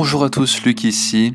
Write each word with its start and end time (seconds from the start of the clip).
Bonjour 0.00 0.22
à 0.22 0.30
tous, 0.30 0.62
Luc 0.62 0.84
ici. 0.84 1.34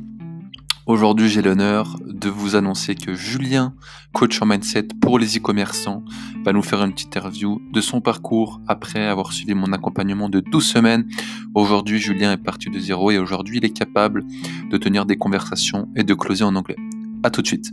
Aujourd'hui, 0.86 1.28
j'ai 1.28 1.42
l'honneur 1.42 1.98
de 2.06 2.30
vous 2.30 2.56
annoncer 2.56 2.96
que 2.96 3.14
Julien, 3.14 3.76
coach 4.14 4.42
en 4.42 4.46
mindset 4.46 4.88
pour 5.02 5.20
les 5.20 5.38
e-commerçants, 5.38 6.02
va 6.46 6.54
nous 6.54 6.62
faire 6.62 6.82
une 6.82 6.94
petite 6.94 7.08
interview 7.08 7.62
de 7.74 7.82
son 7.82 8.00
parcours 8.00 8.62
après 8.70 9.06
avoir 9.06 9.34
suivi 9.34 9.54
mon 9.54 9.74
accompagnement 9.74 10.30
de 10.30 10.40
12 10.40 10.66
semaines. 10.66 11.10
Aujourd'hui, 11.54 12.00
Julien 12.00 12.32
est 12.32 12.38
parti 12.38 12.70
de 12.70 12.80
zéro 12.80 13.12
et 13.12 13.18
aujourd'hui, 13.18 13.58
il 13.58 13.66
est 13.66 13.78
capable 13.78 14.24
de 14.72 14.78
tenir 14.78 15.06
des 15.06 15.18
conversations 15.18 15.90
et 15.98 16.06
de 16.06 16.14
closer 16.14 16.46
en 16.46 16.56
anglais. 16.56 16.78
À 17.22 17.32
tout 17.32 17.42
de 17.42 17.48
suite. 17.48 17.70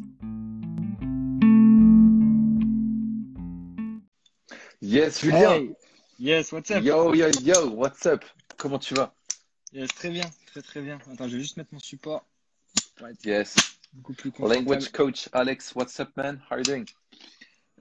Yes, 4.83 5.21
Julien. 5.21 5.53
Hey. 5.53 5.71
Yes, 6.19 6.51
what's 6.51 6.69
up? 6.73 6.83
Yo, 6.83 7.15
yo, 7.15 7.29
yo, 7.45 7.71
what's 7.77 8.05
up? 8.07 8.25
Comment 8.57 8.81
tu 8.81 8.95
vas? 8.95 9.15
Yes, 9.73 9.89
très 9.95 10.11
bien, 10.11 10.29
très 10.51 10.63
très 10.63 10.81
bien. 10.83 10.99
Attends, 11.11 11.29
je 11.29 11.37
vais 11.37 11.43
juste 11.43 11.57
mettre 11.57 11.73
mon 11.73 11.81
support 11.81 12.27
Yes. 13.25 13.57
beaucoup 13.93 14.13
plus. 14.15 14.33
Language 14.39 14.91
coach 14.93 15.29
Alex, 15.33 15.75
what's 15.75 15.99
up, 16.01 16.11
man? 16.17 16.41
How 16.51 16.55
are 16.55 16.59
you 16.59 16.65
doing? 16.65 16.85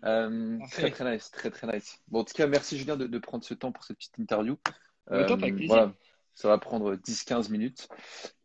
Euh, 0.06 0.58
très 0.72 0.90
très 0.92 1.12
nice, 1.12 1.30
très 1.32 1.50
très 1.52 1.68
nice. 1.68 1.98
Bon, 2.08 2.20
en 2.20 2.24
tout 2.24 2.34
cas, 2.34 2.48
merci 2.48 2.78
Julien 2.78 2.96
de, 2.96 3.06
de 3.08 3.18
prendre 3.20 3.44
ce 3.44 3.54
temps 3.54 3.72
pour 3.72 3.84
cette 3.84 3.98
petite 3.98 4.18
interview. 4.18 4.58
Ouais, 5.10 5.26
top, 5.26 5.44
avec 5.44 5.66
voilà, 5.66 5.94
ça 6.36 6.48
va 6.48 6.58
prendre 6.58 6.96
10-15 6.96 7.50
minutes. 7.50 7.90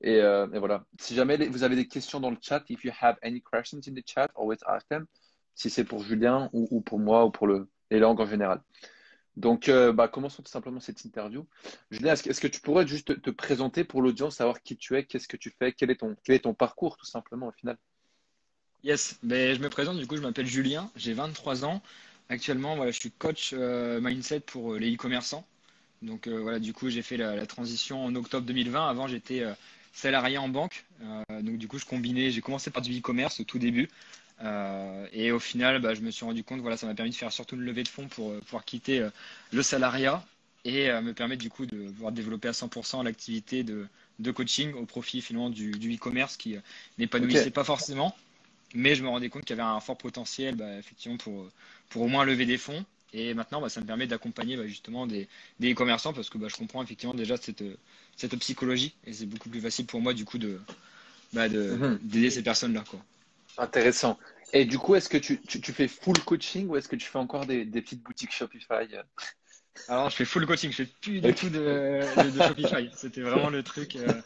Et, 0.00 0.16
euh, 0.20 0.48
et 0.52 0.58
voilà, 0.58 0.84
si 0.98 1.14
jamais 1.14 1.36
les- 1.36 1.48
vous 1.48 1.62
avez 1.62 1.76
des 1.76 1.86
questions 1.86 2.18
dans 2.18 2.30
le 2.30 2.38
chat, 2.40 2.64
if 2.70 2.82
you 2.84 2.92
have 3.00 3.16
any 3.22 3.40
questions 3.42 3.80
in 3.86 3.94
the 3.94 4.02
chat, 4.04 4.28
always 4.36 4.58
ask 4.66 4.88
them. 4.88 5.06
Si 5.54 5.70
c'est 5.70 5.84
pour 5.84 6.02
Julien 6.02 6.50
ou, 6.52 6.66
ou 6.72 6.80
pour 6.80 6.98
moi 6.98 7.24
ou 7.24 7.30
pour 7.30 7.46
le, 7.46 7.68
les 7.90 8.00
langues 8.00 8.20
en 8.20 8.26
général. 8.26 8.60
Donc, 9.36 9.68
euh, 9.68 9.92
bah, 9.92 10.06
commençons 10.06 10.42
tout 10.42 10.50
simplement 10.50 10.80
cette 10.80 11.04
interview. 11.04 11.46
Julien, 11.90 12.12
est-ce 12.12 12.40
que, 12.40 12.46
tu 12.46 12.60
pourrais 12.60 12.86
juste 12.86 13.08
te, 13.08 13.12
te 13.14 13.30
présenter 13.30 13.82
pour 13.84 14.00
l'audience, 14.00 14.36
savoir 14.36 14.62
qui 14.62 14.76
tu 14.76 14.96
es, 14.96 15.04
qu'est-ce 15.04 15.26
que 15.26 15.36
tu 15.36 15.52
fais, 15.58 15.72
quel 15.72 15.90
est 15.90 15.96
ton, 16.42 16.54
parcours 16.54 16.96
tout 16.96 17.06
simplement 17.06 17.48
au 17.48 17.52
final? 17.52 17.76
Yes, 18.84 19.18
ben, 19.22 19.54
je 19.56 19.60
me 19.60 19.68
présente, 19.68 19.98
du 19.98 20.06
coup, 20.06 20.16
je 20.16 20.22
m'appelle 20.22 20.46
Julien, 20.46 20.90
j'ai 20.94 21.14
23 21.14 21.64
ans. 21.64 21.82
Actuellement, 22.28 22.76
voilà, 22.76 22.90
je 22.90 23.00
suis 23.00 23.10
coach 23.10 23.50
euh, 23.52 24.00
mindset 24.00 24.40
pour 24.40 24.74
euh, 24.74 24.78
les 24.78 24.94
e-commerçants. 24.94 25.44
Donc 26.02 26.28
voilà, 26.28 26.58
du 26.58 26.74
coup, 26.74 26.90
j'ai 26.90 27.00
fait 27.00 27.16
la, 27.16 27.46
transition 27.46 28.04
en 28.04 28.14
octobre 28.14 28.46
2020. 28.46 28.88
Avant, 28.88 29.08
j'étais 29.08 29.42
salarié 29.94 30.36
en 30.36 30.50
banque. 30.50 30.84
Donc 31.30 31.56
du 31.56 31.66
coup, 31.66 31.78
je 31.78 31.86
j'ai 32.30 32.40
commencé 32.42 32.70
par 32.70 32.82
du 32.82 32.98
e-commerce 32.98 33.40
au 33.40 33.44
tout 33.44 33.58
début. 33.58 33.88
Euh, 34.42 35.06
et 35.12 35.32
au 35.32 35.38
final, 35.38 35.80
bah, 35.80 35.94
je 35.94 36.00
me 36.00 36.10
suis 36.10 36.24
rendu 36.24 36.42
compte, 36.44 36.60
voilà, 36.60 36.76
ça 36.76 36.86
m'a 36.86 36.94
permis 36.94 37.10
de 37.10 37.16
faire 37.16 37.32
surtout 37.32 37.54
une 37.56 37.62
levée 37.62 37.82
de 37.84 37.88
fonds 37.88 38.08
pour 38.08 38.32
euh, 38.32 38.40
pouvoir 38.40 38.64
quitter 38.64 39.00
euh, 39.00 39.10
le 39.52 39.62
salariat 39.62 40.24
et 40.64 40.90
me 41.02 41.12
permettre 41.12 41.42
du 41.42 41.50
coup 41.50 41.66
de 41.66 41.90
pouvoir 41.90 42.10
développer 42.12 42.48
à 42.48 42.54
100% 42.54 43.02
l'activité 43.02 43.62
de, 43.64 43.86
de 44.18 44.30
coaching 44.30 44.72
au 44.72 44.86
profit 44.86 45.20
finalement 45.20 45.50
du, 45.50 45.78
du 45.78 45.94
e-commerce 45.94 46.38
qui 46.38 46.56
n'épanouissait 46.98 47.50
pas 47.50 47.64
forcément. 47.64 48.16
Mais 48.74 48.94
je 48.94 49.02
me 49.02 49.08
rendais 49.08 49.28
compte 49.30 49.44
qu'il 49.44 49.56
y 49.56 49.60
avait 49.60 49.68
un 49.68 49.80
fort 49.80 49.96
potentiel 49.98 50.56
bah, 50.56 50.78
effectivement 50.78 51.16
pour, 51.16 51.48
pour 51.88 52.02
au 52.02 52.08
moins 52.08 52.24
lever 52.24 52.46
des 52.46 52.58
fonds. 52.58 52.84
Et 53.12 53.34
maintenant, 53.34 53.60
bah, 53.60 53.68
ça 53.68 53.80
me 53.80 53.86
permet 53.86 54.06
d'accompagner 54.06 54.56
bah, 54.56 54.66
justement 54.66 55.06
des, 55.06 55.28
des 55.60 55.72
e-commerçants 55.72 56.12
parce 56.12 56.30
que 56.30 56.38
bah, 56.38 56.48
je 56.48 56.56
comprends 56.56 56.82
effectivement 56.82 57.14
déjà 57.14 57.36
cette, 57.36 57.64
cette 58.16 58.36
psychologie 58.38 58.94
et 59.06 59.12
c'est 59.12 59.26
beaucoup 59.26 59.48
plus 59.50 59.60
facile 59.60 59.86
pour 59.86 60.00
moi 60.00 60.14
du 60.14 60.24
coup 60.24 60.38
de, 60.38 60.60
de, 61.34 61.48
Mhm. 61.74 61.98
d'aider 62.02 62.30
ces 62.30 62.42
personnes-là. 62.42 62.84
Intéressant. 63.56 64.18
Et 64.52 64.64
du 64.64 64.78
coup, 64.78 64.94
est-ce 64.94 65.08
que 65.08 65.16
tu, 65.18 65.40
tu, 65.42 65.60
tu 65.60 65.72
fais 65.72 65.88
full 65.88 66.22
coaching 66.24 66.68
ou 66.68 66.76
est-ce 66.76 66.88
que 66.88 66.96
tu 66.96 67.06
fais 67.06 67.18
encore 67.18 67.46
des, 67.46 67.64
des 67.64 67.82
petites 67.82 68.02
boutiques 68.02 68.32
Shopify? 68.32 68.86
Alors, 69.88 70.08
je 70.10 70.16
fais 70.16 70.24
full 70.24 70.46
coaching, 70.46 70.70
je 70.70 70.76
fais 70.84 70.86
plus 70.86 71.20
du 71.20 71.34
tout 71.34 71.50
de, 71.50 72.14
de, 72.16 72.30
de 72.30 72.40
Shopify. 72.40 72.90
C'était 72.94 73.20
vraiment 73.20 73.50
le 73.50 73.62
truc. 73.62 73.96
euh, 73.96 74.22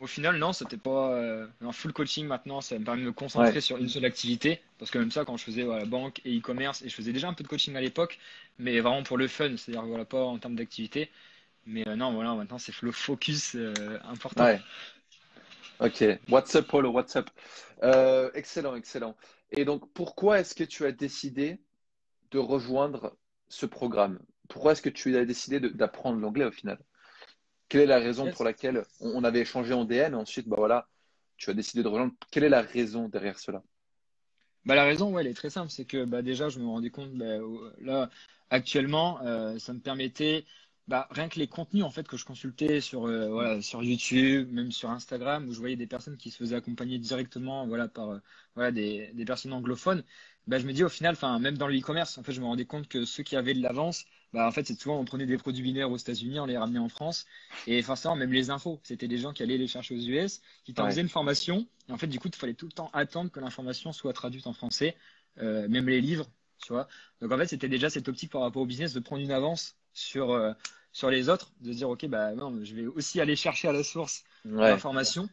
Au 0.00 0.06
final, 0.06 0.38
non, 0.38 0.52
c'était 0.52 0.78
pas 0.78 1.14
euh, 1.14 1.48
un 1.62 1.72
full 1.72 1.92
coaching 1.92 2.26
maintenant. 2.26 2.60
Ça 2.62 2.78
me 2.78 2.84
permet 2.84 3.02
de 3.02 3.06
me 3.08 3.12
concentrer 3.12 3.60
Ouais. 3.60 3.62
sur 3.62 3.78
une 3.78 3.88
seule 3.88 4.04
activité. 4.06 4.62
Parce 4.78 4.90
que 4.90 4.98
même 4.98 5.10
ça, 5.12 5.24
quand 5.24 5.36
je 5.38 5.44
faisais 5.44 5.64
voilà, 5.64 5.86
banque 5.86 6.20
et 6.24 6.38
e-commerce, 6.38 6.82
et 6.82 6.90
je 6.90 6.94
faisais 6.96 7.12
déjà 7.12 7.28
un 7.28 7.34
peu 7.34 7.44
de 7.44 7.48
coaching 7.48 7.76
à 7.76 7.80
l'époque, 7.82 8.18
mais 8.58 8.80
vraiment 8.80 9.02
pour 9.04 9.18
le 9.18 9.28
fun, 9.28 9.56
c'est-à-dire 9.56 9.86
voilà, 9.86 10.04
pas 10.06 10.24
en 10.24 10.38
termes 10.38 10.56
d'activité. 10.56 11.10
Mais 11.66 11.86
euh, 11.88 11.96
non, 11.96 12.12
voilà, 12.14 12.34
maintenant, 12.34 12.58
c'est 12.58 12.74
le 12.82 12.92
focus 12.92 13.54
euh, 13.56 13.98
important. 14.04 14.44
Ouais. 14.44 14.60
Ok. 15.80 16.04
What's 16.28 16.54
up, 16.54 16.68
Paulo? 16.68 16.90
What's 16.90 17.16
up? 17.16 17.28
Euh, 17.82 18.30
excellent, 18.34 18.76
excellent. 18.76 19.16
Et 19.50 19.64
donc, 19.64 19.92
pourquoi 19.92 20.38
est-ce 20.38 20.54
que 20.54 20.62
tu 20.62 20.86
as 20.86 20.92
décidé 20.92 21.60
de 22.30 22.38
rejoindre 22.38 23.16
ce 23.48 23.66
programme? 23.66 24.20
Pourquoi 24.48 24.72
est-ce 24.72 24.82
que 24.82 24.88
tu 24.88 25.16
as 25.16 25.24
décidé 25.24 25.58
d'apprendre 25.58 26.20
l'anglais 26.20 26.44
au 26.44 26.52
final? 26.52 26.78
Quelle 27.68 27.80
est 27.82 27.86
la 27.86 27.98
raison 27.98 28.26
Yes. 28.26 28.36
pour 28.36 28.44
laquelle 28.44 28.84
on, 29.00 29.24
avait 29.24 29.40
échangé 29.40 29.74
en 29.74 29.84
DM 29.84 30.12
et 30.12 30.14
ensuite, 30.14 30.48
bah 30.48 30.56
voilà, 30.58 30.86
tu 31.38 31.50
as 31.50 31.54
décidé 31.54 31.82
de 31.82 31.88
rejoindre. 31.88 32.14
Quelle 32.30 32.44
est 32.44 32.48
la 32.48 32.62
raison 32.62 33.08
derrière 33.08 33.40
cela? 33.40 33.60
Bah, 34.64 34.76
la 34.76 34.84
raison, 34.84 35.12
ouais, 35.12 35.22
elle 35.22 35.28
est 35.28 35.34
très 35.34 35.50
simple. 35.50 35.70
C'est 35.70 35.86
que 35.86 36.04
bah, 36.04 36.22
déjà, 36.22 36.50
je 36.50 36.60
me 36.60 36.66
rendais 36.66 36.90
compte, 36.90 37.12
bah, 37.14 37.38
là, 37.80 38.10
actuellement, 38.50 39.20
euh, 39.22 39.58
ça 39.58 39.72
me 39.72 39.80
permettait, 39.80 40.44
bah, 40.86 41.08
rien 41.10 41.28
que 41.28 41.38
les 41.38 41.48
contenus 41.48 41.82
en 41.84 41.90
fait, 41.90 42.06
que 42.06 42.16
je 42.16 42.24
consultais 42.24 42.80
sur, 42.80 43.06
euh, 43.06 43.28
voilà, 43.30 43.62
sur 43.62 43.82
YouTube, 43.82 44.50
même 44.52 44.70
sur 44.72 44.90
Instagram, 44.90 45.48
où 45.48 45.52
je 45.52 45.58
voyais 45.58 45.76
des 45.76 45.86
personnes 45.86 46.16
qui 46.18 46.30
se 46.30 46.36
faisaient 46.38 46.56
accompagner 46.56 46.98
directement 46.98 47.66
voilà, 47.66 47.88
par 47.88 48.10
euh, 48.10 48.18
voilà, 48.54 48.70
des, 48.72 49.12
des 49.14 49.24
personnes 49.24 49.52
anglophones, 49.52 50.04
bah, 50.46 50.58
je 50.58 50.66
me 50.66 50.72
dis 50.72 50.84
au 50.84 50.88
final, 50.90 51.12
enfin, 51.14 51.38
même 51.38 51.56
dans 51.56 51.68
le 51.68 51.78
e-commerce, 51.78 52.18
en 52.18 52.22
fait, 52.22 52.32
je 52.32 52.40
me 52.40 52.46
rendais 52.46 52.66
compte 52.66 52.88
que 52.88 53.04
ceux 53.04 53.22
qui 53.22 53.36
avaient 53.36 53.54
de 53.54 53.62
l'avance, 53.62 54.04
bah, 54.32 54.46
en 54.46 54.52
fait, 54.52 54.66
c'est 54.66 54.78
souvent 54.78 54.98
on 55.00 55.04
prenait 55.06 55.26
des 55.26 55.38
produits 55.38 55.62
binaires 55.62 55.90
aux 55.90 55.96
États-Unis, 55.96 56.38
on 56.40 56.46
les 56.46 56.58
ramenait 56.58 56.78
en 56.78 56.88
France, 56.88 57.24
et 57.66 57.82
forcément, 57.82 58.16
même 58.16 58.32
les 58.32 58.50
infos, 58.50 58.80
c'était 58.82 59.08
des 59.08 59.18
gens 59.18 59.32
qui 59.32 59.42
allaient 59.42 59.56
les 59.58 59.66
chercher 59.68 59.94
aux 59.94 59.98
US, 59.98 60.42
qui 60.64 60.74
t'en 60.74 60.84
Ouais. 60.84 60.90
faisaient 60.90 61.00
une 61.00 61.08
formation, 61.08 61.66
et 61.88 61.92
en 61.92 61.96
fait, 61.98 62.06
du 62.08 62.18
coup, 62.18 62.28
il 62.28 62.34
fallait 62.36 62.54
tout 62.54 62.66
le 62.66 62.72
temps 62.72 62.90
attendre 62.92 63.30
que 63.30 63.40
l'information 63.40 63.92
soit 63.92 64.12
traduite 64.12 64.46
en 64.46 64.52
français, 64.52 64.96
euh, 65.38 65.68
même 65.68 65.88
les 65.88 66.00
livres, 66.00 66.30
tu 66.58 66.72
vois. 66.72 66.88
Donc 67.20 67.32
en 67.32 67.38
fait, 67.38 67.46
c'était 67.46 67.68
déjà 67.68 67.90
cette 67.90 68.08
optique 68.08 68.30
par 68.30 68.42
rapport 68.42 68.62
au 68.62 68.66
business 68.66 68.92
de 68.92 69.00
prendre 69.00 69.22
une 69.22 69.32
avance 69.32 69.76
sur, 69.94 70.30
euh, 70.32 70.52
sur 70.92 71.10
les 71.10 71.28
autres, 71.30 71.52
de 71.60 71.72
se 71.72 71.78
dire, 71.78 71.90
OK, 71.90 72.06
bah 72.06 72.34
non, 72.34 72.64
je 72.64 72.74
vais 72.76 72.86
aussi 72.86 73.20
aller 73.20 73.36
chercher 73.36 73.68
à 73.68 73.72
la 73.72 73.84
source 73.84 74.24
Ouais. 74.44 74.64
l'information. 74.64 75.28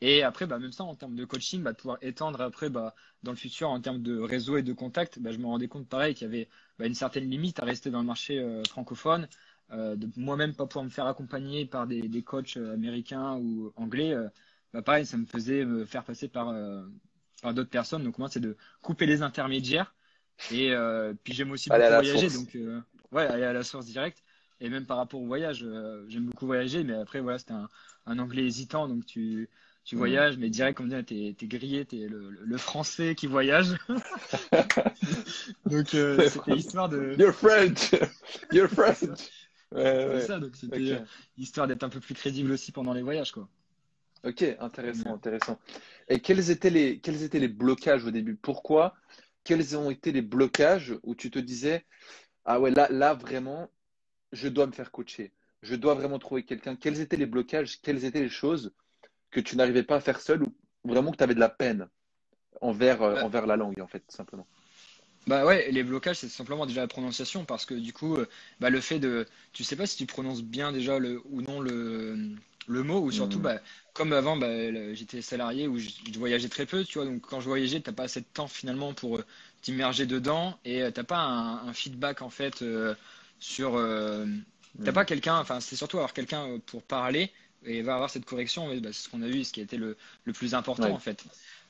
Et 0.00 0.22
après, 0.22 0.46
bah, 0.46 0.58
même 0.58 0.72
ça, 0.72 0.84
en 0.84 0.94
termes 0.96 1.14
de 1.16 1.24
coaching, 1.24 1.62
bah, 1.62 1.72
de 1.72 1.76
pouvoir 1.78 1.98
étendre 2.02 2.40
après, 2.40 2.68
bah, 2.70 2.94
dans 3.22 3.32
le 3.32 3.36
futur, 3.36 3.70
en 3.70 3.80
termes 3.80 4.02
de 4.02 4.18
réseau 4.18 4.56
et 4.56 4.62
de 4.62 4.72
contact, 4.72 5.18
bah, 5.18 5.32
je 5.32 5.38
me 5.38 5.46
rendais 5.46 5.68
compte, 5.68 5.88
pareil, 5.88 6.14
qu'il 6.14 6.26
y 6.26 6.28
avait 6.30 6.48
bah, 6.78 6.86
une 6.86 6.94
certaine 6.94 7.28
limite 7.30 7.60
à 7.60 7.64
rester 7.64 7.90
dans 7.90 8.00
le 8.00 8.06
marché 8.06 8.38
euh, 8.40 8.66
francophone, 8.66 9.28
euh, 9.70 9.96
de 9.96 10.08
moi-même 10.16 10.54
pas 10.54 10.66
pouvoir 10.66 10.84
me 10.84 10.90
faire 10.90 11.06
accompagner 11.06 11.64
par 11.66 11.86
des, 11.86 12.08
des 12.08 12.22
coachs 12.22 12.56
américains 12.56 13.36
ou 13.38 13.72
anglais. 13.76 14.12
euh, 14.12 14.28
bah, 14.72 14.82
pareil, 14.82 15.06
ça 15.06 15.16
me 15.16 15.26
faisait 15.26 15.64
me 15.64 15.84
faire 15.86 16.04
passer 16.04 16.28
par, 16.28 16.52
par 17.42 17.54
d'autres 17.54 17.70
personnes. 17.70 18.02
Donc, 18.04 18.18
moi, 18.18 18.28
c'est 18.28 18.40
de 18.40 18.56
couper 18.82 19.06
les 19.06 19.22
intermédiaires. 19.22 19.94
Et 20.50 20.72
puis, 21.24 21.34
j'aime 21.34 21.52
aussi 21.52 21.70
beaucoup 21.70 21.94
voyager. 21.94 22.30
source. 22.30 22.30
Donc, 22.30 22.56
ouais, 23.12 23.22
aller 23.26 23.44
à 23.44 23.52
la 23.52 23.62
source 23.64 23.86
directe. 23.86 24.22
Et 24.60 24.68
même 24.70 24.86
par 24.86 24.96
rapport 24.98 25.20
au 25.20 25.26
voyage, 25.26 25.64
euh, 25.64 26.04
j'aime 26.08 26.26
beaucoup 26.26 26.46
voyager. 26.46 26.84
Mais 26.84 26.94
après, 26.94 27.20
voilà, 27.20 27.38
c'était 27.38 27.52
un, 27.52 27.68
un 28.06 28.18
anglais 28.18 28.44
hésitant. 28.44 28.88
Donc, 28.88 29.04
tu, 29.06 29.50
tu 29.84 29.96
Mhm. 29.96 29.96
voyages, 29.96 30.38
mais 30.38 30.50
direct, 30.50 30.76
comme 30.78 30.88
dire, 30.88 31.04
t'es, 31.04 31.34
t'es 31.36 31.46
grillé, 31.46 31.84
t'es 31.86 32.06
le, 32.08 32.30
le- 32.30 32.58
français 32.58 33.14
qui 33.14 33.26
voyage. 33.26 33.74
donc, 35.66 35.94
euh, 35.94 36.24
c'était 36.24 36.54
histoire 36.54 36.88
de. 36.88 37.18
You're 37.18 37.32
French! 37.32 37.94
You're 38.50 38.68
French! 38.68 39.20
Ouais, 39.72 40.06
C'est 40.12 40.20
ouais. 40.20 40.20
ça, 40.20 40.38
donc 40.38 40.56
c'était 40.56 40.92
Ok. 40.92 40.92
euh, 40.92 41.04
histoire 41.36 41.66
d'être 41.66 41.82
un 41.82 41.88
peu 41.88 42.00
plus 42.00 42.14
crédible 42.14 42.52
aussi 42.52 42.72
pendant 42.72 42.92
les 42.94 43.02
voyages, 43.02 43.32
quoi. 43.32 43.48
Ok, 44.24 44.42
intéressant, 44.58 45.14
intéressant. 45.14 45.58
Et 46.08 46.20
quels 46.20 46.50
étaient 46.50 46.70
les, 46.70 47.00
quels 47.00 47.22
étaient 47.22 47.38
les 47.40 47.48
blocages 47.48 48.04
au 48.04 48.10
début? 48.10 48.36
Pourquoi? 48.36 48.94
Quels 49.44 49.76
ont 49.76 49.90
été 49.90 50.12
les 50.12 50.22
blocages 50.22 50.94
où 51.02 51.14
tu 51.14 51.30
te 51.30 51.38
disais, 51.38 51.84
ah 52.44 52.60
ouais, 52.60 52.70
là, 52.70 52.88
là 52.90 53.14
vraiment, 53.14 53.70
je 54.32 54.48
dois 54.48 54.66
me 54.66 54.72
faire 54.72 54.90
coacher. 54.90 55.32
Je 55.62 55.74
dois 55.74 55.94
vraiment 55.94 56.18
trouver 56.18 56.44
quelqu'un. 56.44 56.76
Quels 56.76 57.00
étaient 57.00 57.16
les 57.16 57.26
blocages? 57.26 57.80
Quelles 57.80 58.04
étaient 58.04 58.20
les 58.20 58.28
choses 58.28 58.72
que 59.30 59.40
tu 59.40 59.56
n'arrivais 59.56 59.82
pas 59.82 59.96
à 59.96 60.00
faire 60.00 60.20
seul 60.20 60.42
ou 60.42 60.52
vraiment 60.84 61.10
que 61.10 61.16
tu 61.16 61.24
avais 61.24 61.34
de 61.34 61.40
la 61.40 61.48
peine 61.48 61.88
envers, 62.60 63.02
euh, 63.02 63.14
Ouais. 63.14 63.22
envers 63.22 63.46
la 63.46 63.56
langue, 63.56 63.80
en 63.80 63.86
fait, 63.86 64.02
simplement? 64.08 64.46
Bah 65.26 65.46
ouais, 65.46 65.70
les 65.70 65.82
blocages, 65.82 66.18
c'est 66.18 66.28
simplement 66.28 66.66
déjà 66.66 66.82
la 66.82 66.86
prononciation, 66.86 67.46
parce 67.46 67.64
que 67.64 67.74
du 67.74 67.94
coup, 67.94 68.16
euh, 68.16 68.28
bah, 68.60 68.68
le 68.68 68.80
fait 68.80 68.98
de, 68.98 69.26
tu 69.54 69.64
sais 69.64 69.74
pas 69.74 69.86
si 69.86 69.96
tu 69.96 70.04
prononces 70.04 70.42
bien 70.42 70.70
déjà 70.70 70.98
le, 70.98 71.22
ou 71.30 71.40
non 71.40 71.60
le, 71.60 72.36
le 72.66 72.82
mot, 72.82 73.00
ou 73.00 73.10
surtout, 73.10 73.38
Mhm. 73.38 73.40
bah, 73.40 73.60
comme 73.92 74.12
avant, 74.12 74.36
bah, 74.36 74.48
j'étais 74.94 75.22
salarié 75.22 75.68
où 75.68 75.78
je, 75.78 75.90
je 76.12 76.18
voyageais 76.18 76.48
très 76.48 76.66
peu, 76.66 76.84
tu 76.84 76.98
vois, 76.98 77.06
donc 77.06 77.22
quand 77.22 77.40
je 77.40 77.48
voyageais, 77.48 77.80
t'as 77.80 77.92
pas 77.92 78.04
assez 78.04 78.20
de 78.20 78.26
temps 78.26 78.48
finalement 78.48 78.94
pour 78.94 79.18
euh, 79.18 79.24
t'immerger 79.62 80.06
dedans, 80.06 80.58
et 80.64 80.82
euh, 80.82 80.90
t'as 80.90 81.04
pas 81.04 81.18
un, 81.18 81.68
un 81.68 81.72
feedback 81.74 82.22
en 82.22 82.30
fait 82.30 82.62
euh, 82.62 82.94
sur, 83.38 83.76
euh, 83.76 84.26
t'as 84.82 84.92
Mhm. 84.92 84.94
pas 84.94 85.04
quelqu'un, 85.04 85.38
enfin 85.38 85.60
c'est 85.60 85.76
surtout 85.76 85.96
avoir 85.98 86.12
quelqu'un 86.12 86.58
pour 86.66 86.82
parler 86.82 87.32
et 87.64 87.82
va 87.82 87.94
avoir 87.94 88.10
cette 88.10 88.24
correction, 88.24 88.68
bah, 88.80 88.92
c'est 88.92 89.04
ce 89.04 89.08
qu'on 89.08 89.22
a 89.22 89.28
vu, 89.28 89.44
ce 89.44 89.52
qui 89.52 89.60
a 89.60 89.62
été 89.64 89.76
le, 89.76 89.96
le 90.24 90.32
plus 90.32 90.54
important 90.54 90.92
Ouais. 90.92 90.94
en 90.94 90.98
fait. 90.98 91.24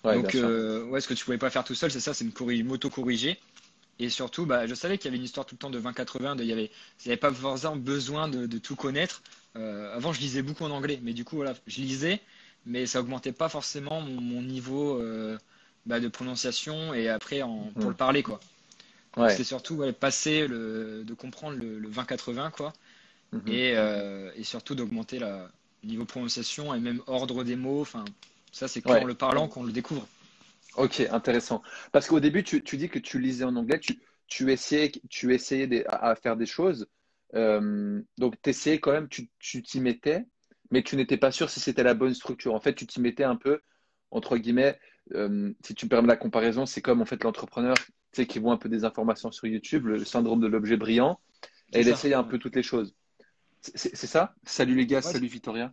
Ouais, 0.05 0.19
Donc, 0.19 0.35
ouais, 0.35 1.01
ce 1.01 1.09
que 1.09 1.15
tu 1.15 1.25
pouvais 1.25 1.39
pas 1.39 1.51
faire 1.51 1.65
tout 1.65 1.75
seul, 1.75 1.91
c'est 1.91 2.01
ça, 2.01 2.15
c'est 2.15 2.25
me 2.25 2.31
corriger, 2.33 2.63
m'auto-corriger. 2.63 3.41
Et 3.99 4.11
surtout, 4.11 4.47
bah, 4.47 4.67
je 4.67 4.75
savais 4.75 4.99
qu'il 4.99 5.07
y 5.07 5.09
avait 5.09 5.19
une 5.19 5.25
histoire 5.25 5.47
tout 5.47 5.55
le 5.55 5.59
temps 5.59 5.71
de 5.71 5.79
20-80, 5.79 6.37
il 6.39 6.47
n'y 6.47 6.53
avait, 6.53 6.71
avait 7.07 7.17
pas 7.17 7.33
forcément 7.33 7.77
besoin 7.77 8.29
de, 8.29 8.47
de 8.47 8.59
tout 8.59 8.77
connaître. 8.77 9.23
Euh, 9.57 9.95
avant, 9.95 10.13
je 10.13 10.21
lisais 10.21 10.43
beaucoup 10.43 10.65
en 10.65 10.71
anglais, 10.71 10.99
mais 11.03 11.13
du 11.13 11.25
coup, 11.25 11.37
voilà, 11.37 11.55
je 11.67 11.81
lisais, 11.81 12.21
mais 12.67 12.87
ça 12.87 13.01
augmentait 13.01 13.33
pas 13.33 13.49
forcément 13.49 14.01
mon, 14.01 14.21
mon 14.21 14.43
niveau 14.43 15.01
euh, 15.01 15.39
bah, 15.87 16.01
de 16.01 16.09
prononciation 16.09 16.95
et 16.95 17.09
après 17.09 17.43
en, 17.43 17.73
pour 17.79 17.91
le 17.91 17.97
parler, 17.97 18.23
quoi. 18.23 18.41
Ouais. 19.17 19.41
C'est 19.41 19.45
surtout 19.45 19.77
ouais, 19.77 19.93
passer 19.93 20.47
le, 20.47 21.05
de 21.05 21.15
comprendre 21.15 21.59
le, 21.59 21.79
le 21.79 21.89
20-80, 21.89 22.51
quoi, 22.51 22.73
Mhm. 23.33 23.61
et, 23.61 23.75
euh, 23.77 24.31
et 24.37 24.45
surtout 24.45 24.75
d'augmenter 24.75 25.19
le 25.21 25.47
niveau 25.85 26.05
prononciation 26.07 26.75
et 26.75 26.81
même 26.81 27.03
ordre 27.07 27.45
des 27.45 27.57
mots. 27.57 27.83
Enfin, 27.83 28.05
ça, 28.53 28.69
c'est 28.69 28.83
Ouais. 28.85 29.01
qu'en 29.01 29.05
le 29.05 29.15
parlant 29.15 29.49
qu'on 29.49 29.65
le 29.65 29.73
découvre. 29.73 30.09
Ok, 30.77 31.01
intéressant. 31.11 31.63
Parce 31.93 32.09
qu'au 32.09 32.21
début, 32.21 32.43
tu, 32.43 32.63
tu 32.63 32.77
dis 32.77 32.89
que 32.89 32.99
tu 32.99 33.19
lisais 33.21 33.45
en 33.45 33.55
anglais, 33.57 33.79
tu, 33.79 34.01
tu 34.27 34.51
essayais, 34.53 34.91
tu 35.09 35.33
essayais 35.35 35.67
des- 35.69 35.85
à, 35.87 36.11
à 36.11 36.15
faire 36.17 36.37
des 36.37 36.47
choses. 36.47 36.87
Euh, 37.35 38.01
donc, 38.19 38.41
tu 38.43 38.51
essayais 38.51 38.79
quand 38.81 38.93
même, 38.93 39.09
tu 39.09 39.29
tu 39.39 39.63
t'y 39.63 39.81
mettais, 39.81 40.25
mais 40.71 40.83
tu 40.83 40.97
n'étais 40.97 41.17
pas 41.17 41.33
sûr 41.33 41.51
si 41.51 41.61
c'était 41.61 41.83
la 41.83 41.95
bonne 41.95 42.15
structure. 42.15 42.55
En 42.55 42.61
fait, 42.61 42.75
tu 42.75 42.87
t'y 42.87 43.01
mettais 43.01 43.25
un 43.25 43.37
peu, 43.37 43.61
entre 44.11 44.37
guillemets, 44.37 44.79
euh, 45.15 45.53
si 45.65 45.75
tu 45.75 45.87
me 45.87 45.91
permets 45.91 46.09
la 46.09 46.17
comparaison, 46.17 46.67
c'est 46.67 46.81
comme 46.81 47.03
en 47.03 47.05
fait 47.05 47.23
l'entrepreneur 47.25 47.75
tu 47.77 48.23
sais, 48.23 48.27
qui 48.27 48.39
voit 48.39 48.53
un 48.53 48.57
peu 48.57 48.69
des 48.69 48.85
informations 48.85 49.33
sur 49.33 49.47
YouTube, 49.47 49.87
le 49.87 50.05
syndrome 50.05 50.41
de 50.41 50.47
l'objet 50.47 50.77
brillant, 50.77 51.19
et 51.73 51.81
il 51.81 51.85
ça. 51.85 51.93
essaye 51.93 52.15
un 52.15 52.23
peu 52.23 52.39
toutes 52.39 52.55
les 52.55 52.63
choses. 52.63 52.95
C'est 53.61 53.97
ça? 53.97 54.35
Salut 54.45 54.75
les 54.75 54.87
gars, 54.87 55.03
Ouais, 55.03 55.13
salut 55.13 55.27
Victoria. 55.27 55.73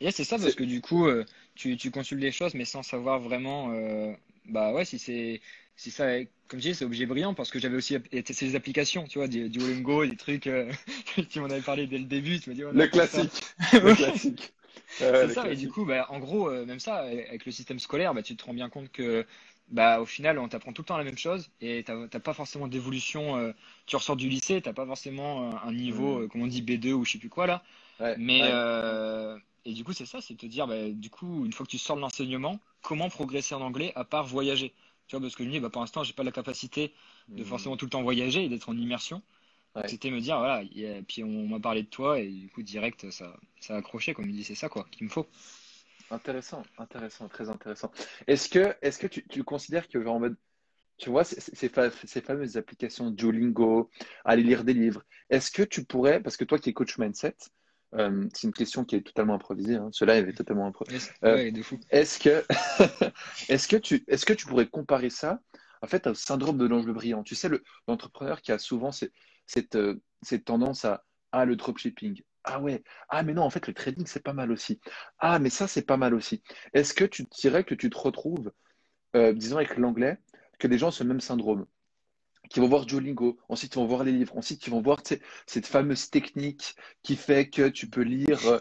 Et 0.00 0.10
c'est 0.10 0.24
ça, 0.24 0.38
parce 0.38 0.54
que 0.54 0.64
du 0.64 0.80
coup, 0.80 1.06
euh, 1.06 1.24
tu, 1.54 1.76
tu 1.76 1.90
consultes 1.90 2.20
des 2.20 2.32
choses, 2.32 2.54
mais 2.54 2.64
sans 2.64 2.82
savoir 2.82 3.20
vraiment, 3.20 3.72
euh, 3.72 4.12
bah 4.46 4.72
ouais, 4.72 4.84
si 4.84 4.98
c'est, 4.98 5.40
si 5.80 5.90
ça, 5.90 6.06
comme 6.48 6.60
je 6.60 6.68
dis, 6.68 6.74
c'est 6.74 6.84
objet 6.84 7.06
brillant, 7.06 7.34
parce 7.34 7.50
que 7.50 7.58
j'avais 7.58 7.76
aussi 7.76 7.94
été 8.12 8.32
ces 8.34 8.54
applications, 8.56 9.04
tu 9.06 9.18
vois, 9.18 9.28
du 9.28 9.48
Duolingo, 9.48 10.06
des 10.06 10.16
trucs, 10.16 10.46
euh, 10.46 10.70
tu 11.30 11.40
m'en 11.40 11.46
avais 11.46 11.62
parlé 11.62 11.86
dès 11.86 11.98
le 11.98 12.04
début, 12.04 12.38
tu 12.40 12.50
m'as 12.50 12.56
dit, 12.56 12.64
oh, 12.64 12.72
Le 12.72 12.86
classique. 12.86 13.42
Le 13.82 13.90
classique. 13.92 14.52
C'est 15.12 15.28
ça, 15.28 15.50
et 15.50 15.56
du 15.56 15.68
classique. 15.68 15.70
coup, 15.70 15.84
bah, 15.86 16.06
en 16.10 16.18
gros, 16.20 16.48
euh, 16.50 16.66
même 16.66 16.80
ça, 16.80 16.96
avec 16.98 17.46
le 17.46 17.52
système 17.52 17.78
scolaire, 17.78 18.14
bah, 18.14 18.22
tu 18.22 18.36
te 18.36 18.44
rends 18.44 18.54
bien 18.54 18.68
compte 18.70 18.90
que, 18.92 19.26
bah, 19.68 20.00
au 20.00 20.06
final, 20.06 20.38
on 20.38 20.48
t'apprend 20.48 20.72
tout 20.72 20.82
le 20.82 20.86
temps 20.86 20.98
la 20.98 21.04
même 21.04 21.18
chose, 21.18 21.50
et 21.60 21.84
t'as 21.84 22.08
pas 22.20 22.34
forcément 22.34 22.68
d'évolution, 22.68 23.36
euh, 23.38 23.52
tu 23.86 23.96
ressors 23.96 24.16
du 24.16 24.28
lycée, 24.28 24.62
t'as 24.62 24.72
pas 24.74 24.86
forcément 24.86 25.52
euh, 25.52 25.56
un 25.64 25.72
niveau, 25.72 26.22
euh, 26.22 26.28
comme 26.28 26.42
on 26.42 26.46
dit, 26.48 26.62
B2 26.62 26.92
ou 26.92 27.04
je 27.04 27.12
sais 27.12 27.18
plus 27.18 27.30
quoi, 27.30 27.46
là, 27.46 27.62
Ouais, 28.00 28.16
mais 28.16 28.40
ouais. 28.40 28.58
et 29.64 29.74
du 29.74 29.84
coup, 29.84 29.92
c'est 29.92 30.06
ça, 30.06 30.20
c'est 30.20 30.34
te 30.36 30.46
dire, 30.46 30.66
bah, 30.66 30.90
du 30.90 31.10
coup, 31.10 31.44
une 31.44 31.52
fois 31.52 31.66
que 31.66 31.70
tu 31.70 31.78
sors 31.78 31.96
de 31.96 32.00
l'enseignement, 32.00 32.60
comment 32.82 33.08
progresser 33.10 33.54
en 33.54 33.60
anglais 33.60 33.92
à 33.94 34.04
part 34.04 34.26
voyager? 34.26 34.72
Tu 35.10 35.16
vois, 35.16 35.22
parce 35.22 35.34
que 35.34 35.42
je 35.42 35.48
me 35.48 35.52
dis, 35.52 35.58
bah, 35.58 35.70
pour 35.70 35.80
l'instant, 35.80 36.04
j'ai 36.04 36.12
pas 36.12 36.22
la 36.22 36.30
capacité 36.30 36.94
de 37.36 37.42
Hmm. 37.42 37.48
forcément 37.48 37.76
tout 37.76 37.84
le 37.84 37.90
temps 37.90 38.00
voyager 38.00 38.44
et 38.44 38.48
d'être 38.48 38.68
en 38.68 38.76
immersion. 38.76 39.22
Ouais. 39.74 39.88
C'était 39.88 40.12
me 40.12 40.20
dire, 40.20 40.38
voilà, 40.38 40.62
et 40.62 41.02
puis 41.02 41.24
on 41.24 41.48
m'a 41.48 41.58
parlé 41.58 41.82
de 41.82 41.88
toi 41.88 42.20
et 42.20 42.28
du 42.30 42.48
coup, 42.48 42.62
direct, 42.62 43.10
ça, 43.10 43.36
ça 43.58 43.74
a 43.74 43.78
accroché, 43.78 44.14
comme 44.14 44.30
il 44.30 44.36
dit, 44.36 44.44
c'est 44.44 44.54
ça, 44.54 44.68
quoi, 44.68 44.86
qu'il 44.92 45.06
me 45.08 45.10
faut. 45.10 45.26
Intéressant, 46.12 46.62
intéressant, 46.78 47.28
très 47.28 47.50
intéressant. 47.50 47.90
Est-ce 48.28 48.48
que, 48.48 48.76
est-ce 48.82 48.98
que 49.00 49.08
tu, 49.08 49.26
tu 49.26 49.42
considères 49.42 49.88
que, 49.88 50.00
genre, 50.00 50.14
en 50.14 50.20
mode, 50.20 50.36
tu 50.98 51.10
vois, 51.10 51.24
ces, 51.24 51.40
ces 51.40 52.20
fameuses 52.22 52.56
applications 52.56 53.10
Duolingo, 53.10 53.90
aller 54.24 54.42
lire 54.44 54.64
des 54.64 54.74
livres, 54.74 55.04
est-ce 55.30 55.50
que 55.50 55.62
tu 55.62 55.84
pourrais, 55.84 56.22
parce 56.22 56.36
que 56.36 56.44
toi 56.44 56.58
qui 56.58 56.70
es 56.70 56.72
coach 56.72 56.98
mindset, 56.98 57.36
euh, 57.96 58.28
c'est 58.34 58.46
une 58.46 58.52
question 58.52 58.84
qui 58.84 58.96
est 58.96 59.02
totalement 59.02 59.34
improvisée, 59.34 59.76
hein, 59.76 59.88
ce 59.92 60.04
live 60.04 60.28
est 60.28 60.34
totalement 60.34 60.66
improvisé. 60.66 61.10
Euh, 61.24 61.34
Ouais. 61.36 61.52
Est-ce 61.90 62.18
que, 62.18 62.44
est-ce 63.48 63.68
que 63.68 63.76
tu, 63.76 64.04
est-ce 64.08 64.24
que 64.26 64.32
tu 64.32 64.46
pourrais 64.46 64.68
comparer 64.68 65.10
ça, 65.10 65.40
en 65.82 65.86
fait, 65.86 66.06
au 66.06 66.14
syndrome 66.14 66.58
de 66.58 66.66
l'ange 66.66 66.86
brillant? 66.86 67.22
Tu 67.24 67.34
sais, 67.34 67.48
le, 67.48 67.62
l'entrepreneur 67.88 68.42
qui 68.42 68.52
a 68.52 68.58
souvent 68.58 68.92
cette, 68.92 69.76
euh, 69.76 70.00
cette 70.22 70.44
tendance 70.44 70.84
à, 70.84 71.04
ah, 71.32 71.44
le 71.44 71.56
dropshipping. 71.56 72.22
Ah 72.44 72.60
ouais, 72.60 72.82
ah 73.08 73.22
mais 73.22 73.34
non, 73.34 73.42
en 73.42 73.50
fait, 73.50 73.66
le 73.66 73.74
trading, 73.74 74.06
c'est 74.06 74.22
pas 74.22 74.32
mal 74.32 74.50
aussi. 74.52 74.80
Ah, 75.18 75.38
mais 75.38 75.50
ça, 75.50 75.68
c'est 75.68 75.82
pas 75.82 75.96
mal 75.96 76.14
aussi. 76.14 76.42
Est-ce 76.72 76.94
que 76.94 77.04
tu 77.04 77.24
dirais 77.24 77.64
que 77.64 77.74
tu 77.74 77.90
te 77.90 77.98
retrouves, 77.98 78.52
euh, 79.16 79.32
disons 79.32 79.56
avec 79.56 79.76
l'anglais, 79.76 80.18
que 80.58 80.68
des 80.68 80.78
gens 80.78 80.88
ont 80.88 80.90
ce 80.92 81.04
même 81.04 81.20
syndrome, 81.20 81.66
qui 82.50 82.60
vont 82.60 82.68
voir 82.68 82.86
Duolingo, 82.86 83.38
ensuite 83.48 83.74
ils 83.74 83.78
vont 83.78 83.86
voir 83.86 84.04
les 84.04 84.12
livres, 84.12 84.36
ensuite 84.36 84.66
ils 84.66 84.70
vont 84.70 84.82
voir 84.82 85.02
cette 85.46 85.66
fameuse 85.66 86.10
technique 86.10 86.74
qui 87.02 87.16
fait 87.16 87.48
que 87.48 87.68
tu 87.68 87.88
peux 87.88 88.02
lire, 88.02 88.44
euh, 88.46 88.58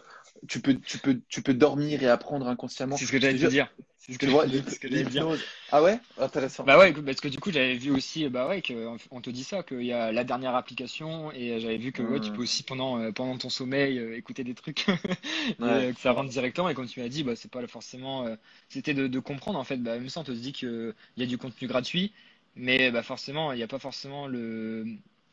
tu 0.47 0.61
peux, 0.61 0.75
tu 0.79 0.99
peux, 0.99 1.21
tu 1.27 1.41
peux 1.43 1.53
dormir 1.53 2.01
et 2.03 2.07
apprendre 2.09 2.47
inconsciemment. 2.47 2.95
C'est 2.97 3.05
ce 3.05 3.11
que 3.11 3.19
j'allais 3.19 3.35
te 3.39 3.45
dire. 3.47 3.69
C'est 3.97 4.13
ce 4.13 4.19
que 4.19 4.27
que 4.79 4.87
j'allais 4.87 5.05
dire. 5.05 5.27
Ah 5.69 5.83
ouais? 5.83 5.99
Intéressant. 6.17 6.65
Bah 6.65 6.77
ouais, 6.77 6.91
parce 6.93 7.21
que 7.21 7.29
du 7.29 7.39
coup, 7.39 7.51
j'avais 7.51 7.75
vu 7.77 7.89
aussi, 7.91 8.27
bah 8.27 8.47
ouais, 8.49 8.61
on 9.11 9.21
te 9.21 9.29
dit 9.29 9.45
ça, 9.45 9.63
qu'il 9.63 9.81
y 9.83 9.93
a 9.93 10.11
la 10.11 10.25
dernière 10.25 10.55
application, 10.55 11.31
et 11.31 11.57
j'avais 11.61 11.77
vu 11.77 11.93
que 11.93 12.03
ouais, 12.03 12.19
tu 12.19 12.31
Hmm. 12.31 12.33
peux 12.33 12.41
aussi 12.41 12.63
pendant, 12.63 12.99
euh, 12.99 13.11
pendant 13.13 13.37
ton 13.37 13.49
sommeil 13.49 13.97
euh, 13.97 14.17
écouter 14.17 14.43
des 14.43 14.53
trucs, 14.55 14.85
Ouais. 15.59 15.87
que 15.93 15.99
ça 15.99 16.11
rentre 16.11 16.29
directement, 16.29 16.67
et 16.67 16.73
comme 16.75 16.87
tu 16.87 16.99
m'as 16.99 17.07
dit, 17.07 17.23
bah 17.23 17.35
c'est 17.37 17.49
pas 17.49 17.65
forcément, 17.67 18.27
c'était 18.67 18.93
de, 18.93 19.07
de 19.07 19.19
comprendre 19.19 19.57
en 19.57 19.63
fait, 19.63 19.77
bah 19.77 19.97
même 19.97 20.09
ça, 20.09 20.19
on 20.19 20.23
te 20.25 20.31
dit 20.33 20.51
que 20.51 20.93
il 21.15 21.23
y 21.23 21.25
a 21.25 21.29
du 21.29 21.37
contenu 21.37 21.65
gratuit, 21.67 22.13
mais 22.55 22.91
bah 22.91 23.03
forcément, 23.03 23.51
il 23.53 23.57
n'y 23.57 23.63
a 23.63 23.67
pas 23.67 23.79
forcément 23.79 24.27
le, 24.27 24.85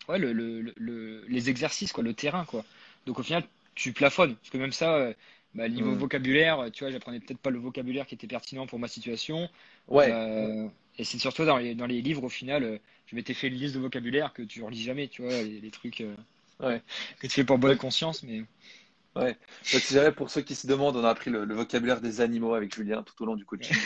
ouais, 0.08 0.18
le, 0.18 0.32
le, 0.32 0.60
le- 0.62 0.74
le- 0.76 1.24
les 1.28 1.50
exercices, 1.50 1.92
quoi, 1.92 2.04
le 2.04 2.14
terrain, 2.14 2.44
quoi. 2.44 2.64
Donc 3.06 3.18
au 3.18 3.22
final, 3.22 3.44
tu 3.74 3.92
plafonnes, 3.92 4.36
parce 4.36 4.50
que 4.50 4.58
même 4.58 4.72
ça, 4.72 4.94
euh, 4.96 5.14
bah, 5.54 5.68
niveau 5.68 5.94
Hmm. 5.94 5.98
vocabulaire, 5.98 6.70
tu 6.72 6.84
vois, 6.84 6.90
j'apprenais 6.92 7.20
peut-être 7.20 7.38
pas 7.40 7.50
le 7.50 7.58
vocabulaire 7.58 8.06
qui 8.06 8.14
était 8.14 8.26
pertinent 8.26 8.66
pour 8.66 8.78
ma 8.78 8.88
situation. 8.88 9.48
Ouais. 9.88 10.12
Euh, 10.12 10.68
et 10.98 11.04
c'est 11.04 11.18
surtout 11.18 11.44
dans 11.44 11.58
les, 11.58 11.74
dans 11.74 11.86
les 11.86 12.02
livres, 12.02 12.24
au 12.24 12.28
final, 12.28 12.62
euh, 12.64 12.78
je 13.06 13.16
m'étais 13.16 13.34
fait 13.34 13.48
une 13.48 13.54
liste 13.54 13.74
de 13.74 13.80
vocabulaire 13.80 14.32
que 14.32 14.42
tu 14.42 14.62
relis 14.62 14.82
jamais, 14.82 15.08
tu 15.08 15.22
vois, 15.22 15.42
les, 15.42 15.60
les 15.60 15.70
trucs 15.70 16.00
euh, 16.00 16.14
Ouais. 16.60 16.82
que 17.18 17.26
tu 17.26 17.32
fais 17.34 17.44
pour 17.44 17.58
bonne 17.58 17.76
conscience, 17.78 18.22
mais 18.22 18.44
Ouais. 19.16 19.36
Si 19.62 19.94
jamais 19.94 20.12
pour 20.12 20.30
ceux 20.30 20.42
qui 20.42 20.54
se 20.54 20.66
demandent, 20.66 20.96
on 20.96 21.04
a 21.04 21.10
appris 21.10 21.30
le, 21.30 21.44
le 21.44 21.54
vocabulaire 21.54 22.00
des 22.00 22.20
animaux 22.20 22.54
avec 22.54 22.74
Julien 22.74 23.02
tout 23.02 23.20
au 23.22 23.26
long 23.26 23.34
du 23.36 23.44
coaching. 23.46 23.82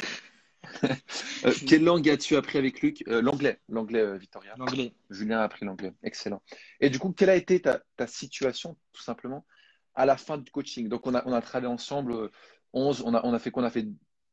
Euh, 1.47 1.55
quelle 1.67 1.85
langue 1.85 2.07
as-tu 2.11 2.37
appris 2.37 2.59
avec 2.59 2.83
Luc? 2.83 3.03
Euh, 3.09 3.23
l'anglais, 3.23 3.61
l'anglais, 3.71 4.01
euh, 4.01 4.19
Victoria. 4.19 4.55
l'anglais. 4.59 4.93
Julien 5.09 5.39
a 5.41 5.45
appris 5.45 5.65
l'anglais. 5.65 5.95
Excellent. 6.03 6.43
Et 6.81 6.91
du 6.91 6.99
coup, 6.99 7.13
quelle 7.13 7.31
a 7.31 7.35
été 7.37 7.63
ta, 7.63 7.81
ta 7.97 8.07
situation, 8.07 8.77
tout 8.93 9.03
simplement, 9.03 9.47
à 9.95 10.05
la 10.05 10.19
fin 10.19 10.37
du 10.37 10.51
coaching? 10.51 10.89
Donc, 10.89 11.07
on 11.07 11.15
a, 11.15 11.23
on 11.27 11.33
a 11.33 11.41
travaillé 11.41 11.73
ensemble 11.73 12.13
euh, 12.13 12.31
11, 12.75 13.03
on 13.07 13.15
a, 13.15 13.25
on 13.25 13.33
a 13.33 13.39
fait 13.39 13.51
quoi? 13.51 13.63
On 13.63 13.67
a 13.67 13.71
fait 13.71 13.87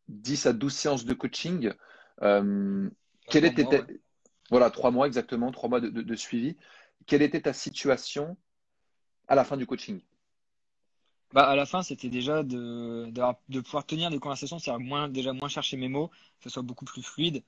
10 0.09 0.45
à 0.47 0.53
12 0.53 0.73
séances 0.73 1.05
de 1.05 1.13
coaching. 1.13 1.71
Euh, 2.23 2.89
quelle 3.29 3.45
était 3.45 3.63
mois, 3.63 3.71
ta- 3.71 3.85
ouais. 3.85 3.99
Voilà, 4.49 4.69
trois 4.69 4.91
mois 4.91 5.07
exactement, 5.07 5.51
trois 5.51 5.69
mois 5.69 5.79
de, 5.79 5.89
de- 5.89 6.01
de 6.01 6.15
suivi. 6.15 6.57
Quelle 7.05 7.21
était 7.21 7.41
ta 7.41 7.53
situation 7.53 8.37
à 9.29 9.35
la 9.35 9.45
fin 9.45 9.55
du 9.55 9.65
coaching? 9.65 10.01
Bah, 11.33 11.47
à 11.49 11.55
la 11.55 11.65
fin, 11.65 11.83
c'était 11.83 12.09
déjà 12.09 12.43
de, 12.43 13.07
d'avoir- 13.11 13.35
de 13.49 13.59
pouvoir 13.61 13.85
tenir 13.85 14.09
des 14.09 14.19
conversations, 14.19 14.59
c'est-à-dire 14.59 14.85
moins, 14.85 15.09
déjà 15.09 15.33
moins 15.33 15.49
chercher 15.49 15.75
mes 15.77 15.89
mots, 15.89 16.07
que 16.07 16.43
ce 16.45 16.49
soit 16.49 16.63
beaucoup 16.63 16.85
plus 16.85 17.03
fluide. 17.03 17.43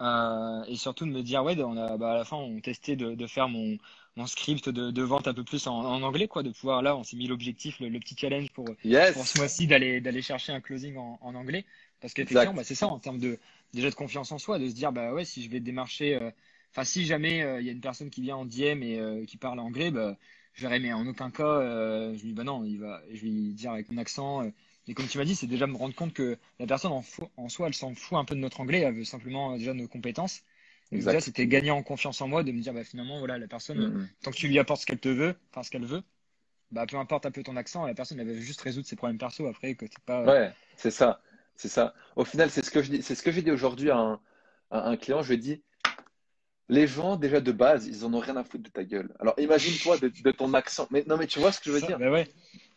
Euh, 0.00 0.64
et 0.66 0.76
surtout 0.76 1.04
de 1.06 1.10
me 1.10 1.22
dire, 1.22 1.42
ouais, 1.44 1.60
on 1.62 1.76
a, 1.76 1.96
bah, 1.96 2.12
à 2.12 2.14
la 2.14 2.24
fin, 2.24 2.36
on 2.36 2.60
testait 2.60 2.96
de, 2.96 3.14
de 3.14 3.26
faire 3.26 3.48
mon, 3.48 3.76
mon 4.16 4.26
script 4.26 4.68
de, 4.68 4.90
de 4.90 5.02
vente 5.02 5.28
un 5.28 5.34
peu 5.34 5.44
plus 5.44 5.66
en, 5.66 5.74
en 5.74 6.02
anglais, 6.02 6.28
quoi, 6.28 6.42
de 6.42 6.50
pouvoir, 6.50 6.82
là, 6.82 6.96
on 6.96 7.02
s'est 7.04 7.16
mis 7.16 7.26
l'objectif, 7.26 7.78
le, 7.80 7.88
le 7.88 7.98
petit 8.00 8.16
challenge 8.16 8.50
pour, 8.52 8.74
pour 9.10 9.26
ce 9.26 9.36
Yes! 9.36 9.38
mois-ci 9.38 9.66
d'aller, 9.66 10.00
d'aller 10.00 10.22
chercher 10.22 10.52
un 10.52 10.60
closing 10.60 10.96
en, 10.96 11.18
en 11.20 11.34
anglais. 11.34 11.64
Parce 12.00 12.14
qu'effectivement, 12.14 12.54
bah, 12.54 12.64
c'est 12.64 12.74
ça, 12.76 12.86
en 12.88 12.98
termes 12.98 13.18
de, 13.18 13.38
déjà 13.72 13.90
de 13.90 13.94
confiance 13.94 14.30
en 14.32 14.38
soi, 14.38 14.58
de 14.58 14.68
se 14.68 14.74
dire, 14.74 14.92
bah 14.92 15.12
ouais, 15.12 15.24
si 15.24 15.42
je 15.42 15.50
vais 15.50 15.60
démarcher, 15.60 16.16
euh, 16.16 16.30
enfin, 16.72 16.84
si 16.84 17.04
jamais 17.06 17.42
euh, 17.42 17.60
il 17.60 17.66
y 17.66 17.68
a 17.68 17.72
une 17.72 17.80
personne 17.80 18.10
qui 18.10 18.20
vient 18.22 18.36
en 18.36 18.44
DM 18.44 18.82
et 18.82 18.98
euh, 19.00 19.24
qui 19.26 19.36
parle 19.38 19.58
anglais, 19.60 19.90
bah, 19.90 20.16
je 20.54 20.62
verrai, 20.62 20.78
mais 20.80 20.92
en 20.92 21.06
aucun 21.06 21.30
cas, 21.30 21.44
euh, 21.44 22.14
je 22.16 22.22
lui 22.22 22.28
dis, 22.30 22.34
bah 22.34 22.44
non, 22.44 22.64
il 22.64 22.78
va, 22.78 23.02
je 23.12 23.22
vais 23.22 23.28
lui 23.28 23.54
dire 23.54 23.72
avec 23.72 23.90
mon 23.90 23.98
accent. 23.98 24.44
euh, 24.44 24.50
et 24.88 24.94
comme 24.94 25.08
tu 25.08 25.18
m'as 25.18 25.24
dit, 25.24 25.34
c'est 25.36 25.46
déjà 25.48 25.66
me 25.66 25.76
rendre 25.76 25.94
compte 25.94 26.12
que 26.14 26.38
la 26.60 26.66
personne 26.66 26.92
en, 26.92 27.02
fou- 27.02 27.28
en 27.36 27.48
soi, 27.48 27.68
elle 27.68 27.74
s'en 27.74 27.94
fout 27.94 28.18
un 28.18 28.24
peu 28.24 28.34
de 28.34 28.40
notre 28.40 28.60
anglais, 28.60 28.80
elle 28.80 28.94
veut 28.94 29.04
simplement 29.04 29.54
euh, 29.54 29.58
déjà 29.58 29.74
nos 29.74 29.88
compétences. 29.88 30.42
Donc 30.92 31.02
déjà, 31.02 31.20
Exact. 31.20 31.22
c'était 31.22 31.46
gagner 31.48 31.70
en 31.72 31.82
confiance 31.82 32.20
en 32.20 32.28
moi 32.28 32.44
de 32.44 32.52
me 32.52 32.60
dire, 32.62 32.74
bah 32.74 32.84
finalement, 32.84 33.18
voilà, 33.18 33.38
la 33.38 33.48
personne, 33.48 33.80
euh, 33.80 33.90
Mm, 33.90 34.08
tant 34.22 34.30
que 34.30 34.36
tu 34.36 34.48
lui 34.48 34.58
apportes 34.58 34.82
ce 34.82 34.86
qu'elle 34.86 35.00
te 35.00 35.08
veut, 35.08 35.36
enfin 35.50 35.62
ce 35.62 35.70
qu'elle 35.70 35.86
veut, 35.86 36.02
bah 36.72 36.86
peu 36.86 36.96
importe 36.98 37.26
un 37.26 37.32
peu 37.32 37.42
ton 37.44 37.56
accent, 37.56 37.86
la 37.86 37.94
personne, 37.94 38.20
elle 38.20 38.28
va 38.28 38.40
juste 38.40 38.60
résoudre 38.62 38.86
ses 38.88 38.96
problèmes 38.96 39.18
perso 39.18 39.46
après, 39.48 39.74
que 39.76 39.86
t'es 39.86 39.96
mm. 40.22 40.28
pas. 40.28 40.30
Ouais, 40.30 40.52
c'est 40.76 40.90
ça. 40.90 41.20
C'est 41.56 41.68
ça. 41.68 41.94
Au 42.16 42.24
final, 42.24 42.50
c'est 42.50 42.64
ce 42.64 42.70
que 42.70 42.82
je 42.82 42.90
dis, 42.90 43.02
c'est 43.02 43.14
ce 43.14 43.22
que 43.22 43.30
j'ai 43.30 43.42
dit 43.42 43.50
aujourd'hui 43.50 43.90
à 43.90 43.96
un, 43.98 44.20
à 44.70 44.88
un 44.88 44.96
client. 44.96 45.22
Je 45.22 45.28
lui 45.28 45.34
ai 45.36 45.38
dit, 45.38 45.62
les 46.68 46.86
gens, 46.86 47.16
déjà 47.16 47.40
de 47.40 47.52
base, 47.52 47.86
ils 47.86 48.04
en 48.04 48.14
ont 48.14 48.20
rien 48.20 48.36
à 48.36 48.44
foutre 48.44 48.64
de 48.64 48.70
ta 48.70 48.84
gueule. 48.84 49.14
Alors, 49.20 49.34
imagine-toi 49.38 49.98
de, 49.98 50.08
de 50.08 50.30
ton 50.30 50.54
accent. 50.54 50.86
Mais 50.90 51.04
non, 51.06 51.16
mais 51.16 51.26
tu 51.26 51.38
vois 51.40 51.52
ce 51.52 51.60
que 51.60 51.66
je 51.66 51.72
veux 51.72 51.82
dire? 51.82 52.00
bah 52.00 52.10
ouais. 52.10 52.28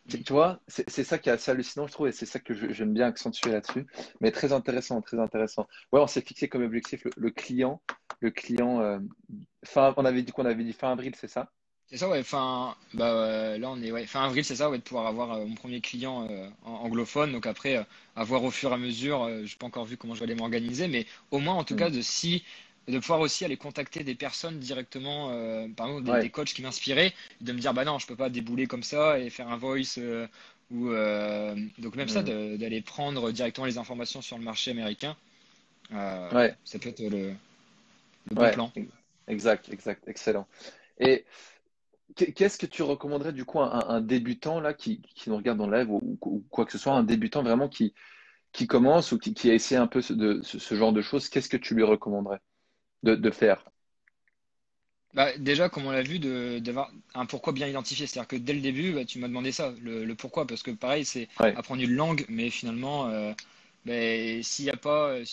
Tu, 0.08 0.22
tu 0.22 0.32
vois, 0.32 0.60
c'est 0.68 1.04
ça 1.04 1.18
qui 1.18 1.28
est 1.28 1.32
assez 1.32 1.50
hallucinant, 1.50 1.86
je 1.86 1.92
trouve, 1.92 2.08
et 2.08 2.12
c'est 2.12 2.26
ça 2.26 2.40
que 2.40 2.54
je- 2.54 2.72
j'aime 2.72 2.94
bien 2.94 3.06
accentuer 3.08 3.52
là-dessus. 3.52 3.86
Mais 4.20 4.30
très 4.32 4.52
intéressant, 4.52 5.02
très 5.02 5.18
intéressant. 5.18 5.66
Ouais, 5.92 6.00
on 6.00 6.06
s'est 6.06 6.22
fixé 6.22 6.48
comme 6.48 6.62
objectif 6.62 7.04
le, 7.04 7.12
le 7.16 7.30
client, 7.30 7.82
le 8.20 8.30
client, 8.30 8.80
euh, 8.80 8.98
fin, 9.64 9.94
on 9.98 10.04
avait 10.04 10.22
dit 10.22 10.32
qu'on 10.32 10.46
avait 10.46 10.64
dit 10.64 10.72
fin 10.72 10.92
avril, 10.92 11.14
c'est 11.16 11.28
ça? 11.28 11.50
C'est 11.86 11.96
ça, 11.96 12.08
ouais. 12.08 12.22
Fin, 12.22 12.76
bah, 12.92 13.06
euh, 13.14 13.58
là, 13.58 13.70
on 13.70 13.80
est 13.82 13.90
ouais, 13.92 14.06
fin 14.06 14.22
avril, 14.24 14.44
c'est 14.44 14.56
ça, 14.56 14.68
ouais, 14.68 14.76
de 14.78 14.82
pouvoir 14.82 15.06
avoir 15.06 15.32
euh, 15.32 15.46
mon 15.46 15.54
premier 15.54 15.80
client 15.80 16.26
euh, 16.30 16.48
en- 16.62 16.72
anglophone. 16.84 17.32
Donc 17.32 17.46
après, 17.46 17.76
euh, 17.78 17.84
à 18.14 18.24
voir 18.24 18.44
au 18.44 18.50
fur 18.50 18.70
et 18.70 18.74
à 18.74 18.76
mesure, 18.78 19.22
euh, 19.24 19.44
j'ai 19.46 19.56
pas 19.56 19.66
encore 19.66 19.86
vu 19.86 19.96
comment 19.96 20.14
je 20.14 20.20
vais 20.20 20.24
aller 20.26 20.34
m'organiser, 20.34 20.86
mais 20.88 21.06
au 21.30 21.38
moins, 21.38 21.54
en 21.54 21.64
tout 21.64 21.74
Mm. 21.74 21.78
cas, 21.78 21.88
de 21.90 22.02
si 22.02 22.44
et 22.88 22.92
de 22.92 22.98
pouvoir 22.98 23.20
aussi 23.20 23.44
aller 23.44 23.58
contacter 23.58 24.02
des 24.02 24.14
personnes 24.14 24.58
directement, 24.58 25.30
euh, 25.30 25.68
par 25.68 25.88
exemple 25.88 26.20
des, 26.20 26.30
coachs 26.30 26.54
qui 26.54 26.62
m'inspiraient, 26.62 27.12
de 27.42 27.52
me 27.52 27.58
dire 27.58 27.74
bah 27.74 27.84
non, 27.84 27.98
je 27.98 28.06
peux 28.06 28.16
pas 28.16 28.30
débouler 28.30 28.66
comme 28.66 28.82
ça 28.82 29.18
et 29.18 29.28
faire 29.28 29.48
un 29.48 29.58
voice 29.58 29.98
euh, 29.98 30.26
ou 30.70 30.88
euh, 30.88 31.54
donc 31.78 31.96
même 31.96 32.08
ça 32.08 32.22
mm. 32.22 32.56
d'aller 32.56 32.80
prendre 32.80 33.30
directement 33.30 33.66
les 33.66 33.76
informations 33.76 34.22
sur 34.22 34.38
le 34.38 34.44
marché 34.44 34.70
américain, 34.70 35.16
ça 35.90 36.78
peut 36.80 36.88
être 36.88 37.00
le, 37.00 37.34
bon 38.30 38.50
plan. 38.50 38.72
Exact, 39.28 39.68
exact, 39.70 40.08
excellent. 40.08 40.46
Et 40.98 41.26
qu'est-ce 42.16 42.56
que 42.56 42.66
tu 42.66 42.82
recommanderais 42.82 43.34
du 43.34 43.44
coup 43.44 43.60
à 43.60 43.92
un, 43.92 44.00
débutant 44.00 44.60
là 44.60 44.72
qui, 44.72 45.02
qui, 45.14 45.28
nous 45.28 45.36
regarde 45.36 45.58
dans 45.58 45.68
live 45.68 45.90
ou, 45.90 46.18
ou, 46.22 46.42
quoi 46.48 46.64
que 46.64 46.72
ce 46.72 46.78
soit, 46.78 46.94
un 46.94 47.02
débutant 47.02 47.42
vraiment 47.42 47.68
qui 47.68 47.94
qui 48.52 48.66
commence 48.66 49.12
ou 49.12 49.18
qui, 49.18 49.34
qui 49.34 49.50
a 49.50 49.54
essayé 49.54 49.78
un 49.78 49.86
peu 49.86 50.00
ce, 50.00 50.14
de, 50.14 50.40
ce 50.42 50.74
genre 50.74 50.94
de 50.94 51.02
choses, 51.02 51.28
qu'est-ce 51.28 51.50
que 51.50 51.58
tu 51.58 51.74
lui 51.74 51.82
recommanderais? 51.82 52.40
De, 53.02 53.30
faire 53.30 53.64
bah, 55.14 55.36
déjà, 55.38 55.68
comme 55.68 55.86
on 55.86 55.90
l'a 55.90 56.02
vu, 56.02 56.18
d'avoir 56.60 56.90
un 57.14 57.26
pourquoi 57.26 57.52
bien 57.52 57.66
identifié. 57.66 58.06
C'est-à-dire 58.06 58.28
que 58.28 58.36
dès 58.36 58.52
le 58.52 58.60
début, 58.60 58.92
bah, 58.92 59.04
tu 59.04 59.18
m'as 59.18 59.28
demandé 59.28 59.52
ça, 59.52 59.72
le, 59.82 60.14
pourquoi, 60.14 60.46
parce 60.46 60.62
que 60.62 60.70
pareil, 60.70 61.04
c'est 61.04 61.28
apprendre 61.54 61.82
une 61.82 61.92
langue, 61.92 62.24
mais 62.28 62.50
finalement, 62.50 63.08
euh, 63.08 63.32
bah, 63.86 64.42
s'il 64.42 64.66
n'y 64.66 64.70
a 64.70 64.76
pas 64.76 65.10
euh, 65.10 65.24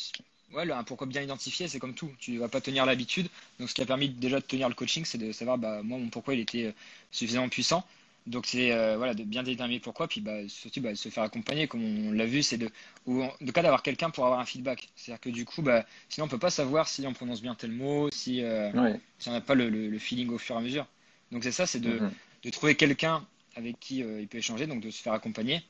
ouais, 0.54 0.72
un 0.72 0.84
pourquoi 0.84 1.08
bien 1.08 1.22
identifié, 1.22 1.68
c'est 1.68 1.80
comme 1.80 1.94
tout. 1.94 2.12
Tu 2.20 2.32
ne 2.32 2.40
vas 2.40 2.48
pas 2.48 2.62
tenir 2.62 2.86
l'habitude. 2.86 3.28
Donc, 3.60 3.70
ce 3.70 3.76
qui 3.76 3.82
a 3.82 3.86
permis 3.86 4.10
déjà 4.10 4.40
de 4.40 4.46
tenir 4.46 4.70
le 4.70 4.76
coaching, 4.76 5.06
c'est 5.06 5.18
de 5.18 5.32
savoir, 5.32 5.58
bah, 5.58 5.82
moi, 5.84 5.98
mon 6.00 6.10
pourquoi 6.10 6.34
il 6.34 6.40
était 6.40 6.66
euh, 6.66 6.72
suffisamment 7.12 7.50
puissant. 7.50 7.86
Donc 8.28 8.48
c'est 8.48 8.72
euh, 8.72 8.98
voilà 8.98 9.14
de 9.14 9.24
bien 9.24 9.44
déterminer 9.44 9.80
pourquoi, 9.80 10.08
puis 10.08 10.20
bah, 10.20 10.48
surtout 10.48 10.82
bah, 10.82 10.96
se 10.96 11.10
faire 11.10 11.24
accompagner, 11.24 11.68
comme 11.68 11.84
on, 12.08 12.12
l'a 12.12 12.26
vu, 12.26 12.42
c'est 12.42 12.58
de 12.58 12.70
ou 13.06 13.24
de 13.40 13.52
cas 13.52 13.62
d'avoir 13.62 13.84
quelqu'un 13.84 14.10
pour 14.10 14.26
avoir 14.26 14.40
un 14.40 14.46
feedback. 14.46 14.90
C'est-à-dire 14.96 15.22
que 15.22 15.30
du 15.30 15.46
coup, 15.46 15.62
bah, 15.62 15.86
sinon 16.10 16.26
on 16.26 16.30
peut 16.30 16.40
pas 16.40 16.50
savoir 16.50 16.88
si 16.88 17.06
on 17.06 17.14
prononce 17.14 17.44
bien 17.44 17.54
tel 17.54 17.72
mot, 17.72 18.10
si, 18.12 18.44
euh, 18.44 18.72
si 19.20 19.30
on 19.30 19.32
n'a 19.32 19.42
pas 19.42 19.54
le, 19.54 19.70
le, 19.70 20.00
feeling 20.00 20.30
au 20.30 20.40
fur 20.40 20.56
et 20.56 20.58
à 20.58 20.62
mesure. 20.62 20.88
Donc 21.32 21.44
c'est 21.44 21.52
ça, 21.52 21.68
c'est 21.68 21.80
de, 21.80 22.00
mm-hmm. 22.00 22.12
de, 22.44 22.50
trouver 22.50 22.76
quelqu'un 22.76 23.24
avec 23.56 23.80
qui 23.80 24.02
euh, 24.02 24.22
il 24.22 24.28
peut 24.28 24.40
échanger, 24.40 24.66
donc 24.66 24.82
de 24.82 24.90
se 24.90 25.04
faire 25.04 25.14
accompagner, 25.14 25.62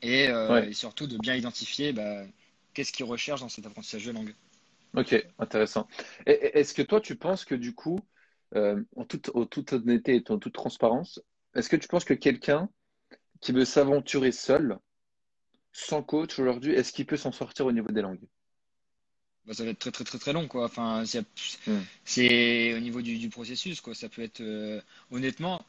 et, 0.00 0.28
et 0.28 0.72
surtout 0.72 1.06
de 1.06 1.18
bien 1.18 1.34
identifier 1.34 1.92
bah, 1.92 2.22
qu'est-ce 2.72 2.90
qu'il 2.90 3.04
recherche 3.04 3.42
dans 3.42 3.50
cet 3.50 3.66
apprentissage 3.66 4.06
de 4.06 4.12
langue. 4.12 4.34
Ok, 4.96 5.14
intéressant. 5.38 5.86
Est-ce 6.24 6.72
que 6.72 6.80
toi 6.80 7.02
tu 7.02 7.16
penses 7.16 7.44
que 7.44 7.54
du 7.54 7.74
coup, 7.74 8.00
en 8.54 9.04
toute, 9.06 9.30
en 9.34 9.44
toute 9.44 9.74
honnêteté 9.74 10.16
et 10.16 10.30
en 10.32 10.38
toute 10.38 10.54
transparence, 10.54 11.20
est-ce 11.54 11.68
que 11.68 11.76
tu 11.76 11.88
penses 11.88 12.04
que 12.04 12.14
quelqu'un 12.14 12.68
qui 13.40 13.52
veut 13.52 13.64
s'aventurer 13.64 14.32
seul, 14.32 14.78
sans 15.72 16.02
coach 16.02 16.38
aujourd'hui, 16.38 16.74
est-ce 16.74 16.92
qu'il 16.92 17.06
peut 17.06 17.16
s'en 17.16 17.32
sortir 17.32 17.66
au 17.66 17.72
niveau 17.72 17.90
des 17.90 18.02
langues? 18.02 18.26
Bah, 19.46 19.54
ça 19.54 19.64
va 19.64 19.70
être 19.70 19.78
très 19.78 19.90
très 19.90 20.04
très 20.04 20.18
très 20.18 20.32
long 20.32 20.48
quoi. 20.48 20.64
Enfin, 20.66 21.04
c'est 22.04 22.74
au 22.74 22.80
niveau 22.80 23.02
du, 23.02 23.28
processus 23.28 23.80
quoi. 23.80 23.94
Ça 23.94 24.08
peut 24.08 24.22
être 24.22 24.40
euh, 24.40 24.80
honnêtement, 25.10 25.64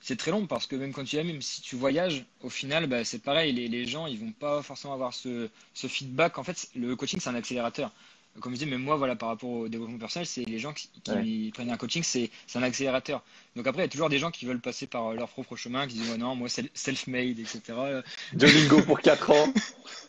c'est 0.00 0.16
très 0.16 0.30
long 0.30 0.46
parce 0.46 0.66
que 0.66 0.76
même 0.76 0.92
quand 0.92 1.04
tu 1.04 1.16
même 1.16 1.42
si 1.42 1.60
tu 1.62 1.76
voyages, 1.76 2.24
au 2.42 2.50
final, 2.50 2.86
bah, 2.86 3.04
c'est 3.04 3.18
pareil. 3.18 3.52
Les, 3.52 3.68
les, 3.68 3.86
gens, 3.86 4.06
ils 4.06 4.18
vont 4.18 4.32
pas 4.32 4.62
forcément 4.62 4.94
avoir 4.94 5.12
ce, 5.14 5.48
ce 5.74 5.86
feedback. 5.86 6.38
En 6.38 6.44
fait, 6.44 6.68
le 6.74 6.94
coaching, 6.96 7.20
c'est 7.20 7.30
un 7.30 7.34
accélérateur 7.34 7.92
comme 8.40 8.54
je 8.54 8.58
dis, 8.58 8.66
mais 8.66 8.78
moi, 8.78 8.96
voilà, 8.96 9.16
par 9.16 9.28
rapport 9.28 9.50
au 9.50 9.68
développement 9.68 9.98
personnel, 9.98 10.26
c'est 10.26 10.44
les 10.44 10.58
gens 10.58 10.72
qui, 10.72 11.50
prennent 11.54 11.70
un 11.70 11.76
coaching, 11.76 12.02
c'est 12.02 12.30
un 12.54 12.62
accélérateur. 12.62 13.22
Donc 13.54 13.66
après, 13.66 13.82
il 13.82 13.84
y 13.84 13.88
a 13.88 13.90
toujours 13.90 14.08
des 14.08 14.18
gens 14.18 14.30
qui 14.30 14.46
veulent 14.46 14.60
passer 14.60 14.86
par 14.86 15.12
leur 15.12 15.28
propre 15.28 15.56
chemin, 15.56 15.86
qui 15.86 15.94
disent, 15.94 16.10
ouais, 16.10 16.18
non, 16.18 16.34
moi, 16.34 16.48
self-made, 16.48 17.38
etc. 17.38 17.60
Duolingo 18.32 18.82
pour 18.82 19.00
4 19.00 19.30
ans. 19.30 19.52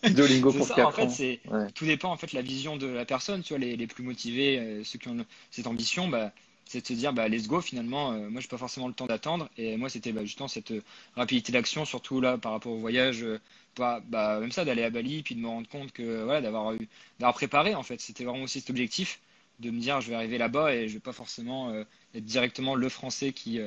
Duolingo 0.03 0.51
pour 0.51 0.67
ça, 0.67 0.75
4 0.75 0.87
en 0.87 0.91
fait, 0.91 1.09
c'est 1.09 1.39
Tout 1.73 1.85
dépend, 1.85 2.11
en 2.11 2.17
fait, 2.17 2.33
la 2.33 2.41
vision 2.41 2.77
de 2.77 2.87
la 2.87 3.05
personne. 3.05 3.41
Tu 3.41 3.53
vois, 3.53 3.59
les, 3.59 3.75
les 3.75 3.87
plus 3.87 4.03
motivés, 4.03 4.59
euh, 4.59 4.83
ceux 4.83 4.99
qui 4.99 5.07
ont 5.07 5.25
cette 5.51 5.67
ambition, 5.67 6.07
bah, 6.07 6.31
c'est 6.67 6.81
de 6.81 6.87
se 6.87 6.93
dire 6.93 7.13
bah 7.13 7.27
let's 7.27 7.47
go 7.47 7.61
finalement 7.61 8.11
euh, 8.11 8.29
moi 8.29 8.41
j'ai 8.41 8.47
pas 8.47 8.57
forcément 8.57 8.87
le 8.87 8.93
temps 8.93 9.05
d'attendre. 9.05 9.49
Et 9.57 9.77
moi 9.77 9.89
c'était 9.89 10.11
bah, 10.11 10.25
justement 10.25 10.47
cette 10.47 10.71
euh, 10.71 10.83
rapidité 11.15 11.51
d'action 11.51 11.85
surtout 11.85 12.21
là 12.21 12.37
par 12.37 12.51
rapport 12.51 12.73
au 12.73 12.77
voyage 12.77 13.23
euh, 13.23 13.39
pas 13.75 14.01
bah, 14.07 14.39
même 14.39 14.51
ça 14.51 14.65
d'aller 14.65 14.83
à 14.83 14.89
Bali 14.89 15.23
puis 15.23 15.35
de 15.35 15.39
me 15.39 15.47
rendre 15.47 15.67
compte 15.67 15.91
que 15.91 16.23
voilà 16.23 16.41
d'avoir 16.41 16.73
d'avoir 17.19 17.33
préparé 17.33 17.75
en 17.75 17.83
fait. 17.83 18.01
C'était 18.01 18.23
vraiment 18.25 18.43
aussi 18.43 18.59
cet 18.59 18.69
objectif 18.69 19.19
de 19.59 19.71
me 19.71 19.79
dire 19.79 20.01
je 20.01 20.09
vais 20.09 20.15
arriver 20.15 20.37
là-bas 20.37 20.73
et 20.73 20.87
je 20.87 20.93
vais 20.95 20.99
pas 20.99 21.13
forcément 21.13 21.73
être 22.13 22.25
directement 22.25 22.75
le 22.75 22.89
français 22.89 23.33
qui 23.33 23.59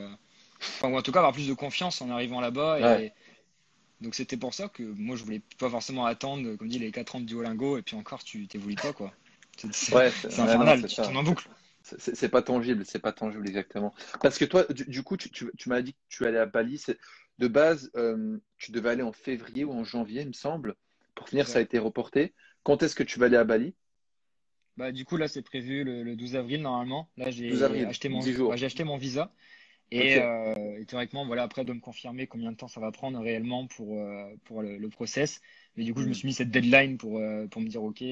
enfin 0.61 0.89
ou 0.89 0.97
en 0.97 1.03
tout 1.03 1.11
cas 1.11 1.19
avoir 1.19 1.33
plus 1.33 1.49
de 1.49 1.55
confiance 1.55 2.01
en 2.01 2.11
arrivant 2.11 2.41
là-bas 2.41 3.01
et 3.01 3.13
donc 4.01 4.15
c'était 4.15 4.37
pour 4.37 4.55
ça 4.55 4.69
que 4.69 4.83
moi 4.83 5.17
je 5.17 5.25
voulais 5.25 5.43
pas 5.59 5.69
forcément 5.69 6.07
attendre 6.07 6.55
comme 6.57 6.69
dit 6.69 6.79
les 6.79 6.93
4 6.93 7.17
ans 7.17 7.21
de 7.21 7.25
Duolingo 7.25 7.77
et 7.77 7.83
puis 7.83 7.97
encore 7.97 8.23
tu 8.23 8.47
t'évolues 8.47 8.77
pas 8.77 8.93
quoi. 8.93 9.13
C'est 9.73 9.95
ouais, 9.95 10.13
infernal 10.39 10.87
tu 10.87 10.95
tournes 10.95 11.17
en 11.17 11.25
boucle 11.25 11.49
c'est 11.83 12.29
pas 12.29 12.43
tangible, 12.43 12.85
c'est 12.85 12.99
pas 12.99 13.13
tangible 13.13 13.47
exactement. 13.49 13.95
Parce 14.21 14.39
que 14.39 14.45
toi, 14.45 14.65
du, 14.65 15.03
coup, 15.03 15.17
tu, 15.17 15.31
tu, 15.31 15.69
m'as 15.69 15.83
dit 15.83 15.95
que 15.95 15.99
tu 16.09 16.27
allais 16.27 16.39
à 16.39 16.47
Bali. 16.47 16.83
De 17.39 17.49
base, 17.49 17.91
euh, 17.97 18.39
tu 18.59 18.71
devais 18.71 18.91
aller 18.91 19.03
en 19.03 19.13
février 19.13 19.65
ou 19.65 19.73
en 19.73 19.83
janvier, 19.83 20.23
il 20.23 20.29
me 20.29 20.33
semble. 20.33 20.75
Pour 21.15 21.29
finir, 21.29 21.49
ça 21.49 21.59
a 21.59 21.63
été 21.63 21.79
reporté. 21.79 22.35
Quand 22.63 22.83
est-ce 22.83 22.95
que 22.95 23.03
tu 23.03 23.19
vas 23.19 23.27
aller 23.27 23.37
à 23.37 23.45
Bali? 23.45 23.75
Bah, 24.77 24.93
Du 24.93 25.05
coup, 25.05 25.17
là, 25.17 25.27
c'est 25.27 25.43
prévu 25.43 25.85
le, 25.85 26.17
12 26.17 26.37
avril, 26.37 26.63
normalement. 26.63 27.09
Là, 27.17 27.31
j'ai 27.31 27.51
acheté, 27.87 28.09
mon, 28.09 28.21
j'ai 28.21 28.67
acheté 28.67 28.85
mon 28.85 28.99
visa. 28.99 29.33
Euh, 29.93 30.77
et, 30.79 30.85
théoriquement, 30.85 31.27
voilà, 31.27 31.43
après 31.43 31.65
de 31.65 31.73
me 31.73 31.81
confirmer 31.81 32.27
combien 32.27 32.53
de 32.53 32.57
temps 32.57 32.69
ça 32.69 32.81
va 32.81 32.93
prendre 32.93 33.19
réellement 33.19 33.67
pour, 33.67 33.99
euh, 33.99 34.37
pour 34.45 34.63
le, 34.63 34.89
process. 34.89 35.41
Mais 35.77 35.85
du 35.85 35.95
coup, 35.95 36.03
je 36.03 36.07
me 36.07 36.11
hmm. 36.11 36.15
suis 36.15 36.29
mis 36.29 36.35
cette 36.35 36.51
deadline 36.51 36.99
pour, 36.99 37.21
pour 37.51 37.63
me 37.63 37.69
dire, 37.69 37.83
OK, 37.83 38.05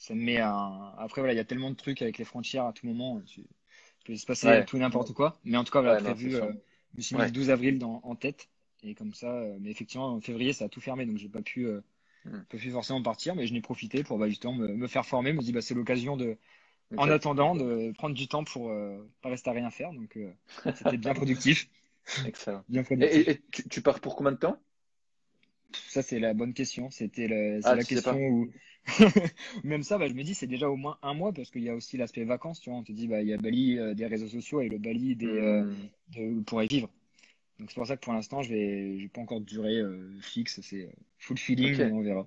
ça 0.00 0.14
me 0.14 0.22
met 0.22 0.38
un. 0.38 0.94
Après, 0.96 1.20
voilà, 1.20 1.34
il 1.34 1.36
y 1.36 1.40
a 1.40 1.44
tellement 1.44 1.70
de 1.70 1.76
trucs 1.76 2.00
avec 2.00 2.16
les 2.16 2.24
frontières 2.24 2.64
à 2.64 2.72
tout 2.72 2.86
moment. 2.86 3.20
Tu... 3.26 3.40
Il 3.40 4.04
peut 4.04 4.16
se 4.16 4.24
passer 4.24 4.64
tout 4.66 4.78
n'importe 4.78 5.12
quoi. 5.12 5.38
Mais 5.44 5.58
en 5.58 5.62
tout 5.62 5.72
cas, 5.72 5.82
voilà, 5.82 6.00
prévu. 6.00 6.34
Euh, 6.34 6.50
je 6.94 6.96
me 6.96 7.02
suis 7.02 7.14
mis 7.14 7.22
le 7.22 7.30
12 7.30 7.50
avril 7.50 7.78
dans, 7.78 8.00
en 8.02 8.16
tête. 8.16 8.48
Et 8.82 8.94
comme 8.94 9.12
ça, 9.12 9.30
euh, 9.30 9.58
mais 9.60 9.70
effectivement, 9.70 10.06
en 10.06 10.20
février, 10.22 10.54
ça 10.54 10.64
a 10.64 10.68
tout 10.70 10.80
fermé. 10.80 11.04
Donc, 11.04 11.18
j'ai 11.18 11.28
pas 11.28 11.42
pu, 11.42 11.66
euh, 11.66 11.82
pas 12.24 12.56
pu 12.56 12.70
forcément 12.70 13.02
partir. 13.02 13.34
Mais 13.34 13.46
je 13.46 13.52
n'ai 13.52 13.60
profité 13.60 14.02
pour 14.02 14.16
bah, 14.16 14.26
justement 14.26 14.54
me, 14.54 14.68
me, 14.68 14.86
faire 14.86 15.04
former. 15.04 15.32
Je 15.32 15.36
me 15.36 15.42
dis, 15.42 15.52
bah, 15.52 15.60
c'est 15.60 15.74
l'occasion 15.74 16.16
de. 16.16 16.38
En 16.96 17.08
attendant, 17.08 17.54
de 17.54 17.92
prendre 17.92 18.16
du 18.16 18.26
temps 18.26 18.42
pour 18.42 18.72
pas 19.20 19.28
rester 19.28 19.50
à 19.50 19.52
rien 19.52 19.70
faire. 19.70 19.92
Donc, 19.92 20.18
c'était 20.74 20.96
bien 20.96 21.14
productif. 21.14 21.68
Excellent. 22.26 22.64
bien 22.68 22.82
productif. 22.82 23.28
Et, 23.28 23.42
tu, 23.52 23.68
tu 23.68 23.82
pars 23.82 24.00
pour 24.00 24.16
combien 24.16 24.32
de 24.32 24.38
temps? 24.38 24.56
Ça, 25.72 26.02
c'est 26.02 26.18
la 26.18 26.34
bonne 26.34 26.52
question. 26.52 26.90
C'était 26.90 27.28
la, 27.28 27.60
ah, 27.62 27.74
la 27.76 27.84
question 27.84 28.16
où. 28.16 28.50
Même 29.64 29.82
ça, 29.82 29.98
bah, 29.98 30.08
je 30.08 30.14
me 30.14 30.22
dis, 30.22 30.34
c'est 30.34 30.46
déjà 30.46 30.68
au 30.68 30.76
moins 30.76 30.98
un 31.02 31.14
mois 31.14 31.32
parce 31.32 31.50
qu'il 31.50 31.62
y 31.62 31.68
a 31.68 31.74
aussi 31.74 31.96
l'aspect 31.96 32.24
vacances. 32.24 32.60
Tu 32.60 32.70
vois, 32.70 32.78
on 32.78 32.82
te 32.82 32.92
dit, 32.92 33.08
bah, 33.08 33.22
il 33.22 33.28
y 33.28 33.32
a 33.32 33.36
Bali 33.36 33.78
euh, 33.78 33.94
des 33.94 34.06
réseaux 34.06 34.28
sociaux 34.28 34.60
et 34.60 34.68
le 34.68 34.78
Bali 34.78 35.16
des, 35.16 35.26
euh, 35.26 35.72
hmm. 36.16 36.44
pour 36.44 36.62
y 36.62 36.66
vivre. 36.66 36.88
Donc, 37.58 37.70
c'est 37.70 37.76
pour 37.76 37.86
ça 37.86 37.96
que 37.96 38.02
pour 38.02 38.12
l'instant, 38.12 38.42
je 38.42 38.50
vais, 38.50 38.98
j'ai 38.98 39.08
pas 39.08 39.20
encore 39.20 39.40
de 39.40 39.46
durée 39.46 39.78
euh, 39.78 40.18
fixe. 40.20 40.60
C'est 40.62 40.90
full 41.18 41.38
feeling, 41.38 41.92
on 41.92 42.00
verra. 42.00 42.26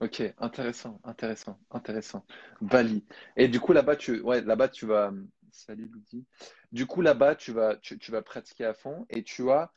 Ok, 0.00 0.22
intéressant, 0.38 1.00
intéressant, 1.04 1.58
intéressant. 1.70 2.24
Bali. 2.60 3.04
Et 3.36 3.46
du 3.46 3.60
coup, 3.60 3.72
là-bas, 3.72 3.96
tu, 3.96 4.20
ouais, 4.20 4.40
là-bas, 4.42 4.68
tu 4.68 4.86
vas. 4.86 5.12
Salut, 5.52 5.88
Ludi. 5.92 6.24
Du 6.72 6.84
coup, 6.84 7.00
là-bas, 7.00 7.36
tu 7.36 7.52
vas, 7.52 7.76
tu, 7.76 7.96
tu, 7.98 8.10
vas 8.10 8.22
pratiquer 8.22 8.64
à 8.64 8.74
fond 8.74 9.06
et 9.08 9.22
tu 9.22 9.48
as, 9.50 9.72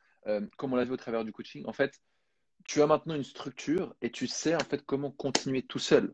comme 0.55 0.73
on 0.73 0.75
l'a 0.75 0.85
vu 0.85 0.91
au 0.91 0.97
travers 0.97 1.23
du 1.23 1.31
coaching, 1.31 1.63
en 1.67 1.73
fait, 1.73 2.01
tu 2.67 2.81
as 2.81 2.87
maintenant 2.87 3.15
une 3.15 3.23
structure 3.23 3.95
et 4.01 4.11
tu 4.11 4.27
sais 4.27 4.55
en 4.55 4.59
fait 4.59 4.85
comment 4.85 5.11
continuer 5.11 5.63
tout 5.63 5.79
seul. 5.79 6.13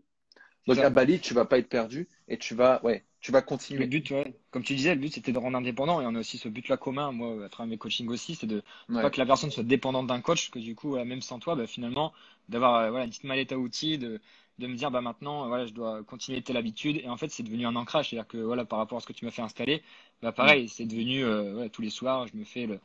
Donc 0.67 0.83
à 0.83 0.89
Bali, 0.89 1.19
tu 1.19 1.33
vas 1.33 1.45
pas 1.45 1.57
être 1.59 1.69
perdu 1.69 2.07
et 2.27 2.37
tu 2.37 2.55
vas, 2.55 2.83
ouais, 2.85 3.05
tu 3.19 3.31
vas 3.31 3.41
continuer. 3.41 3.81
Le 3.81 3.87
but, 3.87 4.09
ouais, 4.11 4.35
comme 4.51 4.63
tu 4.63 4.75
disais, 4.75 4.95
le 4.95 5.01
but 5.01 5.13
c'était 5.13 5.31
de 5.33 5.37
rendre 5.39 5.57
indépendant 5.57 5.99
et 6.01 6.05
on 6.05 6.15
a 6.15 6.19
aussi 6.19 6.37
ce 6.37 6.47
but-là 6.49 6.77
commun. 6.77 7.11
Moi, 7.11 7.45
à 7.45 7.49
travers 7.49 7.69
mes 7.69 7.77
coachings 7.77 8.07
aussi, 8.09 8.35
c'est 8.35 8.47
de 8.47 8.63
pas 9.01 9.09
que 9.11 9.19
la 9.19 9.25
personne 9.25 9.51
soit 9.51 9.63
dépendante 9.63 10.07
d'un 10.07 10.21
coach, 10.21 10.51
que 10.51 10.59
du 10.59 10.75
coup, 10.75 10.95
même 10.95 11.21
sans 11.21 11.39
toi, 11.39 11.55
bah, 11.55 11.67
finalement, 11.67 12.13
d'avoir 12.49 12.75
euh, 12.75 12.89
voilà, 12.91 13.05
une 13.05 13.09
petite 13.11 13.25
mallette 13.25 13.51
à 13.51 13.57
outils, 13.57 13.97
de, 13.97 14.21
de 14.59 14.67
me 14.67 14.75
dire 14.75 14.91
bah 14.91 15.01
maintenant 15.01 15.47
voilà 15.47 15.65
je 15.65 15.73
dois 15.73 16.03
continuer 16.03 16.41
telle 16.43 16.57
habitude 16.57 16.97
et 16.97 17.09
en 17.09 17.17
fait 17.17 17.29
c'est 17.29 17.41
devenu 17.43 17.65
un 17.65 17.75
ancrage 17.75 18.09
c'est 18.11 18.17
à 18.17 18.19
dire 18.21 18.27
que 18.27 18.37
voilà 18.37 18.65
par 18.65 18.77
rapport 18.79 18.99
à 18.99 19.01
ce 19.01 19.07
que 19.07 19.13
tu 19.13 19.25
m'as 19.25 19.31
fait 19.31 19.41
installer 19.41 19.81
bah 20.21 20.31
pareil 20.31 20.69
c'est 20.69 20.85
devenu 20.85 21.23
euh, 21.25 21.67
tous 21.69 21.81
les 21.81 21.89
soirs 21.89 22.27
je 22.27 22.37
me 22.37 22.43
fais 22.43 22.67
le, 22.67 22.79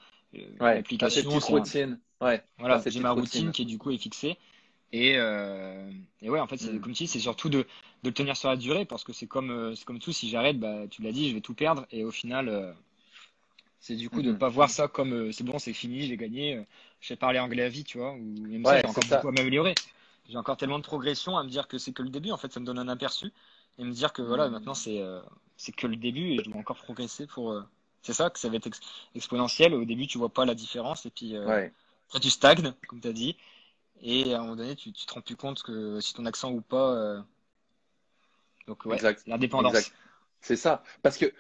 l'application 0.73 1.39
routine 1.39 2.01
Ouais, 2.21 2.43
voilà, 2.59 2.83
j'ai 2.85 3.01
ma 3.01 3.13
routine, 3.13 3.53
qui 3.53 3.63
est 3.63 3.65
du 3.65 3.79
coup 3.79 3.91
est 3.91 3.99
fixée. 3.99 4.37
Et, 4.93 5.15
euh, 5.17 5.91
et 6.23 6.31
ouais, 6.31 6.41
en 6.41 6.47
fait, 6.47 6.57
mm. 6.63 6.81
comme 6.81 6.93
tu 6.93 7.05
dis, 7.05 7.07
c'est 7.07 7.19
surtout 7.19 7.49
de, 7.49 7.59
de 7.59 8.09
le 8.09 8.13
tenir 8.13 8.37
sur 8.37 8.49
la 8.49 8.57
durée 8.57 8.85
parce 8.85 9.05
que 9.05 9.13
c'est 9.13 9.27
comme, 9.27 9.51
euh, 9.51 9.75
comme 9.85 9.99
tout. 9.99 10.13
Si 10.13 10.29
j'arrête, 10.29 10.59
bah, 10.59 10.87
tu 10.91 11.03
l'as 11.03 11.13
dit, 11.13 11.29
je 11.29 11.35
vais 11.35 11.41
tout 11.41 11.55
perdre. 11.55 11.87
Et 11.91 12.05
au 12.05 12.11
final, 12.11 12.49
euh, 12.49 12.73
c'est 13.81 13.97
du 13.97 14.09
coup 14.09 14.23
de 14.23 14.29
ne 14.29 14.35
mm-hmm. 14.35 14.39
pas 14.39 14.49
voir 14.49 14.71
ça 14.71 14.89
comme 14.89 15.13
euh, 15.13 15.33
c'est 15.33 15.45
bon, 15.45 15.59
c'est 15.59 15.75
fini, 15.75 16.07
j'ai 16.07 16.17
gagné, 16.17 16.65
je 17.01 17.09
sais 17.09 17.17
parler 17.17 17.39
anglais 17.39 17.65
à 17.65 17.69
vie, 17.69 17.85
tu 17.85 17.99
vois. 17.99 18.13
Ou 18.13 18.19
même 18.19 18.65
ça, 18.65 18.81
j'ai 18.81 18.87
encore 18.87 19.05
beaucoup 19.09 19.29
à 19.29 19.33
m'améliorer. 19.33 19.75
J'ai 20.29 20.37
encore 20.37 20.57
tellement 20.57 20.79
de 20.79 20.85
progression 20.85 21.37
à 21.39 21.45
me 21.45 21.49
dire 21.49 21.69
que 21.69 21.79
c'est 21.79 21.93
que 21.93 22.03
le 22.03 22.11
début. 22.11 22.31
En 22.31 22.37
fait, 22.37 22.53
ça 22.53 22.61
me 22.61 22.67
donne 22.67 22.79
un 22.79 22.89
aperçu 22.89 23.31
et 23.79 23.85
me 23.85 23.93
dire 23.93 24.13
que 24.13 24.23
voilà, 24.23 24.49
mm. 24.49 24.53
maintenant 24.53 24.75
c'est 24.75 25.03
c'est 25.57 25.73
que 25.73 25.87
le 25.87 25.97
début 25.97 26.33
et 26.33 26.39
je 26.39 26.51
dois 26.51 26.61
encore 26.61 26.77
progresser 26.77 27.27
pour. 27.27 27.55
c'est 28.03 28.13
ça 28.13 28.31
que 28.31 28.39
ça 28.39 28.49
va 28.49 28.57
être 28.57 28.69
exponentiel. 29.15 29.75
Au 29.75 29.85
début, 29.85 30.07
tu 30.07 30.19
vois 30.19 30.29
pas 30.31 30.47
la 30.47 30.55
différence 30.55 31.05
et 31.05 31.11
puis. 31.11 31.39
Ouais 31.39 31.73
après, 32.09 32.21
tu 32.21 32.31
stagnes, 32.31 32.73
comme 32.89 33.01
tu 33.01 33.09
as 33.09 33.13
dit. 33.13 33.37
Et 34.01 34.33
à 34.33 34.39
un 34.39 34.43
moment 34.43 34.57
donné, 34.57 34.77
tu, 34.77 34.93
tu 34.93 35.07
te 35.07 35.13
rends 35.13 35.21
plus 35.21 35.37
compte 35.37 35.63
que 35.63 36.01
si 36.01 36.15
ton 36.15 36.27
accent 36.27 36.53
ou 36.53 36.61
pas. 36.61 36.95
Euh, 36.95 37.21
donc, 38.67 38.85
ouais, 38.87 38.99
l'indépendance. 39.27 39.93
C'est 40.41 40.57
ça. 40.57 40.83
Parce 41.03 41.19
que 41.19 41.33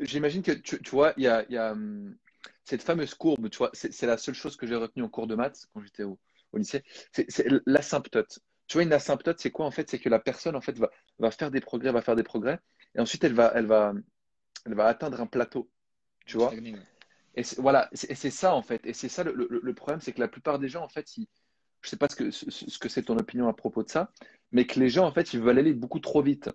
j'imagine 0.00 0.42
que 0.42 0.52
tu, 0.52 0.82
tu 0.82 0.90
vois, 0.90 1.14
il 1.16 1.22
y 1.22 1.28
a, 1.28 1.44
il 1.48 1.54
y 1.54 1.56
a, 1.56 1.72
hum, 1.72 2.16
cette 2.64 2.82
fameuse 2.82 3.14
courbe, 3.14 3.48
tu 3.48 3.58
vois, 3.58 3.70
c'est 3.72 4.02
la 4.02 4.18
seule 4.18 4.34
chose 4.34 4.56
que 4.56 4.66
j'ai 4.66 4.74
retenue 4.74 5.04
en 5.04 5.08
cours 5.08 5.26
de 5.26 5.34
maths 5.34 5.66
quand 5.72 5.82
j'étais 5.82 6.02
au, 6.02 6.18
au 6.52 6.58
lycée. 6.58 6.84
C'est 7.12 7.30
c'est 7.30 7.46
l'asymptote. 7.66 8.40
Tu 8.66 8.76
vois, 8.76 8.82
une 8.82 8.92
asymptote, 8.92 9.40
c'est 9.40 9.50
quoi 9.50 9.66
en 9.66 9.70
fait? 9.70 9.88
C'est 9.88 9.98
que 9.98 10.08
la 10.08 10.18
personne 10.18 10.56
en 10.56 10.60
fait 10.60 10.78
va, 10.78 10.90
va 11.18 11.30
faire 11.30 11.50
des 11.50 11.60
progrès, 11.60 11.92
va 11.92 12.02
faire 12.02 12.16
des 12.16 12.22
progrès, 12.22 12.60
et 12.94 13.00
ensuite 13.00 13.24
elle 13.24 13.34
va, 13.34 13.52
elle 13.54 13.66
va, 13.66 13.92
elle 14.66 14.74
va 14.74 14.86
atteindre 14.86 15.20
un 15.20 15.26
plateau. 15.26 15.70
Tu 16.26 16.36
vois? 16.36 16.52
Et 17.34 17.42
c'est- 17.44 17.60
voilà, 17.60 17.88
et 17.92 18.14
c'est 18.14 18.30
ça 18.30 18.54
en 18.54 18.62
fait. 18.62 18.80
Et 18.86 18.92
c'est 18.92 19.08
ça 19.08 19.24
le, 19.24 19.32
le- 19.34 19.60
le 19.62 19.74
problème, 19.74 20.00
c'est 20.00 20.12
que 20.12 20.20
la 20.20 20.28
plupart 20.28 20.58
des 20.58 20.68
gens 20.68 20.82
en 20.84 20.88
fait, 20.88 21.16
ils, 21.16 21.26
je 21.82 21.90
sais 21.90 21.96
pas 21.96 22.08
ce 22.08 22.16
que, 22.16 22.30
ce, 22.30 22.50
ce 22.50 22.78
que 22.78 22.88
c'est 22.88 23.04
ton 23.04 23.18
opinion 23.18 23.48
à 23.48 23.54
propos 23.54 23.82
de 23.84 23.90
ça, 23.90 24.12
mais 24.52 24.66
que 24.66 24.80
les 24.80 24.90
gens 24.90 25.06
en 25.06 25.12
fait, 25.12 25.34
ils 25.34 25.40
veulent 25.40 25.58
aller 25.58 25.74
beaucoup 25.74 26.00
trop 26.00 26.22
vite. 26.22 26.50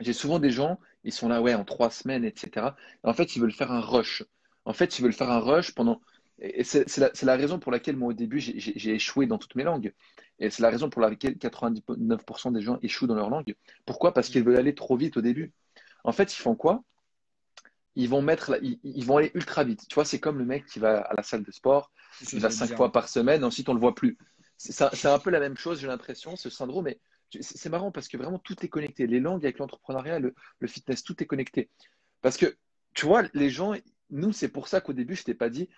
J'ai 0.00 0.12
souvent 0.12 0.38
des 0.38 0.50
gens, 0.50 0.78
ils 1.04 1.12
sont 1.12 1.28
là, 1.28 1.40
ouais, 1.42 1.54
en 1.54 1.64
trois 1.64 1.90
semaines, 1.90 2.24
etc. 2.24 2.76
Et 3.04 3.08
en 3.08 3.14
fait, 3.14 3.36
ils 3.36 3.40
veulent 3.42 3.52
faire 3.52 3.72
un 3.72 3.80
rush. 3.80 4.24
En 4.64 4.72
fait, 4.72 4.98
ils 4.98 5.02
veulent 5.02 5.12
faire 5.12 5.30
un 5.30 5.40
rush 5.40 5.74
pendant. 5.74 6.00
Et 6.38 6.64
c'est 6.64 6.96
la, 6.98 7.10
la 7.22 7.36
raison 7.36 7.58
pour 7.58 7.72
laquelle, 7.72 7.96
moi, 7.96 8.10
au 8.10 8.12
début, 8.12 8.40
j'ai 8.40 8.94
échoué 8.94 9.26
dans 9.26 9.38
toutes 9.38 9.54
mes 9.54 9.64
langues. 9.64 9.94
Et 10.38 10.50
c'est 10.50 10.62
la 10.62 10.70
raison 10.70 10.90
pour 10.90 11.00
laquelle 11.00 11.38
99% 11.38 12.50
des 12.50 12.60
gens 12.60 12.78
échouent 12.82 13.06
dans 13.06 13.14
leur 13.14 13.30
langue. 13.30 13.54
Pourquoi? 13.86 14.12
Parce 14.12 14.28
qu'ils 14.28 14.44
veulent 14.44 14.58
aller 14.58 14.74
trop 14.74 14.96
vite 14.96 15.16
au 15.16 15.22
début. 15.22 15.52
En 16.04 16.12
fait, 16.12 16.32
ils 16.34 16.40
font 16.42 16.56
quoi? 16.56 16.84
Ils 17.96 18.08
vont 18.08 18.22
mettre, 18.22 18.52
la- 18.52 18.58
ils, 18.58 18.78
ils 18.84 19.04
vont 19.04 19.16
aller 19.16 19.32
ultra 19.34 19.64
vite. 19.64 19.86
Tu 19.88 19.94
vois, 19.94 20.04
c'est 20.04 20.20
comme 20.20 20.38
le 20.38 20.44
mec 20.44 20.66
qui 20.66 20.78
va 20.78 21.00
à 21.00 21.14
la 21.14 21.22
salle 21.22 21.42
de 21.42 21.50
sport, 21.50 21.90
il 22.32 22.40
va 22.40 22.50
cinq 22.50 22.76
fois 22.76 22.92
par 22.92 23.08
semaine, 23.08 23.42
ensuite 23.44 23.68
on 23.68 23.74
le 23.74 23.80
voit 23.80 23.94
plus. 23.94 24.16
C'est 24.58 25.06
un 25.06 25.18
peu 25.18 25.30
la 25.30 25.40
même 25.40 25.56
chose, 25.56 25.80
j'ai 25.80 25.86
l'impression, 25.86 26.36
ce 26.36 26.48
syndrome. 26.50 26.84
Mais 26.84 27.00
c'est 27.40 27.68
marrant 27.68 27.90
parce 27.90 28.08
que 28.08 28.16
vraiment 28.16 28.38
tout 28.38 28.56
est 28.64 28.68
connecté. 28.68 29.06
Les 29.06 29.20
langues 29.20 29.44
avec 29.44 29.58
l'entrepreneuriat, 29.58 30.18
le, 30.18 30.34
le 30.60 30.68
fitness, 30.68 31.02
tout 31.02 31.22
est 31.22 31.26
connecté. 31.26 31.70
Parce 32.22 32.36
que 32.36 32.56
tu 32.94 33.06
vois, 33.06 33.24
les 33.34 33.50
gens, 33.50 33.74
nous, 34.10 34.32
c'est 34.32 34.48
pour 34.48 34.68
ça 34.68 34.80
qu'au 34.80 34.92
début, 34.92 35.16
je 35.16 35.24
t'ai 35.24 35.34
pas 35.34 35.50
dit, 35.50 35.68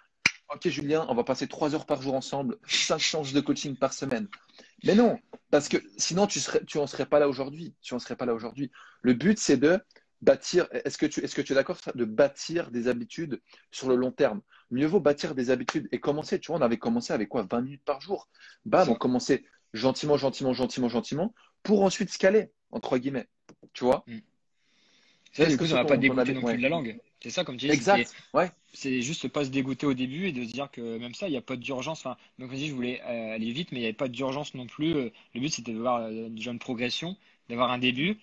OK, 0.55 0.69
Julien, 0.69 1.05
on 1.09 1.15
va 1.15 1.25
passer 1.25 1.47
trois 1.47 1.75
heures 1.75 1.85
par 1.87 2.01
jour 2.01 2.15
ensemble, 2.15 2.57
cinq 2.67 3.01
séances 3.01 3.33
de 3.33 3.41
coaching 3.41 3.77
par 3.77 3.93
semaine. 3.93 4.29
Mais 4.85 4.95
non, 4.95 5.19
parce 5.51 5.69
que 5.69 5.77
sinon, 5.99 6.27
tu 6.27 6.41
serais, 6.41 6.65
tu 6.65 6.79
en 6.79 6.87
serais 6.87 7.07
pas 7.07 7.19
là 7.19 7.29
aujourd'hui. 7.29 7.75
Tu 7.83 7.95
en 7.95 7.99
serais 7.99 8.17
pas 8.17 8.25
là 8.27 8.35
aujourd'hui. 8.35 8.71
Le 9.03 9.13
but, 9.13 9.39
c'est 9.39 9.59
de 9.59 9.81
bâtir. 10.23 10.67
Est-ce 10.73 10.99
que 10.99 11.07
tu, 11.07 11.21
est-ce 11.21 11.35
que 11.35 11.43
tu 11.43 11.53
es 11.53 11.55
d'accord 11.55 11.79
ça, 11.79 11.93
de 11.95 12.05
bâtir 12.05 12.71
des 12.71 12.89
habitudes 12.89 13.41
sur 13.71 13.89
le 13.89 13.97
long 13.97 14.11
terme? 14.13 14.41
Mieux 14.71 14.87
vaut 14.87 15.01
bâtir 15.01 15.35
des 15.35 15.51
habitudes 15.51 15.89
et 15.93 16.01
commencer. 16.01 16.39
Tu 16.41 16.49
vois, 16.49 16.59
on 16.59 16.63
avait 16.63 16.79
commencé 16.79 17.13
avec 17.13 17.29
quoi? 17.29 17.47
20 17.51 17.61
minutes 17.63 17.85
par 17.85 18.01
jour? 18.01 18.29
Bam, 18.65 18.89
on 18.89 18.93
Ça. 18.93 18.99
commençait 18.99 19.45
gentiment, 19.73 20.17
gentiment, 20.17 20.53
gentiment, 20.53 20.89
gentiment, 20.89 21.35
pour 21.63 21.83
ensuite 21.83 22.11
scaler, 22.11 22.51
entre 22.71 22.99
guillemets. 22.99 23.29
Tu 23.73 23.85
vois? 23.85 24.05
C'est 25.33 25.47
du 25.47 25.57
coup, 25.57 25.67
ça 25.67 25.75
va 25.77 25.83
ton- 25.83 25.89
pas 25.89 25.95
ton 25.95 26.01
dégoûter 26.01 26.21
avis- 26.23 26.35
non 26.35 26.41
plus 26.41 26.47
ouais. 26.49 26.57
de 26.57 26.63
la 26.63 26.69
langue. 26.69 26.99
C'est 27.23 27.31
ça, 27.31 27.45
comme 27.45 27.57
tu 27.57 27.67
dis, 27.67 27.73
Exact. 27.73 28.15
Ouais. 28.33 28.51
c'est 28.73 29.03
juste 29.03 29.29
pas 29.29 29.45
se 29.45 29.51
dégoûter 29.51 29.87
au 29.87 29.95
début 29.95 30.27
et 30.29 30.33
de 30.33 30.45
se 30.45 30.53
dire 30.53 30.71
que 30.71 30.99
même 30.99 31.15
ça, 31.15 31.27
il 31.29 31.33
n'y 31.33 31.37
a 31.37 31.43
pas 31.43 31.57
d'urgence. 31.57 31.99
Enfin, 32.01 32.17
donc, 32.39 32.49
comme 32.49 32.57
je 32.57 32.63
dis, 32.63 32.69
je 32.69 32.75
voulais 32.75 33.01
euh, 33.03 33.35
aller 33.35 33.51
vite, 33.53 33.73
mais 33.73 33.79
il 33.79 33.81
n'y 33.81 33.87
avait 33.87 33.93
pas 33.93 34.09
d'urgence 34.09 34.55
non 34.55 34.67
plus. 34.67 34.95
Euh, 34.95 35.11
Le 35.35 35.41
but, 35.41 35.49
c'était 35.49 35.73
de 35.73 35.79
voir 35.79 36.03
euh, 36.03 36.29
déjà 36.29 36.53
une 36.53 36.59
progression, 36.59 37.17
d'avoir 37.49 37.71
un 37.73 37.79
début. 37.79 38.19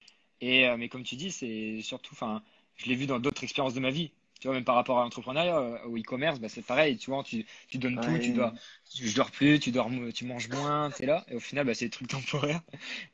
Et, 0.46 0.68
euh, 0.68 0.78
mais 0.78 0.90
comme 0.90 1.04
tu 1.04 1.16
dis, 1.16 1.32
c'est 1.32 1.82
surtout, 1.82 2.14
enfin, 2.14 2.44
je 2.75 2.86
l'ai 2.88 2.96
vu 2.96 3.06
dans 3.08 3.20
d'autres 3.20 3.44
expériences 3.44 3.74
de 3.74 3.80
ma 3.80 3.92
vie. 3.92 4.12
Tu 4.40 4.48
vois, 4.48 4.56
même 4.56 4.66
par 4.66 4.75
rapport 4.75 5.00
à 5.00 5.04
l'entrepreneuriat, 5.04 5.58
euh, 5.58 5.84
au 5.86 5.98
e-commerce, 5.98 6.40
bah, 6.40 6.50
c'est 6.50 6.62
pareil. 6.66 6.98
Tu 6.98 7.10
vois, 7.10 7.24
tu, 7.24 7.46
tu 7.70 7.78
donnes 7.78 8.00
tout, 8.00 8.20
tu 8.20 8.32
dois, 8.34 8.54
tu, 8.94 9.08
je 9.08 9.16
dors 9.16 9.32
plus, 9.32 9.60
tu 9.60 9.72
dors, 9.72 9.90
tu 10.14 10.25
manges 10.25 10.50
moins, 10.50 10.92
t'es 10.92 11.06
là. 11.06 11.25
Et 11.30 11.36
au 11.36 11.40
final, 11.40 11.66
bah, 11.66 11.74
c'est 11.74 11.86
des 11.86 11.92
trucs 11.92 12.08
temporaires. 12.10 12.62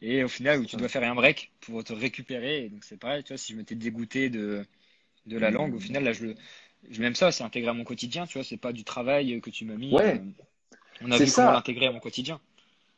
Et 0.01 0.23
au 0.23 0.27
final, 0.27 0.59
où 0.59 0.65
tu 0.65 0.75
dois 0.77 0.89
faire 0.89 1.03
un 1.09 1.15
break 1.15 1.51
pour 1.61 1.83
te 1.83 1.93
récupérer. 1.93 2.65
Et 2.65 2.69
donc, 2.69 2.83
c'est 2.83 2.97
pareil. 2.97 3.23
Tu 3.23 3.29
vois, 3.29 3.37
si 3.37 3.53
je 3.53 3.57
m'étais 3.57 3.75
dégoûté 3.75 4.29
de, 4.29 4.65
de 5.27 5.37
la 5.37 5.51
langue, 5.51 5.75
au 5.75 5.79
final, 5.79 6.03
là, 6.03 6.13
je 6.13 6.25
le, 6.25 6.35
je, 6.89 7.01
même 7.01 7.15
ça, 7.15 7.31
c'est 7.31 7.43
intégré 7.43 7.69
à 7.69 7.73
mon 7.73 7.83
quotidien. 7.83 8.27
Tu 8.27 8.33
vois, 8.39 8.43
c'est 8.43 8.57
pas 8.57 8.73
du 8.73 8.83
travail 8.83 9.39
que 9.41 9.49
tu 9.49 9.65
m'as 9.65 9.75
mis. 9.75 9.95
Ouais. 9.95 10.19
euh, 10.19 10.31
on 11.01 11.11
a 11.11 11.17
vu 11.17 11.27
ça. 11.27 11.43
comment 11.43 11.51
l'intégrer 11.51 11.87
à 11.87 11.91
mon 11.91 11.99
quotidien. 11.99 12.39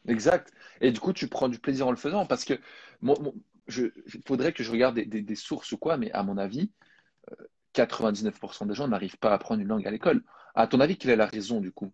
Exact. 0.07 0.51
Et 0.81 0.91
du 0.91 0.99
coup, 0.99 1.13
tu 1.13 1.27
prends 1.27 1.49
du 1.49 1.59
plaisir 1.59 1.87
en 1.87 1.91
le 1.91 1.97
faisant 1.97 2.25
parce 2.25 2.45
que 2.45 2.59
je, 3.01 3.13
il 3.67 3.91
faudrait 4.27 4.53
que 4.53 4.63
je 4.63 4.71
regarde 4.71 4.95
des, 4.95 5.05
des- 5.05 5.21
des 5.21 5.35
sources 5.35 5.71
ou 5.71 5.77
quoi, 5.77 5.97
mais 5.97 6.11
à 6.11 6.23
mon 6.23 6.37
avis, 6.37 6.71
euh, 7.31 7.35
99% 7.73 8.65
des 8.65 8.75
gens 8.75 8.87
n'arrivent 8.87 9.17
pas 9.17 9.31
à 9.31 9.35
apprendre 9.35 9.61
une 9.61 9.67
langue 9.67 9.87
à 9.87 9.91
l'école. 9.91 10.23
À 10.55 10.67
ton 10.67 10.79
avis, 10.79 10.97
quelle 10.97 11.11
est 11.11 11.15
la 11.15 11.27
raison 11.27 11.61
du 11.61 11.71
coup? 11.71 11.93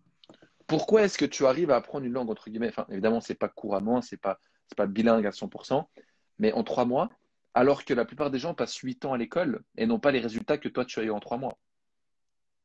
Pourquoi 0.66 1.02
est-ce 1.02 1.18
que 1.18 1.24
tu 1.24 1.46
arrives 1.46 1.70
à 1.70 1.76
apprendre 1.76 2.06
une 2.06 2.12
langue 2.12 2.30
entre 2.30 2.50
guillemets? 2.50 2.68
Enfin, 2.68 2.86
évidemment, 2.90 3.20
c'est 3.20 3.34
pas 3.34 3.48
couramment, 3.48 4.02
c'est 4.02 4.16
pas, 4.18 4.38
c'est 4.68 4.76
pas 4.76 4.86
bilingue 4.86 5.26
à 5.26 5.32
100%, 5.32 5.90
mais 6.38 6.52
en 6.52 6.64
trois 6.64 6.84
mois, 6.84 7.10
alors 7.54 7.84
que 7.84 7.94
la 7.94 8.04
plupart 8.04 8.30
des 8.30 8.38
gens 8.38 8.54
passent 8.54 8.76
huit 8.78 9.04
ans 9.04 9.12
à 9.12 9.18
l'école 9.18 9.62
et 9.76 9.86
n'ont 9.86 10.00
pas 10.00 10.12
les 10.12 10.20
résultats 10.20 10.58
que 10.58 10.68
toi 10.68 10.84
tu 10.84 11.00
as 11.00 11.04
eu 11.04 11.10
en 11.10 11.20
trois 11.20 11.38
mois. 11.38 11.58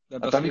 Bah, 0.09 0.17
Ah, 0.21 0.29
parce 0.29 0.41
que. 0.41 0.49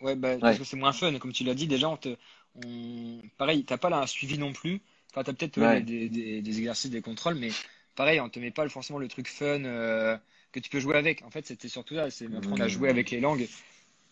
Ouais, 0.00 0.16
bah, 0.16 0.34
Ouais. 0.34 0.40
parce 0.40 0.58
que 0.58 0.64
c'est 0.64 0.76
moins 0.76 0.92
fun. 0.92 1.16
Comme 1.18 1.32
tu 1.32 1.44
l'as 1.44 1.54
dit, 1.54 1.66
déjà, 1.68 1.88
on 1.88 1.96
te, 1.96 2.16
on, 2.56 3.22
pareil, 3.38 3.64
t'as 3.64 3.78
pas 3.78 3.88
là 3.90 4.00
un 4.00 4.06
suivi 4.06 4.38
non 4.38 4.52
plus. 4.52 4.82
Enfin, 5.12 5.24
t'as 5.24 5.32
peut-être 5.34 5.58
ouais, 5.58 5.82
des, 5.82 6.08
des, 6.08 6.42
des 6.42 6.58
exercices, 6.58 6.90
des 6.90 7.02
contrôles, 7.02 7.34
mais 7.36 7.50
pareil, 7.94 8.20
on 8.20 8.28
te 8.30 8.38
met 8.38 8.50
pas 8.50 8.68
forcément 8.68 8.98
le 8.98 9.08
truc 9.08 9.28
fun 9.28 9.64
euh, 9.64 10.16
que 10.52 10.60
tu 10.60 10.70
peux 10.70 10.80
jouer 10.80 10.96
avec. 10.96 11.22
En 11.22 11.30
fait, 11.30 11.46
c'était 11.46 11.68
surtout 11.68 11.94
là, 11.94 12.10
c'est 12.10 12.32
apprendre 12.34 12.64
à 12.64 12.68
jouer 12.68 12.88
avec 12.90 13.10
les 13.10 13.20
langues. 13.20 13.50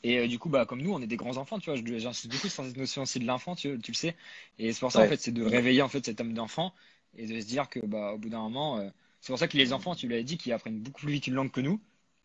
Et 0.03 0.19
euh, 0.19 0.29
du 0.29 0.39
coup, 0.39 0.49
bah, 0.49 0.67
comme 0.67 0.83
nous, 0.83 0.93
on 0.93 1.01
est 1.03 1.07
des 1.07 1.17
grands 1.17 1.37
enfants, 1.37 1.59
tu 1.59 1.71
vois. 1.71 1.77
J'insiste 1.99 2.29
beaucoup 2.33 2.49
sur 2.49 2.65
cette 2.65 2.77
notion 2.77 3.03
aussi 3.03 3.19
de 3.21 3.27
l'enfant, 3.27 3.55
tu, 3.57 3.79
tu 3.81 3.93
le 3.93 3.97
sais. 3.97 4.17
Et 4.59 4.73
c'est 4.73 4.81
pour 4.81 4.93
ça, 4.93 5.01
en 5.01 5.07
fait, 5.07 5.21
c'est 5.21 5.33
de 5.33 5.45
réveiller 5.45 5.83
en 5.83 5.89
fait 5.89 6.05
cette 6.05 6.21
âme 6.21 6.33
d'enfant 6.35 6.75
et 7.17 7.27
de 7.27 7.41
se 7.41 7.47
dire 7.47 7.69
que, 7.69 7.81
bah, 7.81 8.13
au 8.15 8.19
bout 8.19 8.29
d'un 8.31 8.41
moment, 8.41 8.79
euh, 8.79 8.89
c'est 9.21 9.33
pour 9.33 9.39
ça 9.39 9.49
que 9.49 9.57
les 9.59 9.73
enfants, 9.73 9.95
tu 9.95 10.09
l'avais 10.09 10.25
dit, 10.25 10.39
qui 10.39 10.53
apprennent 10.53 10.81
beaucoup 10.81 11.03
plus 11.03 11.13
vite 11.13 11.27
une 11.27 11.35
langue 11.35 11.51
que 11.51 11.61
nous. 11.61 11.81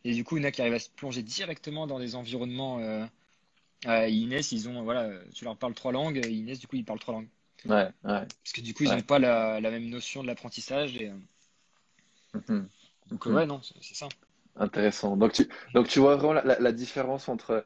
Et 0.05 0.13
du 0.13 0.23
coup, 0.23 0.37
il 0.37 0.41
y 0.43 0.45
en 0.45 0.47
a 0.47 0.51
qui 0.51 0.61
arrivent 0.61 0.73
à 0.75 0.79
se 0.79 0.89
plonger 0.89 1.23
directement 1.23 1.87
dans 1.87 1.99
des 1.99 2.15
environnements. 2.15 2.79
Euh, 2.79 3.05
Inès, 4.09 4.51
ils 4.51 4.67
ont, 4.69 4.83
voilà, 4.83 5.11
tu 5.33 5.43
leur 5.45 5.57
parles 5.57 5.73
trois 5.73 5.91
langues. 5.91 6.23
Inès, 6.25 6.59
du 6.59 6.67
coup, 6.67 6.75
ils 6.75 6.85
parlent 6.85 6.99
trois 6.99 7.13
langues. 7.15 7.29
Ouais, 7.65 7.73
ouais. 7.75 7.91
Parce 8.03 8.53
que 8.53 8.61
du 8.61 8.73
coup, 8.73 8.83
ils 8.83 8.89
Ouais. 8.89 8.97
n'ont 8.97 9.01
pas 9.03 9.19
la, 9.19 9.59
la 9.59 9.71
même 9.71 9.89
notion 9.89 10.21
de 10.21 10.27
l'apprentissage. 10.27 10.95
Et, 10.97 11.09
euh, 11.09 11.15
Mhm. 12.33 12.67
donc, 13.09 13.25
Mhm. 13.25 13.33
ouais, 13.35 13.45
non, 13.45 13.61
c'est 13.63 13.95
ça. 13.95 14.07
Intéressant. 14.57 15.17
Donc 15.17 15.33
tu, 15.33 15.49
donc 15.73 15.87
tu 15.87 15.99
vois 15.99 16.15
vraiment 16.15 16.33
la, 16.33 16.59
la- 16.59 16.71
différence 16.71 17.27
entre 17.27 17.65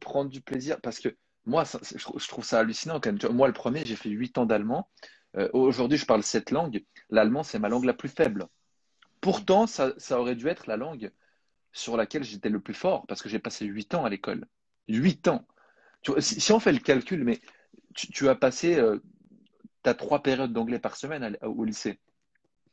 prendre 0.00 0.30
du 0.30 0.40
plaisir, 0.40 0.80
parce 0.80 0.98
que 1.00 1.08
moi, 1.44 1.64
ça- 1.64 1.80
je, 1.82 2.28
trouve 2.28 2.44
ça 2.44 2.60
hallucinant 2.60 3.00
quand 3.00 3.12
même. 3.12 3.36
Moi, 3.36 3.46
le 3.48 3.52
premier, 3.52 3.84
j'ai 3.84 3.96
fait 3.96 4.08
8 4.08 4.38
ans 4.38 4.46
d'allemand. 4.46 4.88
Euh, 5.36 5.48
aujourd'hui, 5.52 5.98
je 5.98 6.06
parle 6.06 6.22
sept 6.22 6.50
langues. 6.50 6.84
L'allemand, 7.10 7.42
c'est 7.42 7.58
ma 7.58 7.68
langue 7.68 7.84
la 7.84 7.94
plus 7.94 8.08
faible. 8.08 8.46
Pourtant, 9.20 9.66
ça, 9.66 9.92
ça 9.98 10.20
aurait 10.20 10.36
dû 10.36 10.48
être 10.48 10.66
la 10.66 10.76
langue 10.76 11.12
sur 11.72 11.96
laquelle 11.96 12.24
j'étais 12.24 12.48
le 12.50 12.60
plus 12.60 12.74
fort, 12.74 13.06
parce 13.06 13.22
que 13.22 13.28
j'ai 13.28 13.38
passé 13.38 13.66
8 13.66 13.94
ans 13.94 14.04
à 14.04 14.10
l'école. 14.10 14.46
8 14.88 15.28
ans. 15.28 15.46
Tu 16.02 16.12
vois, 16.12 16.20
si, 16.22 16.40
si 16.40 16.52
on 16.52 16.60
fait 16.60 16.72
le 16.72 16.78
calcul, 16.80 17.24
mais 17.24 17.40
tu, 17.94 18.08
tu 18.12 18.28
as 18.28 18.34
passé, 18.34 18.80
tu 19.82 19.90
as 19.90 19.94
trois 19.94 20.22
périodes 20.22 20.52
d'anglais 20.52 20.78
par 20.78 20.96
semaine 20.96 21.36
à 21.40 21.48
au 21.48 21.64
lycée. 21.64 21.98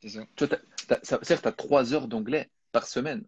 C'est 0.02 0.10
ça. 0.10 0.20
Tu 0.36 0.44
vois, 0.46 0.56
t'as- 0.56 0.62
t'as- 0.86 1.00
ça- 1.04 1.18
c'est-à-dire 1.22 1.36
que 1.38 1.42
tu 1.42 1.48
as 1.48 1.52
trois 1.52 1.94
heures 1.94 2.08
d'anglais 2.08 2.50
par 2.72 2.86
semaine. 2.86 3.24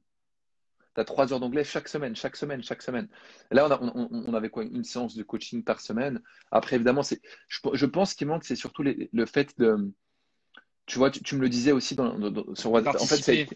Tu 0.94 1.00
as 1.00 1.04
trois 1.04 1.32
heures 1.32 1.40
d'anglais 1.40 1.64
chaque 1.64 1.88
semaine, 1.88 2.16
chaque 2.16 2.36
semaine, 2.36 2.62
chaque 2.62 2.82
semaine. 2.82 3.08
Et 3.50 3.54
là, 3.54 3.66
on, 3.66 3.70
a- 3.70 3.80
on- 3.80 4.08
on- 4.10 4.24
on 4.28 4.34
avait 4.34 4.50
quoi? 4.50 4.64
Une 4.64 4.84
séance 4.84 5.14
de 5.14 5.22
coaching 5.22 5.62
par 5.62 5.80
semaine. 5.80 6.20
Après, 6.50 6.76
évidemment, 6.76 7.02
c'est, 7.02 7.20
je, 7.48 7.60
je 7.72 7.86
pense 7.86 8.14
qu'il 8.14 8.26
manque, 8.26 8.44
c'est 8.44 8.56
surtout 8.56 8.82
les- 8.82 9.08
le 9.12 9.26
fait 9.26 9.56
de. 9.58 9.92
Tu 10.86 10.98
vois, 10.98 11.10
tu, 11.10 11.22
tu 11.22 11.36
me 11.36 11.40
le 11.40 11.48
disais 11.48 11.72
aussi 11.72 11.94
dans, 11.94 12.18
dans- 12.18 12.30
dans- 12.30 12.54
sur 12.54 12.72
WhatsApp. 12.72 12.96
En 13.00 13.06
fait, 13.06 13.16
c'est. 13.22 13.48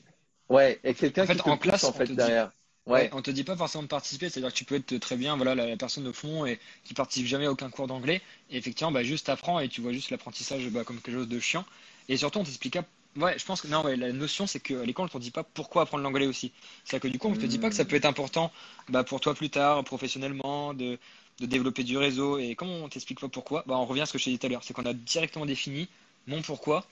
Ouais, 0.49 0.79
et 0.85 0.95
quelqu'un 0.95 1.25
En 1.25 1.27
fait, 1.27 1.35
qui 1.35 1.43
te 1.43 1.49
en 1.49 1.57
pousse, 1.57 1.69
classe, 1.69 1.85
en 1.85 1.93
fait 1.93 2.07
dit- 2.07 2.15
derrière. 2.15 2.53
Ouais, 2.87 3.09
on 3.13 3.23
te 3.23 3.31
dit 3.31 3.45
pas 3.45 3.57
forcément 3.57 3.83
de 3.83 3.89
participer, 3.89 4.29
c'est-à-dire 4.29 4.53
que 4.53 4.57
tu 4.59 4.65
peux 4.67 4.75
être 4.75 4.99
très 4.99 5.17
bien, 5.17 5.37
voilà, 5.37 5.55
la, 5.55 5.67
la 5.67 5.77
personne 5.77 6.05
de 6.05 6.13
fond 6.13 6.45
et 6.45 6.61
qui 6.85 6.93
participe 6.93 7.27
jamais 7.27 7.47
à 7.47 7.51
aucun 7.53 7.71
cours 7.71 7.87
d'anglais. 7.87 8.21
Et 8.51 8.59
effectivement, 8.59 8.93
bah, 8.93 9.03
juste 9.03 9.29
apprends 9.31 9.59
et 9.61 9.69
tu 9.71 9.81
vois 9.81 9.93
juste 9.93 10.11
l'apprentissage 10.11 10.69
bah, 10.69 10.85
comme 10.85 11.01
quelque 11.01 11.15
chose 11.17 11.29
de 11.29 11.41
chiant. 11.41 11.65
Et 12.09 12.17
surtout, 12.19 12.41
on 12.41 12.45
t'explique 12.45 12.75
pas. 12.75 12.85
Ouais, 13.17 13.39
je 13.39 13.45
pense 13.45 13.61
que 13.63 13.69
non, 13.69 13.83
ouais, 13.85 13.97
la 13.97 14.13
notion, 14.13 14.47
c'est 14.47 14.61
qu'à 14.61 14.85
l'école, 14.85 15.07
on 15.07 15.09
te 15.09 15.19
dit 15.19 15.31
pas 15.31 15.45
pourquoi 15.45 15.83
apprendre 15.83 16.03
l'anglais 16.03 16.27
aussi. 16.27 16.53
C'est-à-dire 16.85 17.03
que 17.09 17.13
du 17.13 17.19
coup, 17.19 17.29
on 17.29 17.37
te 17.37 17.47
dit 17.47 17.59
pas 17.59 17.71
que 17.71 17.77
ça 17.77 17.85
peut 17.85 17.97
être 17.97 18.05
important 18.07 18.53
bah, 18.89 19.05
pour 19.05 19.21
toi 19.21 19.35
plus 19.35 19.51
tard, 19.51 19.83
professionnellement, 19.85 20.75
de, 20.75 20.99
de 21.39 21.47
développer 21.47 21.85
du 21.85 21.97
réseau. 21.97 22.39
Et 22.39 22.55
comment 22.57 22.75
on 22.85 22.89
t'explique 22.89 23.21
pas 23.21 23.29
pourquoi, 23.29 23.63
bah, 23.67 23.77
on 23.79 23.87
revient 23.87 24.03
à 24.03 24.07
ce 24.07 24.13
que 24.13 24.19
je 24.19 24.25
t'ai 24.25 24.31
dit 24.33 24.39
tout 24.39 24.47
à 24.47 24.49
l'heure, 24.51 24.65
c'est 24.65 24.75
qu'on 24.75 24.85
a 24.87 24.93
directement 24.93 25.47
défini 25.47 25.89
mon 26.27 26.43
pourquoi. 26.43 26.87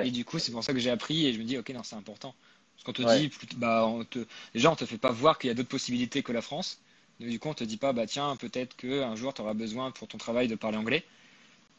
Et 0.00 0.10
ouais, 0.10 0.10
du 0.10 0.24
coup, 0.24 0.38
c'est 0.38 0.52
pour 0.52 0.64
ça 0.64 0.72
que 0.72 0.78
j'ai 0.78 0.90
appris 0.90 1.26
et 1.26 1.32
je 1.32 1.38
me 1.38 1.44
dis, 1.44 1.58
ok, 1.58 1.68
non, 1.70 1.82
c'est 1.84 1.96
important. 1.96 2.34
Parce 2.78 2.84
qu'on 2.86 2.92
te 2.94 3.02
Ouais. 3.02 3.28
dit, 3.28 3.30
bah, 3.56 3.84
on 3.86 4.04
te, 4.04 4.20
déjà, 4.54 4.70
on 4.70 4.76
te 4.76 4.86
fait 4.86 4.98
pas 4.98 5.10
voir 5.10 5.38
qu'il 5.38 5.48
y 5.48 5.50
a 5.50 5.54
d'autres 5.54 5.68
possibilités 5.68 6.22
que 6.22 6.32
la 6.32 6.42
France. 6.42 6.80
Donc, 7.20 7.28
du 7.30 7.38
coup, 7.40 7.48
on 7.48 7.54
te 7.54 7.64
dit 7.64 7.76
pas, 7.76 7.92
bah, 7.92 8.06
tiens, 8.06 8.36
peut-être 8.36 8.76
qu'un 8.76 9.16
jour, 9.16 9.34
tu 9.34 9.42
auras 9.42 9.54
besoin 9.54 9.90
pour 9.90 10.08
ton 10.08 10.18
travail 10.18 10.48
de 10.48 10.54
parler 10.54 10.78
anglais. 10.78 11.04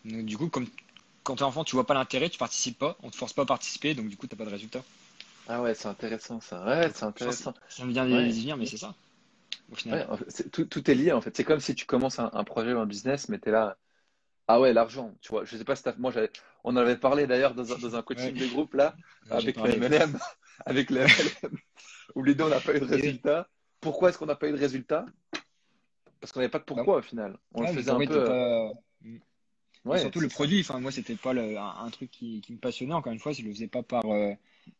Donc, 0.05 0.25
du 0.25 0.37
coup, 0.37 0.49
comme 0.49 0.67
quand 1.23 1.35
tu 1.37 1.41
es 1.43 1.45
enfant, 1.45 1.63
tu 1.65 1.75
vois 1.75 1.87
pas 1.87 1.95
l'intérêt, 1.95 2.29
tu 2.29 2.37
participes 2.39 2.79
pas, 2.79 2.97
on 3.03 3.09
te 3.11 3.17
force 3.17 3.33
pas 3.33 3.43
à 3.43 3.45
participer, 3.47 3.93
donc 3.95 4.09
du 4.09 4.17
coup, 4.17 4.27
t'as 4.27 4.37
pas 4.37 4.45
de 4.45 4.51
résultat. 4.51 4.83
Ah 5.47 5.61
ouais, 5.61 5.73
c'est 5.75 5.87
intéressant 5.89 6.39
ça. 6.39 6.63
Ouais, 6.65 6.89
c'est 6.93 7.03
intéressant. 7.03 7.53
que 7.67 7.73
ça 7.73 7.85
me 7.85 7.91
vient 7.91 8.05
Ouais. 8.09 8.31
venir, 8.31 8.57
mais 8.57 8.65
c'est 8.65 8.77
ça, 8.77 8.95
au 9.71 9.75
final. 9.75 9.99
Ouais, 9.99 10.05
tout, 10.51 10.65
tout 10.65 10.89
est 10.91 10.93
lié 10.95 11.11
en 11.11 11.21
fait. 11.21 11.35
C'est 11.35 11.43
comme 11.43 11.59
si 11.59 11.73
tu 11.75 11.85
commences 11.85 12.19
un, 12.19 12.29
un 12.33 12.43
projet 12.43 12.73
ou 12.73 12.79
un 12.79 12.85
business, 12.85 13.27
mais 13.29 13.39
tu 13.39 13.49
es 13.49 13.51
là. 13.51 13.77
Ah 14.47 14.59
ouais, 14.61 14.73
l'argent, 14.73 15.15
tu 15.21 15.29
vois. 15.31 15.45
Je 15.45 15.57
sais 15.57 15.65
pas 15.65 15.75
si 15.75 15.83
moi, 15.99 16.13
on 16.65 16.73
en 16.73 16.77
avait 16.77 16.97
parlé 16.97 17.27
d'ailleurs 17.27 17.55
dans 17.55 17.73
un, 17.73 17.77
dans 17.79 17.95
un 17.95 18.03
coaching 18.03 18.35
Ouais. 18.35 18.37
de 18.37 18.47
groupe 18.47 18.75
là, 18.75 18.97
avec 19.29 19.61
le. 19.63 19.73
MLM. 19.73 20.19
Avec 20.65 20.89
les 20.89 21.05
où 22.15 22.23
les 22.23 22.35
deux, 22.35 22.43
on 22.45 22.49
n'a 22.49 22.59
pas 22.59 22.75
eu 22.75 22.79
de 22.79 22.85
résultat. 22.85 23.47
Pourquoi 23.81 24.09
est-ce 24.09 24.17
qu'on 24.17 24.25
n'a 24.25 24.35
pas 24.35 24.49
eu 24.49 24.51
de 24.51 24.57
résultat? 24.57 25.05
Parce 26.19 26.31
qu'on 26.33 26.39
n'avait 26.41 26.49
pas 26.51 26.59
de 26.59 26.65
pourquoi 26.65 26.97
au 26.97 27.01
final. 27.01 27.37
On 27.53 27.61
le 27.61 27.67
faisait 27.67 27.91
un 27.91 28.01
peu. 28.01 28.13
euh, 28.13 28.25
pas- 28.25 28.71
Et 29.85 29.89
Ouais, 29.89 29.99
surtout 29.99 30.19
le 30.19 30.27
produit, 30.27 30.59
enfin 30.59 30.79
moi 30.79 30.91
c'était 30.91 31.15
pas 31.15 31.33
le- 31.33 31.57
un, 31.57 31.75
un 31.85 31.89
truc 31.89 32.11
qui, 32.11 32.41
qui 32.41 32.51
me 32.53 32.57
passionnait, 32.57 32.93
encore 32.93 33.13
une 33.13 33.19
fois, 33.19 33.31
je 33.31 33.41
le 33.41 33.49
faisais 33.53 33.67
pas 33.67 33.81
par, 33.81 34.05
euh, 34.05 34.33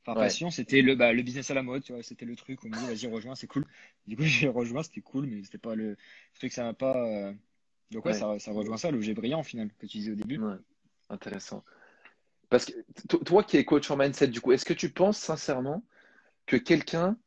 par 0.04 0.18
Ouais. 0.18 0.26
passion, 0.26 0.52
c'était 0.52 0.82
le, 0.82 0.96
bah, 0.96 1.14
le 1.14 1.22
business 1.24 1.50
à 1.50 1.54
la 1.54 1.64
mode, 1.64 1.84
tu 1.84 1.94
vois, 1.94 2.04
c'était 2.04 2.26
le 2.26 2.36
truc, 2.36 2.64
on 2.66 2.68
me 2.70 2.74
dit 2.74 2.86
vas-y 2.86 3.08
rejoins, 3.08 3.34
c'est 3.36 3.48
cool. 3.48 3.66
Du 4.08 4.18
coup 4.18 4.24
j'ai 4.26 4.50
rejoint, 4.50 4.84
c'était 4.84 5.02
cool, 5.02 5.26
mais 5.28 5.44
c'était 5.44 5.58
pas 5.58 5.74
le 5.76 5.96
truc, 6.36 6.52
ça 6.52 6.64
m'a 6.64 6.74
pas... 6.74 6.98
euh, 6.98 7.34
Donc 7.92 8.06
ouais, 8.06 8.12
Ouais. 8.12 8.20
ça, 8.20 8.38
ça 8.40 8.52
rejoint 8.52 8.78
ça, 8.78 8.92
l'objet 8.92 9.14
brillant 9.14 9.40
au 9.40 9.44
final, 9.44 9.70
que 9.80 9.86
tu 9.88 9.98
disais 9.98 10.12
au 10.12 10.16
début. 10.16 10.40
Intéressant. 11.10 11.64
Parce 12.50 12.66
que 12.66 12.74
to- 13.08 13.20
toi 13.24 13.44
qui 13.44 13.58
es 13.58 13.66
coach 13.66 13.90
en 13.92 13.98
mindset, 13.98 14.28
du 14.28 14.42
coup, 14.42 14.52
est-ce 14.52 14.66
que 14.66 14.74
tu 14.74 14.92
penses 14.92 15.18
sincèrement 15.18 15.84
que 16.48 16.58
quelqu'un 16.58 17.18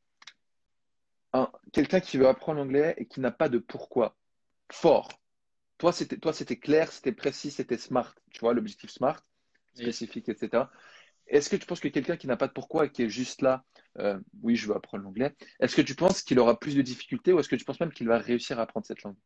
un- 1.32 1.50
quelqu'un 1.72 2.00
qui 2.00 2.18
veut 2.18 2.28
apprendre 2.28 2.58
l'anglais 2.60 2.94
et 2.98 3.06
qui 3.06 3.20
n'a 3.20 3.30
pas 3.30 3.48
de 3.48 3.58
pourquoi 3.58 4.16
fort, 4.72 5.10
toi 5.78 5.92
c'était 5.92 6.18
toi 6.18 6.32
c'était 6.32 6.58
clair, 6.58 6.92
c'était 6.92 7.12
précis, 7.12 7.50
c'était 7.50 7.78
smart, 7.78 8.14
tu 8.32 8.40
vois, 8.40 8.54
l'objectif 8.54 8.90
smart, 8.90 9.20
spécifique, 9.74 10.28
etc. 10.28 10.70
Est-ce 11.28 11.50
que 11.50 11.56
tu 11.56 11.66
penses 11.66 11.80
que 11.80 11.88
quelqu'un 11.88 12.16
qui 12.16 12.26
n'a 12.28 12.36
pas 12.36 12.48
de 12.48 12.52
pourquoi 12.54 12.86
et 12.86 12.90
qui 12.92 13.02
est 13.04 13.10
juste 13.10 13.42
là, 13.42 13.64
euh, 13.98 14.20
oui, 14.42 14.56
je 14.56 14.68
veux 14.68 14.76
apprendre 14.76 15.04
l'anglais, 15.04 15.34
est-ce 15.60 15.76
que 15.76 15.82
tu 15.82 15.94
penses 15.96 16.22
qu'il 16.22 16.38
aura 16.40 16.58
plus 16.60 16.76
de 16.76 16.82
difficultés 16.82 17.32
ou 17.32 17.40
est-ce 17.40 17.48
que 17.50 17.56
tu 17.56 17.64
penses 17.66 17.80
même 17.80 17.92
qu'il 17.92 18.08
va 18.08 18.18
réussir 18.18 18.58
à 18.60 18.64
apprendre 18.64 18.86
cette 18.86 19.02
langue? 19.04 19.16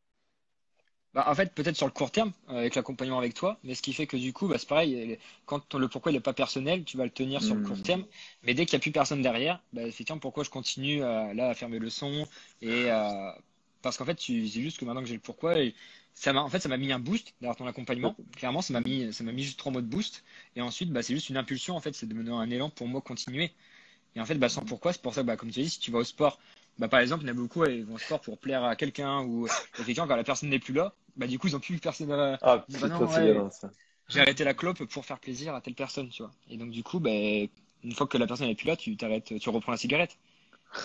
Bah, 1.16 1.24
en 1.30 1.34
fait, 1.34 1.54
peut-être 1.54 1.76
sur 1.76 1.86
le 1.86 1.92
court 1.92 2.12
terme, 2.12 2.32
euh, 2.50 2.58
avec 2.58 2.74
l'accompagnement 2.76 3.18
avec 3.18 3.34
toi, 3.34 3.58
mais 3.64 3.74
ce 3.74 3.82
qui 3.82 3.94
fait 3.94 4.06
que 4.06 4.18
du 4.18 4.34
coup, 4.34 4.48
bah, 4.48 4.58
c'est 4.58 4.68
pareil, 4.68 5.12
euh, 5.14 5.16
quand 5.46 5.74
le 5.74 5.88
pourquoi 5.88 6.12
il 6.12 6.14
n'est 6.16 6.20
pas 6.20 6.34
personnel, 6.34 6.84
tu 6.84 6.98
vas 6.98 7.04
le 7.04 7.10
tenir 7.10 7.42
sur 7.42 7.54
le 7.56 7.62
court 7.62 7.78
Hmm. 7.78 7.82
terme, 7.82 8.06
mais 8.42 8.54
dès 8.54 8.66
qu'il 8.66 8.76
n'y 8.76 8.82
a 8.82 8.82
plus 8.82 8.92
personne 8.92 9.22
derrière, 9.22 9.62
bah, 9.72 9.82
effectivement, 9.84 10.20
pourquoi 10.20 10.44
je 10.44 10.50
continue 10.50 11.02
à, 11.02 11.34
là 11.34 11.48
à 11.50 11.54
faire 11.54 11.70
mes 11.70 11.78
leçons 11.80 12.28
et 12.62 12.90
à- 12.90 13.38
parce 13.82 13.96
qu'en 13.98 14.04
fait, 14.04 14.20
c'est 14.20 14.46
juste 14.46 14.78
que 14.78 14.84
maintenant 14.84 15.02
que 15.02 15.08
j'ai 15.08 15.14
le 15.14 15.20
pourquoi, 15.20 15.58
et 15.58 15.74
ça 16.14 16.32
m'a, 16.34 16.42
en 16.42 16.50
fait, 16.50 16.60
ça 16.60 16.68
m'a 16.68 16.76
mis 16.78 16.92
un 16.92 16.98
boost 17.00 17.34
derrière 17.40 17.56
ton 17.56 17.66
accompagnement. 17.66 18.16
Clairement, 18.36 18.62
ça 18.62 18.74
m'a 18.74 18.80
mis, 18.82 19.12
ça 19.14 19.24
m'a 19.24 19.32
mis 19.32 19.44
juste 19.44 19.58
trois 19.58 19.72
mots 19.72 19.80
de 19.82 19.86
boost, 19.86 20.24
et 20.56 20.60
ensuite, 20.62 20.90
bah, 20.92 21.02
c'est 21.02 21.14
juste 21.14 21.30
une 21.30 21.38
impulsion, 21.38 21.76
en 21.76 21.80
fait, 21.80 21.94
c'est 21.94 22.06
de 22.06 22.14
me 22.14 22.24
donner 22.24 22.36
un 22.36 22.50
élan 22.50 22.70
pour 22.70 22.88
moi 22.88 23.00
continuer. 23.02 23.54
Et 24.16 24.20
en 24.20 24.26
fait, 24.26 24.36
bah, 24.36 24.48
sans 24.48 24.64
pourquoi, 24.64 24.92
c'est 24.92 25.02
pour 25.02 25.14
ça 25.14 25.22
que, 25.22 25.26
bah, 25.26 25.36
comme 25.36 25.50
tu 25.50 25.60
as 25.60 25.62
dit, 25.62 25.70
si 25.70 25.78
tu 25.80 25.90
vas 25.90 25.98
au 25.98 26.04
sport, 26.04 26.38
bah, 26.78 26.88
par 26.88 27.00
exemple, 27.00 27.24
il 27.24 27.28
y 27.28 27.30
en 27.30 27.32
a 27.32 27.36
beaucoup, 27.36 27.64
ils 27.66 27.84
vont 27.84 27.94
au 27.94 27.98
sport 27.98 28.20
pour 28.20 28.38
plaire 28.38 28.64
à 28.64 28.76
quelqu'un 28.76 29.22
ou 29.22 29.48
effectivement, 29.78 30.06
quand 30.08 30.16
la 30.16 30.24
personne 30.24 30.48
n'est 30.48 30.58
plus 30.58 30.74
là, 30.74 30.94
bah, 31.16 31.26
du 31.26 31.38
coup, 31.38 31.48
ils 31.48 31.56
ont 31.56 31.60
plus 31.60 31.78
personne 31.78 32.10
à, 32.12 32.38
Ah, 32.42 32.56
Bah 32.58 32.64
putain, 32.68 33.08
c'est 33.08 33.32
ouais. 33.32 33.50
j'ai 34.08 34.20
arrêté 34.20 34.44
la 34.44 34.54
clope 34.54 34.84
pour 34.84 35.04
faire 35.04 35.18
plaisir 35.18 35.54
à 35.54 35.60
telle 35.60 35.74
personne, 35.74 36.08
tu 36.08 36.22
vois. 36.22 36.32
Et 36.50 36.56
donc, 36.56 36.70
du 36.70 36.82
coup, 36.82 37.00
ben, 37.00 37.48
une 37.84 37.92
fois 37.92 38.06
que 38.06 38.18
la 38.18 38.26
personne 38.26 38.46
n'est 38.48 38.54
plus 38.54 38.66
là, 38.66 38.76
tu 38.76 38.96
t'arrêtes, 38.96 39.38
tu 39.38 39.48
reprends 39.50 39.72
la 39.72 39.78
cigarette. 39.78 40.16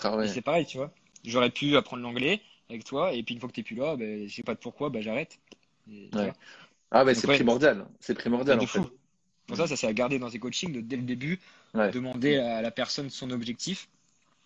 Ah 0.02 0.16
ouais. 0.16 0.26
Et 0.26 0.28
c'est 0.28 0.42
pareil, 0.42 0.66
tu 0.66 0.78
vois. 0.78 0.90
J'aurais 1.24 1.50
pu 1.50 1.76
apprendre 1.76 2.02
l'anglais 2.02 2.40
avec 2.68 2.84
toi, 2.84 3.12
et 3.12 3.22
puis 3.22 3.34
une 3.34 3.40
fois 3.40 3.48
que 3.48 3.54
t'es 3.54 3.62
plus 3.62 3.76
là, 3.76 3.96
ben, 3.96 4.26
je 4.26 4.34
sais 4.34 4.42
pas 4.42 4.54
de 4.54 4.58
pourquoi, 4.60 4.90
ben, 4.90 5.02
j'arrête. 5.02 5.38
Et, 5.90 6.08
Ouais. 6.14 6.32
Ah 6.90 7.04
Donc, 7.04 7.14
c'est 7.16 7.26
ouais. 7.26 7.36
primordial. 7.36 7.86
C'est 8.00 8.14
primordial 8.14 8.58
en 8.58 8.66
fait. 8.66 8.80
fou. 8.80 8.90
Pour 9.46 9.56
ça, 9.56 9.66
ça 9.66 9.76
s'est 9.76 9.86
à 9.86 9.92
garder 9.92 10.18
dans 10.18 10.30
tes 10.30 10.38
coachings 10.38 10.72
de 10.72 10.80
dès 10.80 10.96
le 10.96 11.02
début, 11.02 11.40
Ouais. 11.74 11.90
demander 11.90 12.36
à 12.36 12.60
la 12.62 12.70
personne 12.70 13.08
son 13.10 13.30
objectif. 13.30 13.88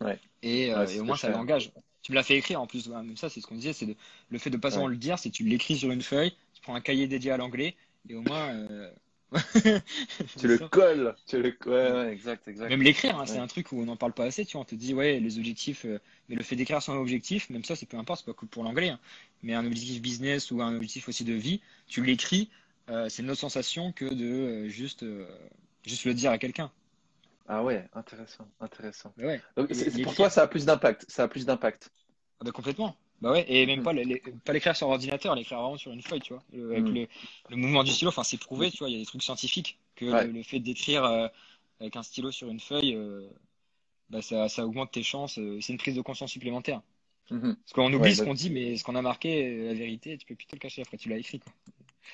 Ouais. 0.00 0.18
Et, 0.42 0.72
euh, 0.72 0.78
Ouais, 0.78 0.84
et 0.84 0.86
c'est 0.86 1.00
au 1.00 1.04
moins, 1.04 1.16
ça 1.16 1.28
l'engage. 1.30 1.72
Tu 2.06 2.12
me 2.12 2.14
l'as 2.14 2.22
fait 2.22 2.36
écrire 2.36 2.60
en 2.60 2.68
plus. 2.68 2.86
ouais, 2.86 2.94
Même 3.02 3.16
ça, 3.16 3.28
c'est 3.28 3.40
ce 3.40 3.48
qu'on 3.48 3.56
disait, 3.56 3.72
c'est 3.72 3.96
le 4.30 4.38
fait 4.38 4.48
de 4.48 4.56
pas 4.56 4.70
seulement 4.70 4.86
Ouais. 4.86 4.92
le 4.92 4.96
dire, 4.96 5.18
c'est 5.18 5.28
que 5.30 5.34
tu 5.34 5.42
l'écris 5.42 5.76
sur 5.76 5.90
une 5.90 6.02
feuille, 6.02 6.30
tu 6.54 6.62
prends 6.62 6.76
un 6.76 6.80
cahier 6.80 7.08
dédié 7.08 7.32
à 7.32 7.36
l'anglais, 7.36 7.74
et 8.08 8.14
au 8.14 8.22
moins. 8.22 8.46
euh, 8.54 8.92
Tu 10.38 10.46
le 10.46 10.58
colles. 10.58 11.16
Tu 11.26 11.42
le... 11.42 11.56
Ouais, 11.66 11.92
ouais, 11.92 12.12
exact, 12.12 12.46
exact. 12.46 12.68
Même 12.68 12.82
l'écrire, 12.82 13.18
hein, 13.18 13.26
c'est 13.26 13.38
un 13.38 13.48
truc 13.48 13.72
où 13.72 13.80
on 13.80 13.86
n'en 13.86 13.96
parle 13.96 14.12
pas 14.12 14.22
assez, 14.24 14.44
tu 14.44 14.52
vois. 14.52 14.60
On 14.60 14.64
te 14.64 14.76
dit, 14.76 14.94
ouais, 14.94 15.18
les 15.18 15.36
objectifs, 15.36 15.84
euh, 15.84 15.98
mais 16.28 16.36
le 16.36 16.44
fait 16.44 16.54
d'écrire 16.54 16.80
son 16.80 16.92
objectif, 16.92 17.50
même 17.50 17.64
ça, 17.64 17.74
c'est 17.74 17.86
peu 17.86 17.96
importe, 17.96 18.20
c'est 18.20 18.32
pas 18.32 18.38
que 18.40 18.46
pour 18.46 18.62
l'anglais, 18.62 18.90
hein. 18.90 19.00
mais 19.42 19.54
un 19.54 19.66
objectif 19.66 20.00
business 20.00 20.52
ou 20.52 20.62
un 20.62 20.76
objectif 20.76 21.08
aussi 21.08 21.24
de 21.24 21.32
vie, 21.32 21.60
tu 21.88 22.04
l'écris, 22.04 22.50
euh, 22.88 23.08
c'est 23.08 23.22
une 23.22 23.30
autre 23.30 23.40
sensation 23.40 23.90
que 23.90 24.04
de 24.04 24.68
juste, 24.68 25.04
juste 25.84 26.04
le 26.04 26.14
dire 26.14 26.30
à 26.30 26.38
quelqu'un. 26.38 26.70
Ah 27.48 27.62
ouais, 27.62 27.88
intéressant, 27.92 28.48
intéressant. 28.60 29.12
Mais 29.16 29.24
ouais, 29.26 29.40
Donc, 29.56 29.68
pour 30.02 30.14
toi, 30.14 30.30
ça 30.30 30.42
a 30.42 30.46
plus 30.48 30.64
d'impact. 30.64 31.06
Ça 31.08 31.24
a 31.24 31.28
plus 31.28 31.46
d'impact. 31.46 31.90
Ah 32.40 32.44
bah, 32.44 32.52
complètement. 32.52 32.96
Bah 33.22 33.32
ouais, 33.32 33.46
et 33.48 33.64
même 33.64 33.80
Mhm. 33.80 33.84
pas 33.84 33.92
les- 33.94 34.04
les- 34.04 34.20
pas 34.44 34.52
l'écrire 34.52 34.76
sur 34.76 34.88
ordinateur, 34.88 35.34
l'écrire 35.34 35.58
vraiment 35.60 35.78
sur 35.78 35.90
une 35.90 36.02
feuille, 36.02 36.20
tu 36.20 36.34
vois. 36.34 36.42
Le- 36.52 36.72
avec 36.72 36.90
Mhm. 36.90 36.92
le, 36.92 37.08
le 37.48 37.56
mouvement 37.56 37.82
du 37.82 37.90
stylo, 37.92 38.10
enfin, 38.10 38.24
c'est 38.24 38.36
prouvé, 38.36 38.70
tu 38.70 38.78
vois, 38.78 38.90
il 38.90 38.92
y 38.92 38.96
a 38.96 38.98
des 39.00 39.06
trucs 39.06 39.22
scientifiques 39.22 39.78
que 39.94 40.04
Ouais. 40.04 40.26
le, 40.26 40.30
le 40.32 40.42
fait 40.42 40.60
d'écrire 40.60 41.04
euh, 41.04 41.26
avec 41.80 41.96
un 41.96 42.02
stylo 42.02 42.30
sur 42.30 42.48
une 42.50 42.60
feuille, 42.60 42.94
euh, 42.94 43.26
bah, 44.10 44.22
ça, 44.22 44.48
ça 44.48 44.66
augmente 44.66 44.92
tes 44.92 45.02
chances, 45.04 45.38
euh, 45.38 45.60
c'est 45.60 45.72
une 45.72 45.78
prise 45.78 45.96
de 45.96 46.02
conscience 46.02 46.32
supplémentaire. 46.32 46.82
Mhm. 47.30 47.56
Parce 47.64 47.74
qu'on 47.74 47.92
oublie 47.94 48.10
Ouais, 48.10 48.14
ce 48.16 48.22
bah- 48.22 48.24
qu'on 48.24 48.34
dit, 48.34 48.50
mais 48.50 48.76
ce 48.76 48.84
qu'on 48.84 48.96
a 48.96 49.02
marqué, 49.02 49.66
la 49.68 49.74
vérité, 49.74 50.18
tu 50.18 50.26
peux 50.26 50.36
plus 50.36 50.46
te 50.46 50.56
le 50.56 50.60
cacher 50.60 50.82
après, 50.82 50.98
tu 50.98 51.08
l'as 51.10 51.18
écrit, 51.18 51.40
quoi. 51.40 51.52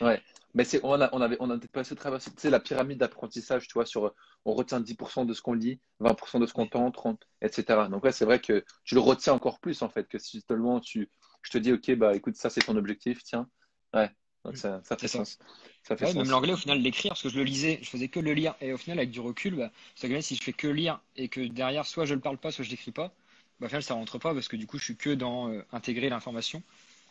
Ouais. 0.01 0.21
Mais 0.55 0.65
c'est, 0.65 0.81
on 0.85 1.01
a, 1.01 1.09
on 1.13 1.21
avait, 1.23 1.37
on 1.41 1.49
a 1.51 1.57
peut-être 1.57 1.73
pas 1.73 1.81
assez 1.81 1.97
traversé, 1.97 2.31
tu 2.31 2.37
sais, 2.39 2.51
la 2.51 2.61
pyramide 2.61 2.99
d'apprentissage, 2.99 3.67
tu 3.67 3.73
vois, 3.75 3.87
sur, 3.87 4.15
on 4.45 4.53
retient 4.53 4.81
10% 4.81 5.25
de 5.25 5.33
ce 5.33 5.41
qu'on 5.41 5.55
lit, 5.55 5.81
20% 6.01 6.41
de 6.41 6.47
ce 6.47 6.53
qu'on 6.53 6.65
entend, 6.65 6.91
30, 6.91 7.23
etc. 7.41 7.89
Donc 7.89 8.05
ouais, 8.05 8.13
c'est 8.13 8.27
vrai 8.27 8.39
que 8.41 8.65
tu 8.85 8.95
le 8.95 9.01
retiens 9.01 9.33
encore 9.33 9.61
plus, 9.61 9.81
en 9.83 9.89
fait, 9.89 10.07
que 10.09 10.19
si 10.19 10.43
seulement 10.47 10.81
tu, 10.81 11.11
je 11.43 11.51
te 11.51 11.59
dis, 11.59 11.73
OK, 11.73 11.91
bah, 11.95 12.15
écoute, 12.15 12.37
ça, 12.37 12.51
c'est 12.51 12.61
ton 12.61 12.77
objectif, 12.77 13.23
tiens. 13.23 13.49
Ouais. 13.95 14.11
Donc 14.45 14.57
ça, 14.57 14.81
ça 14.85 14.97
fait 14.97 15.09
ça. 15.09 15.19
sens. 15.19 15.39
Ça 15.85 15.97
fait 15.97 16.05
Ouais, 16.05 16.13
sens. 16.13 16.17
même 16.17 16.31
l'anglais, 16.31 16.53
au 16.53 16.57
final, 16.57 16.81
l'écrire, 16.81 17.11
parce 17.13 17.23
que 17.23 17.29
je 17.29 17.37
le 17.37 17.45
lisais, 17.45 17.79
je 17.83 17.89
faisais 17.89 18.09
que 18.09 18.21
le 18.21 18.35
lire, 18.35 18.55
et 18.61 18.73
au 18.73 18.77
final, 18.77 18.99
avec 18.99 19.11
du 19.11 19.21
recul, 19.21 19.55
bah, 19.55 19.71
même 20.03 20.21
si 20.21 20.35
je 20.37 20.43
fais 20.43 20.53
que 20.53 20.67
lire 20.69 21.01
et 21.17 21.29
que 21.29 21.41
derrière, 21.41 21.87
soit 21.87 22.05
je 22.05 22.15
le 22.15 22.21
parle 22.21 22.39
pas, 22.39 22.51
soit 22.51 22.65
je 22.65 22.71
l'écris 22.71 22.91
pas, 22.93 23.15
bah, 23.61 23.67
au 23.67 23.69
final, 23.69 23.83
ça 23.83 23.95
rentre 23.95 24.19
pas, 24.19 24.35
parce 24.35 24.49
que 24.49 24.57
du 24.57 24.67
coup, 24.67 24.79
je 24.79 24.85
suis 24.85 24.97
que 24.97 25.11
dans 25.11 25.49
euh, 25.51 25.65
intégrer 25.73 26.09
l'information. 26.11 26.63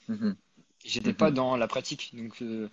Mhm. 0.08 0.38
J'étais 0.86 1.12
Mhm. 1.12 1.16
pas 1.18 1.32
dans 1.32 1.56
la 1.58 1.68
pratique. 1.68 2.12
Donc, 2.14 2.42
euh, 2.42 2.70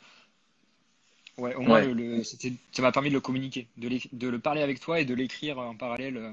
ouais, 1.38 1.54
au 1.54 1.60
moins, 1.62 1.80
Ouais. 1.80 1.92
le, 1.92 2.22
ça 2.24 2.82
m'a 2.82 2.92
permis 2.92 3.08
de 3.10 3.14
le 3.14 3.20
communiquer, 3.20 3.68
de, 3.76 4.28
le 4.28 4.38
parler 4.38 4.62
avec 4.62 4.80
toi 4.80 5.00
et 5.00 5.04
de 5.04 5.14
l'écrire 5.14 5.58
en 5.58 5.76
parallèle. 5.76 6.16
euh. 6.16 6.32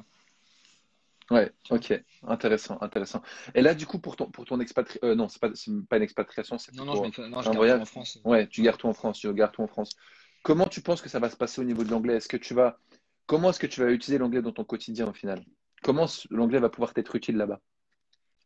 Ouais, 1.32 1.52
ok, 1.72 1.92
intéressant, 2.28 2.78
intéressant. 2.82 3.24
Et 3.56 3.62
là, 3.62 3.74
du 3.74 3.88
coup, 3.88 3.98
pour 4.00 4.16
ton, 4.16 4.30
pour 4.30 4.46
ton 4.46 4.60
expatri... 4.60 5.00
euh, 5.04 5.16
non, 5.16 5.28
c'est 5.28 5.40
pas, 5.42 5.50
c'est 5.56 5.72
pas 5.90 5.98
une 5.98 6.04
expatriation, 6.04 6.60
c'est 6.60 6.72
Non, 6.74 6.86
non, 6.86 6.94
plutôt 6.94 7.12
je, 7.16 7.22
mets- 7.22 7.30
non, 7.30 7.42
je 7.42 7.50
un 7.50 7.52
garde 7.52 7.58
voyage. 7.58 7.78
tout 7.78 7.82
en 7.82 7.86
France. 7.86 8.20
Ouais, 8.24 8.48
tu 8.48 8.62
gardes 8.62 8.78
tout 8.78 8.88
en 8.88 8.94
France, 8.94 9.20
tu 9.20 9.34
gardes 9.34 9.52
tout 9.52 9.64
en 9.64 9.68
France. 9.68 9.90
Comment 10.44 10.68
tu 10.68 10.82
penses 10.82 11.02
que 11.02 11.10
ça 11.10 11.20
va 11.20 11.30
se 11.32 11.38
passer 11.38 11.62
au 11.62 11.64
niveau 11.64 11.84
de 11.84 11.90
l'anglais? 11.90 12.16
Est-ce 12.18 12.28
que 12.28 12.38
tu 12.38 12.54
vas, 12.54 12.80
comment 13.26 13.50
est-ce 13.50 13.60
que 13.60 13.66
tu 13.68 13.82
vas 13.82 13.92
utiliser 13.92 14.20
l'anglais 14.20 14.44
dans 14.44 14.52
ton 14.52 14.64
quotidien 14.64 15.08
au 15.08 15.14
final? 15.14 15.44
Comment 15.82 16.06
l'anglais 16.30 16.60
va 16.60 16.70
pouvoir 16.70 16.94
t'être 16.94 17.16
utile 17.16 17.38
là-bas? 17.38 17.60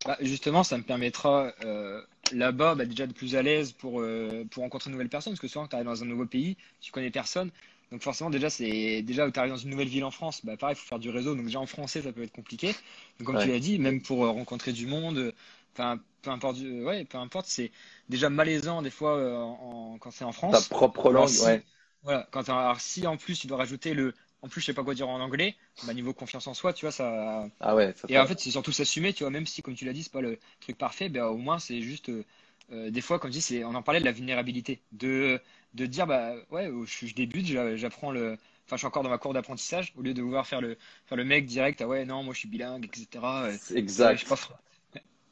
Bah, 0.06 0.18
justement, 0.22 0.64
ça 0.64 0.78
me 0.78 0.84
permettra 0.84 1.54
euh, 1.64 2.02
là-bas 2.32 2.76
bah, 2.76 2.86
déjà 2.86 3.08
de 3.08 3.14
plus 3.14 3.36
à 3.36 3.42
l'aise 3.42 3.72
pour, 3.74 4.02
euh, 4.02 4.46
pour 4.52 4.64
rencontrer 4.64 4.90
de 4.90 4.94
nouvelles 4.94 5.10
personnes, 5.10 5.34
parce 5.34 5.40
que 5.42 5.48
souvent, 5.48 5.68
tu 5.68 5.76
arrives 5.76 5.88
dans 5.88 6.04
un 6.04 6.06
nouveau 6.06 6.26
pays, 6.26 6.58
tu 6.82 6.92
connais 6.92 7.12
personne. 7.12 7.52
Donc 7.92 8.02
forcément, 8.04 8.30
déjà, 8.30 8.50
c'est 8.50 9.02
déjà 9.02 9.30
tu 9.32 9.40
arrives 9.40 9.52
dans 9.52 9.58
une 9.58 9.70
nouvelle 9.72 9.88
ville 9.88 10.04
en 10.04 10.12
France, 10.12 10.46
bah, 10.46 10.58
pareil, 10.58 10.76
il 10.78 10.80
faut 10.82 10.88
faire 10.88 11.00
du 11.00 11.10
réseau. 11.10 11.36
Donc 11.36 11.46
déjà 11.46 11.60
en 11.60 11.66
français, 11.66 12.02
ça 12.02 12.12
peut 12.14 12.24
être 12.24 12.32
compliqué. 12.32 12.78
Donc 13.20 13.26
comme 13.28 13.38
tu 13.38 13.48
l'as 13.48 13.60
dit, 13.60 13.80
même 13.80 14.02
pour 14.02 14.26
euh, 14.26 14.30
rencontrer 14.32 14.74
du 14.74 14.86
monde, 14.88 15.34
enfin, 15.74 16.00
peu 16.22 16.30
importe, 16.32 16.58
euh, 16.60 16.84
ouais, 16.84 17.06
peu 17.06 17.18
importe, 17.18 17.48
c'est 17.48 17.72
déjà 18.10 18.30
malaisant 18.30 18.82
des 18.82 18.90
fois 18.92 19.18
en- 19.44 19.98
quand 20.00 20.12
c'est 20.12 20.24
en 20.26 20.32
Ta 20.50 20.62
France. 20.62 20.72
propre 20.74 21.12
Alors 21.12 21.28
langue, 21.28 21.40
ouais. 21.40 21.66
voilà, 22.04 22.28
quand 22.32 22.48
alors, 22.50 22.80
si 22.80 23.06
en 23.08 23.18
plus 23.18 23.40
tu 23.40 23.48
dois 23.48 23.58
rajouter 23.58 23.94
le, 23.94 24.14
en 24.42 24.50
plus 24.50 24.62
je 24.62 24.68
sais 24.68 24.74
pas 24.74 24.84
quoi 24.84 24.94
dire 24.96 25.10
en 25.10 25.20
anglais, 25.22 25.56
bah, 25.84 25.94
niveau 25.94 26.14
confiance 26.14 26.48
en 26.48 26.54
soi, 26.54 26.74
tu 26.74 26.86
vois, 26.86 26.92
ça, 26.92 27.48
Ah 27.62 27.76
ouais, 27.76 27.94
ça 27.96 28.08
et 28.08 28.18
en 28.20 28.26
fait. 28.28 28.40
c'est 28.40 28.52
surtout 28.52 28.72
s'assumer, 28.72 29.14
tu 29.14 29.24
vois, 29.24 29.32
même 29.32 29.46
si, 29.48 29.62
comme 29.62 29.76
tu 29.76 29.86
l'as 29.86 29.94
dit, 29.94 30.04
c'est 30.04 30.12
pas 30.12 30.22
le 30.22 30.40
truc 30.62 30.78
parfait, 30.78 31.10
ben, 31.10 31.26
au 31.28 31.38
moins, 31.38 31.60
c'est 31.60 31.82
juste, 31.82 32.10
euh, 32.10 32.26
euh, 32.72 32.90
des 32.92 33.02
fois, 33.02 33.20
comme 33.20 33.32
je 33.32 33.40
dis, 33.40 33.64
on 33.66 33.76
en 33.76 33.84
parlait 33.84 34.00
de 34.00 34.06
la 34.06 34.12
vulnérabilité, 34.12 34.82
de, 34.92 35.40
de 35.76 35.86
dire, 35.86 36.08
bah, 36.08 36.36
ouais, 36.52 36.70
je, 36.86 37.08
je 37.08 37.16
débute, 37.16 37.46
j'a- 37.48 37.76
j'apprends 37.78 38.12
le, 38.12 38.34
enfin, 38.66 38.76
je 38.76 38.78
suis 38.80 38.88
encore 38.88 39.04
dans 39.04 39.10
ma 39.10 39.18
cour 39.20 39.34
d'apprentissage, 39.34 39.94
au 39.98 40.02
lieu 40.02 40.14
de 40.14 40.22
vouloir 40.22 40.48
faire 40.48 40.62
le, 40.62 40.78
faire 41.08 41.18
le 41.18 41.26
mec 41.26 41.46
direct, 41.46 41.82
ah 41.82 41.88
ouais, 41.88 42.06
non, 42.06 42.24
moi, 42.24 42.34
je 42.34 42.40
suis 42.40 42.50
bilingue, 42.50 42.86
etc. 42.86 43.46
euh, 43.48 43.58
C'est 43.58 43.78
ouais, 44.00 44.16
je 44.16 44.22
sais 44.22 44.26
exact. 44.26 44.28
pas. 44.28 44.64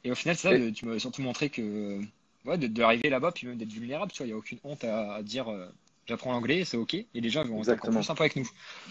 Et 0.04 0.10
au 0.10 0.14
final, 0.14 0.36
c'est 0.36 0.42
ça, 0.48 0.54
Et- 0.54 0.58
de- 0.58 0.70
tu 0.70 0.86
m'as 0.86 0.98
surtout 0.98 1.22
montré 1.22 1.50
que, 1.50 2.00
ouais, 2.44 2.58
de- 2.58 2.66
d'arriver 2.66 3.10
là-bas, 3.10 3.32
puis 3.32 3.46
même 3.46 3.58
d'être 3.58 3.72
vulnérable, 3.72 4.12
tu 4.12 4.18
vois, 4.18 4.26
il 4.26 4.30
y 4.30 4.32
a 4.32 4.36
aucune 4.36 4.58
honte 4.64 4.84
à, 4.84 5.14
à 5.14 5.22
dire, 5.22 5.48
euh, 5.48 5.68
j'apprends 6.08 6.32
l'anglais, 6.32 6.64
c'est 6.64 6.76
OK, 6.76 6.94
et 6.94 7.08
les 7.14 7.28
gens 7.28 7.44
vont 7.44 7.62
être 7.62 8.02
sympas 8.02 8.24
avec 8.24 8.36
nous. 8.36 8.48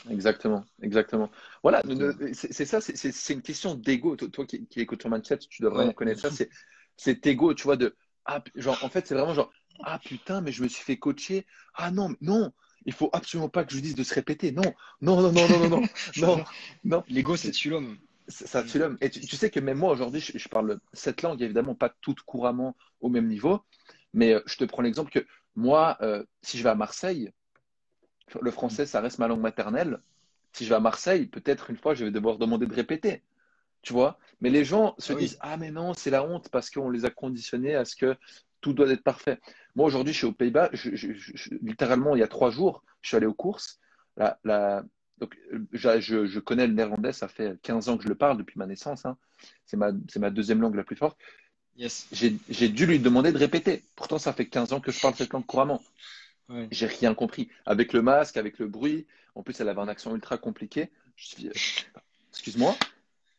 Exactement, 0.10 0.64
exactement. 0.82 1.30
Voilà, 1.64 1.82
euh, 1.88 2.14
c'est 2.34 2.66
ça, 2.66 2.80
c'est 2.80 3.34
une 3.34 3.42
question 3.42 3.76
d'ego. 3.76 4.16
Toi, 4.16 4.46
qui, 4.46 4.68
écoutes 4.76 5.02
ton 5.02 5.10
Mindset, 5.10 5.40
tu 5.40 5.64
devrais 5.64 5.78
vraiment 5.78 5.94
connaître 5.94 6.22
ça. 6.22 6.30
C'est 6.38 6.50
cet 7.00 7.28
ego, 7.28 7.54
tu 7.54 7.64
vois, 7.64 7.78
de 7.78 7.96
ah, 8.26 8.44
genre, 8.56 8.84
en 8.84 8.90
fait, 8.90 9.06
c'est 9.06 9.14
vraiment 9.14 9.36
genre 9.36 9.52
ah 9.84 10.00
putain, 10.04 10.42
mais 10.42 10.52
je 10.52 10.64
me 10.64 10.68
suis 10.68 10.84
fait 10.84 10.98
coacher. 10.98 11.46
Ah 11.76 11.92
non, 11.92 12.16
non, 12.22 12.52
il 12.86 12.94
faut 12.94 13.10
absolument 13.14 13.50
pas 13.50 13.64
que 13.64 13.74
je 13.74 13.80
dise 13.80 13.94
de 13.94 14.04
se 14.04 14.14
répéter. 14.16 14.52
Non, 14.52 14.74
non, 15.02 15.22
non, 15.22 15.32
non, 15.32 15.48
non, 15.48 15.70
non, 15.70 16.44
non. 16.84 17.04
L'ego, 17.08 17.36
c'est 17.36 17.52
tue 17.52 17.70
l'homme. 17.70 17.98
Ça 18.28 18.64
tue 18.64 18.80
l'homme. 18.80 18.98
Et 19.00 19.10
tu, 19.12 19.36
sais 19.36 19.52
que 19.52 19.60
même 19.60 19.78
moi 19.78 19.92
aujourd'hui, 19.92 20.20
je, 20.20 20.38
je, 20.38 20.50
parle 20.50 20.80
cette 20.92 21.22
langue, 21.22 21.42
évidemment 21.42 21.76
pas 21.76 21.94
toute 22.02 22.22
couramment 22.22 22.76
au 23.00 23.10
même 23.10 23.28
niveau, 23.28 23.62
mais 24.14 24.34
euh, 24.34 24.42
je 24.46 24.58
te 24.58 24.66
prends 24.66 24.82
l'exemple 24.82 25.12
que 25.12 25.26
moi, 25.58 25.98
euh, 26.02 26.24
si 26.42 26.58
je 26.58 26.64
vais 26.64 26.70
à 26.70 26.76
Marseille, 26.76 27.32
le 28.42 28.52
français, 28.52 28.86
ça 28.86 29.02
reste 29.02 29.18
ma 29.20 29.28
langue 29.28 29.42
maternelle. 29.42 30.00
Si 30.54 30.64
je 30.64 30.70
vais 30.70 30.76
à 30.76 30.80
Marseille, 30.80 31.26
peut-être 31.28 31.70
une 31.72 31.78
fois, 31.78 31.96
je 31.96 32.06
vais 32.06 32.12
devoir 32.12 32.38
demander 32.38 32.68
de 32.68 32.74
répéter. 32.74 33.24
Tu 33.82 33.92
vois? 33.92 34.20
Mais 34.40 34.50
les 34.50 34.64
gens 34.64 34.96
se 35.00 35.14
Ah 35.14 35.16
oui. 35.16 35.22
disent 35.24 35.38
Ah, 35.42 35.58
mais 35.58 35.72
non, 35.72 35.94
c'est 35.94 36.12
la 36.12 36.24
honte 36.24 36.50
parce 36.50 36.70
qu'on 36.70 36.90
les 36.92 37.06
a 37.06 37.10
conditionnés 37.10 37.76
à 37.76 37.86
ce 37.86 37.96
que 37.96 38.16
tout 38.62 38.74
doit 38.74 38.90
être 38.92 39.04
parfait. 39.04 39.40
Moi, 39.76 39.88
aujourd'hui, 39.88 40.14
je 40.14 40.20
suis 40.20 40.28
aux 40.28 40.32
Pays-Bas. 40.32 40.70
Je- 40.74 40.96
je- 40.96 41.14
je- 41.14 41.32
je- 41.36 41.50
littéralement, 41.62 42.16
il 42.16 42.20
y 42.20 42.24
a 42.24 42.28
trois 42.28 42.52
jours, 42.52 42.84
je 43.02 43.10
suis 43.10 43.18
allé 43.18 43.26
aux 43.26 43.34
courses. 43.34 43.80
La, 44.16 44.40
la- 44.44 44.84
donc, 45.18 45.36
euh, 45.54 45.66
je, 45.72 46.40
connais 46.40 46.68
le 46.68 46.74
néerlandais, 46.74 47.14
ça 47.14 47.28
fait 47.28 47.60
15 47.64 47.90
ans 47.90 47.98
que 47.98 48.04
je 48.04 48.10
le 48.10 48.16
parle 48.16 48.38
depuis 48.38 48.60
ma 48.60 48.68
naissance. 48.68 49.06
hein. 49.06 49.18
C'est 49.66 49.78
ma, 49.78 49.92
c'est 50.08 50.20
ma 50.20 50.30
deuxième 50.30 50.62
langue 50.62 50.76
la 50.76 50.84
plus 50.84 50.96
forte. 50.96 51.18
Yes. 51.78 52.08
J'ai 52.12 52.70
dû 52.70 52.86
lui 52.86 53.00
demander 53.00 53.32
de 53.32 53.38
répéter. 53.38 53.84
Pourtant, 53.96 54.18
ça 54.18 54.34
fait 54.34 54.48
15 54.48 54.74
ans 54.74 54.80
que 54.80 54.92
je 54.92 55.00
parle 55.00 55.16
cette 55.16 55.32
langue 55.32 55.46
couramment. 55.46 55.82
Ouais. 56.50 56.68
J'ai 56.72 56.88
rien 56.88 57.14
compris. 57.14 57.50
Avec 57.66 57.94
le 57.94 58.02
masque, 58.02 58.38
avec 58.38 58.58
le 58.58 58.68
bruit. 58.68 59.06
En 59.36 59.44
plus, 59.44 59.60
elle 59.60 59.70
avait 59.70 59.82
un 59.82 59.88
accent 59.88 60.14
ultra 60.16 60.38
compliqué. 60.38 60.90
Euh, 61.44 61.52
excuse-moi. 62.32 62.76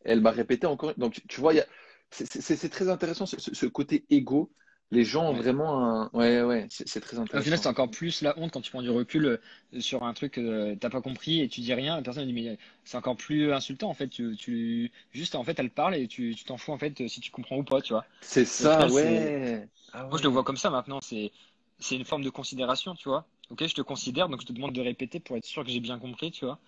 Elle 0.04 0.20
m'a 0.20 0.30
répété 0.30 0.66
encore. 0.66 0.94
Donc, 0.96 1.20
tu 1.26 1.40
vois, 1.40 1.52
a- 1.58 1.64
c'est 2.10 2.68
très 2.70 2.88
intéressant 2.88 3.26
ce- 3.26 3.54
ce 3.54 3.66
côté 3.66 4.04
égo. 4.10 4.50
Les 4.90 5.04
gens 5.04 5.26
ont 5.28 5.32
Ouais. 5.32 5.42
vraiment 5.42 5.84
un. 5.84 6.10
Ouais, 6.12 6.42
ouais, 6.42 6.66
c'est 6.70 7.00
très 7.00 7.18
Au 7.34 7.40
final, 7.42 7.58
intéressant. 7.58 7.62
c'est 7.62 7.68
encore 7.68 7.90
plus 7.90 8.22
la 8.22 8.38
honte 8.38 8.52
quand 8.52 8.60
tu 8.62 8.70
prends 8.70 8.82
du 8.82 8.90
recul 8.90 9.26
euh, 9.26 9.80
sur 9.80 10.02
un 10.04 10.14
truc 10.14 10.32
que 10.34 10.74
t'as 10.74 10.88
pas 10.90 11.02
compris 11.02 11.40
et 11.40 11.48
tu 11.48 11.60
dis 11.60 11.74
rien. 11.74 11.96
La 11.96 12.02
personne 12.02 12.26
dit 12.26 12.32
mais 12.32 12.58
c'est 12.84 12.96
encore 12.96 13.16
plus 13.16 13.52
insultant 13.52 13.90
en 13.90 13.94
fait. 13.94 14.08
Tu, 14.08 14.34
tu 14.36 14.90
juste 15.12 15.34
en 15.34 15.44
fait 15.44 15.58
elle 15.58 15.70
parle 15.70 15.94
et 15.94 16.08
tu 16.08 16.34
tu 16.34 16.44
t'en 16.44 16.56
fous 16.56 16.72
en 16.72 16.78
fait 16.78 17.06
si 17.08 17.20
tu 17.20 17.30
comprends 17.30 17.56
ou 17.58 17.64
pas, 17.64 17.82
tu 17.82 17.92
vois. 17.92 18.06
C'est 18.20 18.44
ça, 18.44 18.86
final, 18.86 18.90
ouais. 18.90 19.68
Ah 19.92 20.04
moi 20.10 20.18
je 20.18 20.22
le 20.22 20.28
ouais. 20.28 20.30
vois 20.30 20.44
comme 20.44 20.56
ça 20.56 20.70
maintenant. 20.70 21.00
C'est 21.00 21.32
c'est 21.78 21.96
une 21.96 22.04
forme 22.04 22.22
de 22.24 22.30
considération, 22.30 22.94
tu 22.94 23.08
vois. 23.08 23.26
Ok, 23.50 23.66
je 23.66 23.74
te 23.74 23.82
considère 23.82 24.28
donc 24.28 24.40
je 24.42 24.46
te 24.46 24.52
demande 24.52 24.74
de 24.74 24.80
répéter 24.80 25.20
pour 25.20 25.36
être 25.36 25.44
sûr 25.46 25.64
que 25.64 25.70
j'ai 25.70 25.80
bien 25.80 25.98
compris, 25.98 26.30
tu 26.32 26.44
vois. 26.44 26.60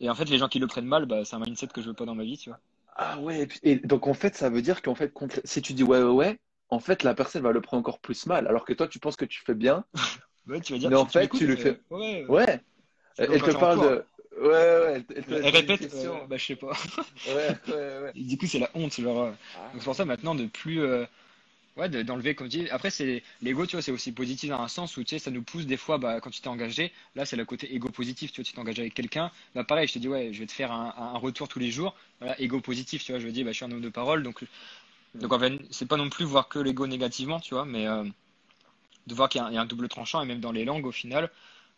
Et 0.00 0.10
en 0.10 0.14
fait, 0.16 0.26
les 0.26 0.38
gens 0.38 0.48
qui 0.48 0.58
le 0.60 0.66
prennent 0.68 0.86
mal, 0.86 1.06
bah, 1.06 1.24
c'est 1.24 1.36
un 1.36 1.40
mindset 1.40 1.68
que 1.68 1.82
je 1.82 1.88
veux 1.88 1.94
pas 1.94 2.06
dans 2.06 2.14
ma 2.16 2.24
vie, 2.24 2.38
tu 2.38 2.50
vois. 2.50 2.60
Ah 2.96 3.18
ouais. 3.20 3.48
Et, 3.62 3.76
donc, 3.76 4.06
en 4.06 4.14
fait, 4.14 4.34
ça 4.34 4.50
veut 4.50 4.62
dire 4.62 4.82
qu'en 4.82 4.94
fait, 4.94 5.12
si 5.44 5.62
tu 5.62 5.72
dis 5.74 5.82
ouais, 5.82 6.02
ouais, 6.02 6.10
ouais, 6.10 6.38
en 6.72 6.80
fait, 6.80 7.02
la 7.04 7.14
personne 7.14 7.42
va 7.42 7.52
le 7.52 7.60
prendre 7.60 7.80
encore 7.80 8.00
plus 8.00 8.26
mal. 8.26 8.46
Alors 8.48 8.64
que 8.64 8.72
toi, 8.72 8.88
tu 8.88 8.98
penses 8.98 9.16
que 9.16 9.24
tu 9.24 9.40
fais 9.44 9.54
bien. 9.54 9.84
Ouais, 10.46 10.60
tu 10.60 10.72
vas 10.72 10.78
dire, 10.78 10.90
Mais 10.90 10.96
en 10.96 11.04
tu, 11.04 11.06
tu 11.06 11.18
fait, 11.18 11.20
m'écoutes, 11.20 11.40
tu 11.40 11.46
le 11.46 11.56
euh, 11.56 11.56
fais. 11.56 11.80
ouais, 12.28 12.60
euh, 13.20 13.28
Elle 13.30 13.42
te 13.42 13.50
parle 13.52 13.80
de. 13.80 14.04
Ouais, 14.40 14.48
ouais, 14.48 15.04
elle 15.16 15.24
elle 15.28 15.48
répète, 15.48 15.82
euh, 15.94 16.26
bah, 16.26 16.36
je 16.36 16.46
sais 16.46 16.56
pas. 16.56 16.72
Ouais, 17.26 17.56
ouais, 17.68 17.98
ouais. 18.02 18.12
Et 18.16 18.24
du 18.24 18.36
coup, 18.38 18.46
c'est 18.46 18.58
la 18.58 18.70
honte, 18.74 19.00
genre. 19.00 19.20
euh, 19.22 19.32
Ah. 19.54 19.70
Donc 19.72 19.82
c'est 19.82 19.84
pour 19.84 19.94
ça 19.94 20.04
maintenant 20.04 20.34
de 20.34 20.46
plus 20.46 20.80
euh, 20.82 21.06
ouais 21.76 21.88
de- 21.88 22.02
d'enlever 22.02 22.34
comme 22.34 22.48
tu 22.48 22.60
dis. 22.60 22.70
Après 22.70 22.90
c'est 22.90 23.22
l'ego, 23.42 23.66
tu 23.66 23.76
vois, 23.76 23.82
c'est 23.82 23.92
aussi 23.92 24.12
positif 24.12 24.50
dans 24.50 24.60
un 24.60 24.68
sens 24.68 24.96
où 24.96 25.04
tu 25.04 25.10
sais 25.10 25.18
ça 25.20 25.30
nous 25.30 25.42
pousse 25.42 25.66
des 25.66 25.76
fois 25.78 25.98
bah 25.98 26.20
quand 26.20 26.30
tu 26.30 26.40
t'es 26.42 26.48
engagé, 26.48 26.92
là 27.16 27.24
c'est 27.26 27.36
le 27.36 27.44
côté 27.46 27.74
ego 27.74 27.90
positif, 27.90 28.32
tu 28.32 28.40
vois, 28.40 28.44
tu 28.46 28.52
t'es 28.54 28.58
engagé 28.60 28.82
avec 28.82 28.94
quelqu'un, 28.94 29.30
bah 29.54 29.64
pareil, 29.64 29.88
je 29.88 29.94
te 29.94 29.98
dis 30.00 30.08
ouais, 30.08 30.32
je 30.32 30.40
vais 30.40 30.46
te 30.46 30.52
faire 30.52 30.72
un, 30.72 30.94
un 30.96 31.18
retour 31.18 31.48
tous 31.48 31.58
les 31.60 31.70
jours. 31.70 31.96
Voilà, 32.20 32.40
ego 32.40 32.60
positif, 32.60 33.04
tu 33.04 33.12
vois, 33.12 33.20
je 33.20 33.26
me 33.26 33.32
dis 33.32 33.44
bah 33.44 33.52
je 33.52 33.56
suis 33.56 33.64
un 33.66 33.72
homme 33.72 33.80
de 33.82 33.88
parole 33.90 34.22
donc 34.22 34.44
donc 35.14 35.32
en 35.32 35.38
fait, 35.38 35.58
c'est 35.70 35.86
pas 35.86 35.96
non 35.96 36.08
plus 36.10 36.24
voir 36.24 36.48
que 36.48 36.58
l'ego 36.58 36.86
négativement, 36.86 37.40
tu 37.40 37.54
vois, 37.54 37.64
mais 37.64 37.86
euh, 37.86 38.04
de 39.06 39.14
voir 39.14 39.28
qu'il 39.28 39.40
y, 39.40 39.44
a 39.44 39.46
un 39.46 39.50
il 39.50 39.54
y 39.54 39.58
a 39.58 39.60
un 39.62 39.66
double 39.66 39.88
tranchant 39.88 40.22
et 40.22 40.26
même 40.26 40.40
dans 40.40 40.52
les 40.52 40.64
langues 40.64 40.86
au 40.86 40.92
final, 40.92 41.30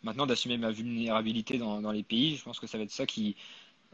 maintenant 0.03 0.25
d'assumer 0.25 0.57
ma 0.57 0.71
vulnérabilité 0.71 1.57
dans, 1.57 1.81
dans 1.81 1.91
les 1.91 2.03
pays, 2.03 2.35
je 2.37 2.43
pense 2.43 2.59
que 2.59 2.67
ça 2.67 2.77
va 2.77 2.83
être 2.83 2.91
ça 2.91 3.05
qui 3.05 3.35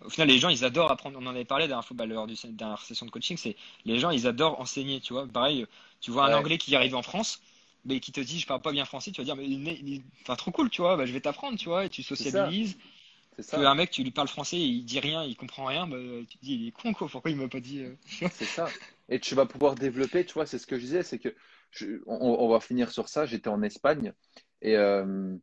au 0.05 0.09
final, 0.09 0.27
les 0.29 0.39
gens, 0.39 0.49
ils 0.49 0.65
adorent 0.65 0.91
apprendre. 0.91 1.19
On 1.21 1.25
en 1.27 1.31
avait 1.31 1.45
parlé 1.45 1.67
fois, 1.67 1.83
bah, 1.93 2.05
lors 2.07 2.27
du- 2.27 2.33
de 2.35 2.39
la 2.45 2.51
dernière 2.53 2.81
session 2.81 3.05
de 3.05 3.11
coaching. 3.11 3.37
C'est 3.37 3.55
les 3.85 3.99
gens, 3.99 4.11
ils 4.11 4.27
adorent 4.27 4.59
enseigner. 4.59 4.99
Tu 5.01 5.13
vois, 5.13 5.27
pareil, 5.27 5.65
tu 6.01 6.11
vois 6.11 6.25
un 6.25 6.29
Ouais. 6.29 6.35
Anglais 6.35 6.57
qui 6.57 6.75
arrive 6.75 6.95
en 6.95 7.03
France, 7.03 7.41
mais 7.85 7.99
qui 7.99 8.11
te 8.11 8.21
dit, 8.21 8.39
je 8.39 8.47
parle 8.47 8.61
pas 8.61 8.71
bien 8.71 8.85
français. 8.85 9.11
Tu 9.11 9.21
vas 9.21 9.25
dire, 9.25 9.35
mais 9.35 9.47
il 9.47 9.67
est- 9.67 9.79
il 9.79 10.03
enfin, 10.23 10.35
trop 10.35 10.51
cool, 10.51 10.69
tu 10.69 10.81
vois. 10.81 10.97
Bah, 10.97 11.05
je 11.05 11.13
vais 11.13 11.21
t'apprendre, 11.21 11.57
tu 11.59 11.69
vois. 11.69 11.85
Et 11.85 11.89
tu 11.89 12.03
ça. 12.03 12.17
sociabilises. 12.17 12.77
Que 13.35 13.43
ça. 13.43 13.59
un 13.67 13.75
mec, 13.75 13.91
tu 13.91 14.03
lui 14.03 14.11
parles 14.11 14.27
français, 14.27 14.59
il 14.59 14.85
dit 14.85 14.99
rien, 14.99 15.23
il 15.23 15.35
comprend 15.37 15.65
rien. 15.65 15.87
Bah, 15.87 15.97
tu 16.29 16.37
te 16.37 16.45
dis, 16.45 16.55
il 16.55 16.67
est 16.67 16.71
con, 16.71 16.93
quoi. 16.93 17.07
Pourquoi 17.09 17.31
il 17.31 17.37
m'a 17.37 17.47
pas 17.49 17.59
dit 17.59 17.79
euh, 17.81 17.95
C'est 18.29 18.45
ça. 18.45 18.71
Et 19.11 19.19
tu 19.19 19.35
vas 19.35 19.45
pouvoir 19.45 19.75
développer, 19.75 20.25
tu 20.25 20.33
vois, 20.33 20.45
c'est 20.45 20.57
ce 20.57 20.65
que 20.65 20.77
je 20.77 20.81
disais, 20.81 21.03
c'est 21.03 21.19
que 21.19 21.35
on, 22.07 22.47
va 22.49 22.61
finir 22.61 22.91
sur 22.91 23.09
ça. 23.09 23.25
J'étais 23.25 23.49
en 23.49 23.61
Espagne 23.61 24.13
et 24.61 24.77
euh, 24.77 25.35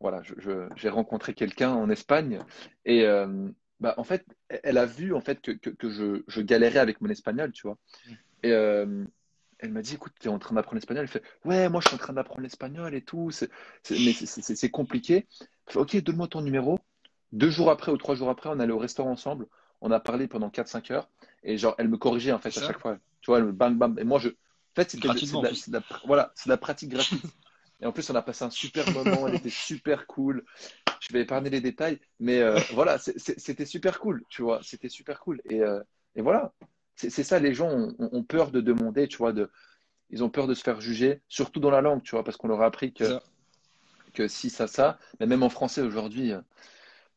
voilà, 0.00 0.20
j'ai 0.76 0.88
rencontré 0.90 1.32
quelqu'un 1.32 1.70
en 1.70 1.88
Espagne 1.88 2.40
et 2.84 3.06
euh, 3.06 3.48
bah, 3.80 3.94
en 3.96 4.04
fait, 4.04 4.24
elle 4.48 4.76
a 4.76 4.84
vu 4.84 5.14
en 5.14 5.22
fait 5.22 5.40
que, 5.40 5.88
je, 5.88 6.40
galérais 6.42 6.78
avec 6.78 7.00
mon 7.00 7.08
espagnol, 7.08 7.52
tu 7.52 7.66
vois. 7.66 7.78
Et 8.42 8.52
euh, 8.52 9.04
elle 9.60 9.72
m'a 9.72 9.80
dit, 9.80 9.94
écoute, 9.94 10.12
tu 10.20 10.28
es 10.28 10.30
en 10.30 10.38
train 10.38 10.54
d'apprendre 10.54 10.76
l'espagnol. 10.76 11.04
Elle 11.04 11.08
fait, 11.08 11.22
ouais, 11.46 11.70
moi 11.70 11.80
je 11.80 11.88
suis 11.88 11.94
en 11.94 11.98
train 11.98 12.12
d'apprendre 12.12 12.42
l'espagnol 12.42 12.94
et 12.94 13.02
tout, 13.02 13.30
c'est, 13.30 13.50
mais 13.90 14.12
c'est 14.12 14.70
compliqué. 14.70 15.26
Je 15.68 15.72
fais, 15.72 15.78
ok, 15.78 15.96
donne-moi 16.02 16.28
ton 16.28 16.42
numéro. 16.42 16.78
Deux 17.32 17.50
jours 17.50 17.70
après 17.70 17.90
ou 17.92 17.96
trois 17.96 18.14
jours 18.14 18.28
après, 18.28 18.50
on 18.50 18.60
allait 18.60 18.72
au 18.72 18.78
restaurant 18.78 19.10
ensemble. 19.10 19.46
On 19.86 19.92
a 19.92 20.00
parlé 20.00 20.26
pendant 20.26 20.50
4-5 20.50 20.90
heures. 20.90 21.08
Et 21.44 21.56
genre, 21.56 21.76
elle 21.78 21.86
me 21.88 21.96
corrigeait 21.96 22.32
en 22.32 22.40
fait 22.40 22.48
à 22.48 22.60
chaque 22.60 22.80
fois. 22.80 22.98
Tu 23.20 23.30
vois, 23.30 23.38
elle 23.38 23.44
me 23.44 23.52
bam 23.52 23.78
bam. 23.78 23.96
Et 24.00 24.04
moi, 24.04 24.18
je. 24.18 24.30
En 24.30 24.34
fait, 24.74 24.90
c'est 24.90 24.98
de, 25.00 25.72
la- 25.72 25.82
voilà, 26.04 26.32
c'est 26.34 26.48
de 26.48 26.52
la 26.52 26.56
pratique 26.56 26.90
gratuite. 26.90 27.22
Et 27.80 27.86
en 27.86 27.92
plus, 27.92 28.10
on 28.10 28.14
a 28.16 28.22
passé 28.22 28.44
un 28.44 28.50
super 28.50 28.90
moment. 28.90 29.28
Elle 29.28 29.34
était 29.34 29.48
super 29.48 30.08
cool. 30.08 30.44
Je 30.98 31.12
vais 31.12 31.20
épargner 31.20 31.50
les 31.50 31.60
détails. 31.60 32.00
Mais 32.18 32.40
euh, 32.40 32.58
voilà, 32.72 32.98
c'était 32.98 33.64
super 33.64 34.00
cool. 34.00 34.24
Tu 34.28 34.42
vois, 34.42 34.60
c'était 34.64 34.88
super 34.88 35.20
cool. 35.20 35.40
Et, 35.44 35.62
euh, 35.62 35.80
et 36.16 36.22
voilà. 36.22 36.52
C'est 36.96 37.10
ça, 37.10 37.38
les 37.38 37.54
gens 37.54 37.70
ont, 37.98 38.24
peur 38.24 38.50
de 38.50 38.60
demander, 38.62 39.06
tu 39.06 39.18
vois, 39.18 39.34
de, 39.34 39.50
ils 40.10 40.24
ont 40.24 40.30
peur 40.30 40.46
de 40.46 40.54
se 40.54 40.62
faire 40.62 40.80
juger, 40.80 41.20
surtout 41.28 41.60
dans 41.60 41.70
la 41.70 41.82
langue, 41.82 42.02
tu 42.02 42.12
vois, 42.12 42.24
parce 42.24 42.38
qu'on 42.38 42.48
leur 42.48 42.62
a 42.62 42.66
appris 42.66 42.94
que, 42.94 43.20
que 44.14 44.26
si, 44.26 44.48
ça, 44.48 44.66
ça. 44.66 44.98
Mais 45.20 45.26
même 45.26 45.42
en 45.42 45.50
français 45.50 45.82
aujourd'hui, 45.82 46.32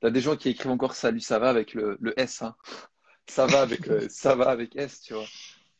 tu 0.02 0.08
as 0.08 0.12
des 0.12 0.22
gens 0.22 0.36
qui 0.38 0.50
écrivent 0.50 0.72
encore 0.72 0.96
salut, 0.96 1.20
ça 1.22 1.40
va 1.40 1.50
avec 1.50 1.74
le, 1.74 1.98
le 2.02 2.20
S. 2.20 2.42
Hein. 2.42 2.56
Ça 3.28 3.48
va 3.48 3.62
avec, 3.64 3.90
ça 4.10 4.36
va 4.36 4.50
avec 4.52 4.76
S, 4.78 5.02
tu 5.02 5.14
vois. 5.16 5.32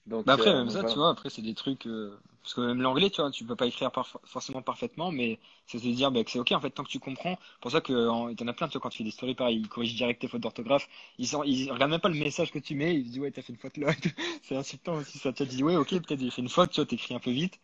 Donc, 0.08 0.28
Bah 0.28 0.34
après, 0.34 0.54
euh, 0.54 0.54
même 0.54 0.70
donc 0.70 0.70
ça, 0.70 0.84
voilà. 0.84 0.98
tu 0.98 1.00
vois, 1.00 1.10
après, 1.10 1.30
c'est 1.30 1.42
des 1.42 1.54
trucs. 1.56 1.88
euh, 1.88 2.20
Parce 2.44 2.54
que 2.54 2.62
même 2.62 2.82
l'anglais, 2.82 3.10
tu 3.10 3.22
vois, 3.22 3.32
tu 3.32 3.46
peux 3.46 3.56
pas 3.56 3.66
écrire 3.68 3.92
forcément 4.26 4.62
parfaitement, 4.62 5.12
mais 5.12 5.40
c'est 5.66 5.80
se 5.80 5.88
dire 5.88 6.12
bah, 6.12 6.24
que 6.24 6.32
c'est 6.32 6.40
ok, 6.40 6.52
en 6.52 6.60
fait, 6.60 6.70
tant 6.72 6.84
que 6.84 6.90
tu 6.90 7.00
comprends. 7.00 7.38
pour 7.62 7.72
ça 7.72 7.80
que 7.82 8.08
en- 8.10 8.34
t'en 8.36 8.48
as 8.48 8.54
plein, 8.54 8.68
tu 8.68 8.74
vois, 8.74 8.82
quand 8.82 8.90
tu 8.90 8.98
fais 9.00 9.04
des 9.06 9.12
stories, 9.12 9.36
pareil, 9.36 9.58
ils 9.60 9.68
corrigent 9.70 9.96
direct 9.96 10.22
tes 10.22 10.28
fautes 10.28 10.42
d'orthographe. 10.42 10.88
Ils, 11.18 11.28
s'en- 11.28 11.44
ils 11.44 11.72
regardent 11.72 11.92
même 11.92 12.02
pas 12.02 12.10
le 12.10 12.16
message 12.20 12.52
que 12.52 12.60
tu 12.60 12.76
mets, 12.76 12.96
ils 12.96 13.04
disent 13.06 13.20
ouais, 13.20 13.32
t'as 13.32 13.42
fait 13.42 13.54
une 13.54 13.60
faute 13.60 13.78
là. 13.78 13.92
C'est 14.44 14.56
insultant 14.58 14.96
aussi, 14.96 15.18
ça. 15.20 15.32
Tu 15.34 15.46
dis 15.46 15.64
ouais, 15.64 15.76
ok, 15.78 15.90
peut-être 15.92 16.20
j'ai 16.20 16.32
fait 16.32 16.42
une 16.42 16.50
faute, 16.50 16.72
tu 16.72 16.76
vois, 16.82 16.86
t'écris 16.86 17.14
un 17.16 17.20
peu 17.20 17.32
vite. 17.32 17.60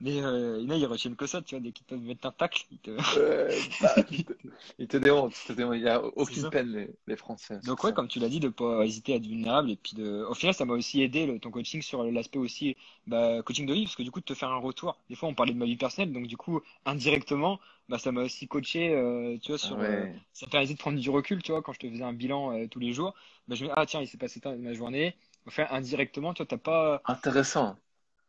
Mais 0.00 0.20
euh, 0.22 0.64
a, 0.70 0.76
ils 0.76 0.86
retiennent 0.86 1.16
que 1.16 1.26
ça, 1.26 1.42
tu 1.42 1.54
vois, 1.56 1.62
dès 1.62 1.72
qu'ils 1.72 1.86
peuvent 1.86 2.00
mettre 2.00 2.26
un 2.26 2.32
tacle, 2.32 2.64
ils 2.70 2.78
te. 2.78 2.90
Euh, 3.12 3.62
bah, 3.80 4.04
ils 4.10 4.24
te, 4.24 4.32
ils 4.78 4.88
te 4.88 4.96
démontent, 4.96 5.38
ils 5.40 5.44
te 5.44 5.52
démontent. 5.52 5.76
Il 5.76 5.82
n'y 5.82 5.88
a 5.88 6.02
aucune 6.02 6.46
peine, 6.48 6.72
les, 6.72 6.90
les 7.06 7.16
Français. 7.16 7.60
Donc 7.62 7.82
ouais, 7.82 7.92
ça. 7.92 7.92
comme 7.92 8.06
tu 8.06 8.20
l'as 8.20 8.28
dit, 8.28 8.38
de 8.38 8.48
pas 8.50 8.84
hésiter 8.84 9.14
à 9.14 9.16
être 9.16 9.26
vulnérable 9.26 9.70
et 9.70 9.76
puis 9.76 9.94
de. 9.96 10.24
Au 10.28 10.34
final, 10.34 10.54
ça 10.54 10.64
m'a 10.64 10.74
aussi 10.74 11.02
aidé 11.02 11.26
le- 11.26 11.40
ton 11.40 11.50
coaching 11.50 11.82
sur 11.82 12.04
l'aspect 12.04 12.38
aussi 12.38 12.76
bah, 13.06 13.42
coaching 13.42 13.66
de 13.66 13.74
vie 13.74 13.84
parce 13.84 13.96
que 13.96 14.02
du 14.04 14.12
coup 14.12 14.20
de 14.20 14.24
te 14.24 14.34
faire 14.34 14.50
un 14.50 14.58
retour. 14.58 14.96
Des 15.10 15.16
fois, 15.16 15.28
on 15.28 15.34
parlait 15.34 15.52
de 15.54 15.58
ma 15.58 15.64
vie 15.64 15.76
personnelle, 15.76 16.12
donc 16.12 16.28
du 16.28 16.36
coup 16.36 16.60
indirectement, 16.86 17.58
bah 17.88 17.98
ça 17.98 18.12
m'a 18.12 18.22
aussi 18.22 18.46
coaché, 18.46 18.90
euh, 18.94 19.38
tu 19.42 19.48
vois, 19.50 19.58
Ah 19.62 19.68
sur. 19.68 19.80
euh, 19.80 20.06
ouais. 20.06 20.20
ça 20.32 20.46
me 20.46 20.50
permettait 20.52 20.74
de 20.74 20.78
prendre 20.78 21.00
du 21.00 21.10
recul, 21.10 21.42
tu 21.42 21.50
vois, 21.50 21.62
quand 21.62 21.72
je 21.72 21.80
te 21.80 21.90
faisais 21.90 22.04
un 22.04 22.12
bilan 22.12 22.52
euh, 22.56 22.68
tous 22.68 22.78
les 22.78 22.92
jours, 22.92 23.14
bah 23.48 23.56
je 23.56 23.64
me 23.64 23.68
dis 23.70 23.74
ah 23.76 23.86
tiens, 23.86 24.00
il 24.02 24.06
s'est 24.08 24.18
passé 24.18 24.40
ma 24.58 24.72
journée. 24.74 25.16
Enfin, 25.46 25.66
indirectement, 25.70 26.34
tu 26.34 26.42
vois, 26.42 26.46
t'as 26.46 26.58
pas. 26.58 27.02
Intéressant. 27.06 27.76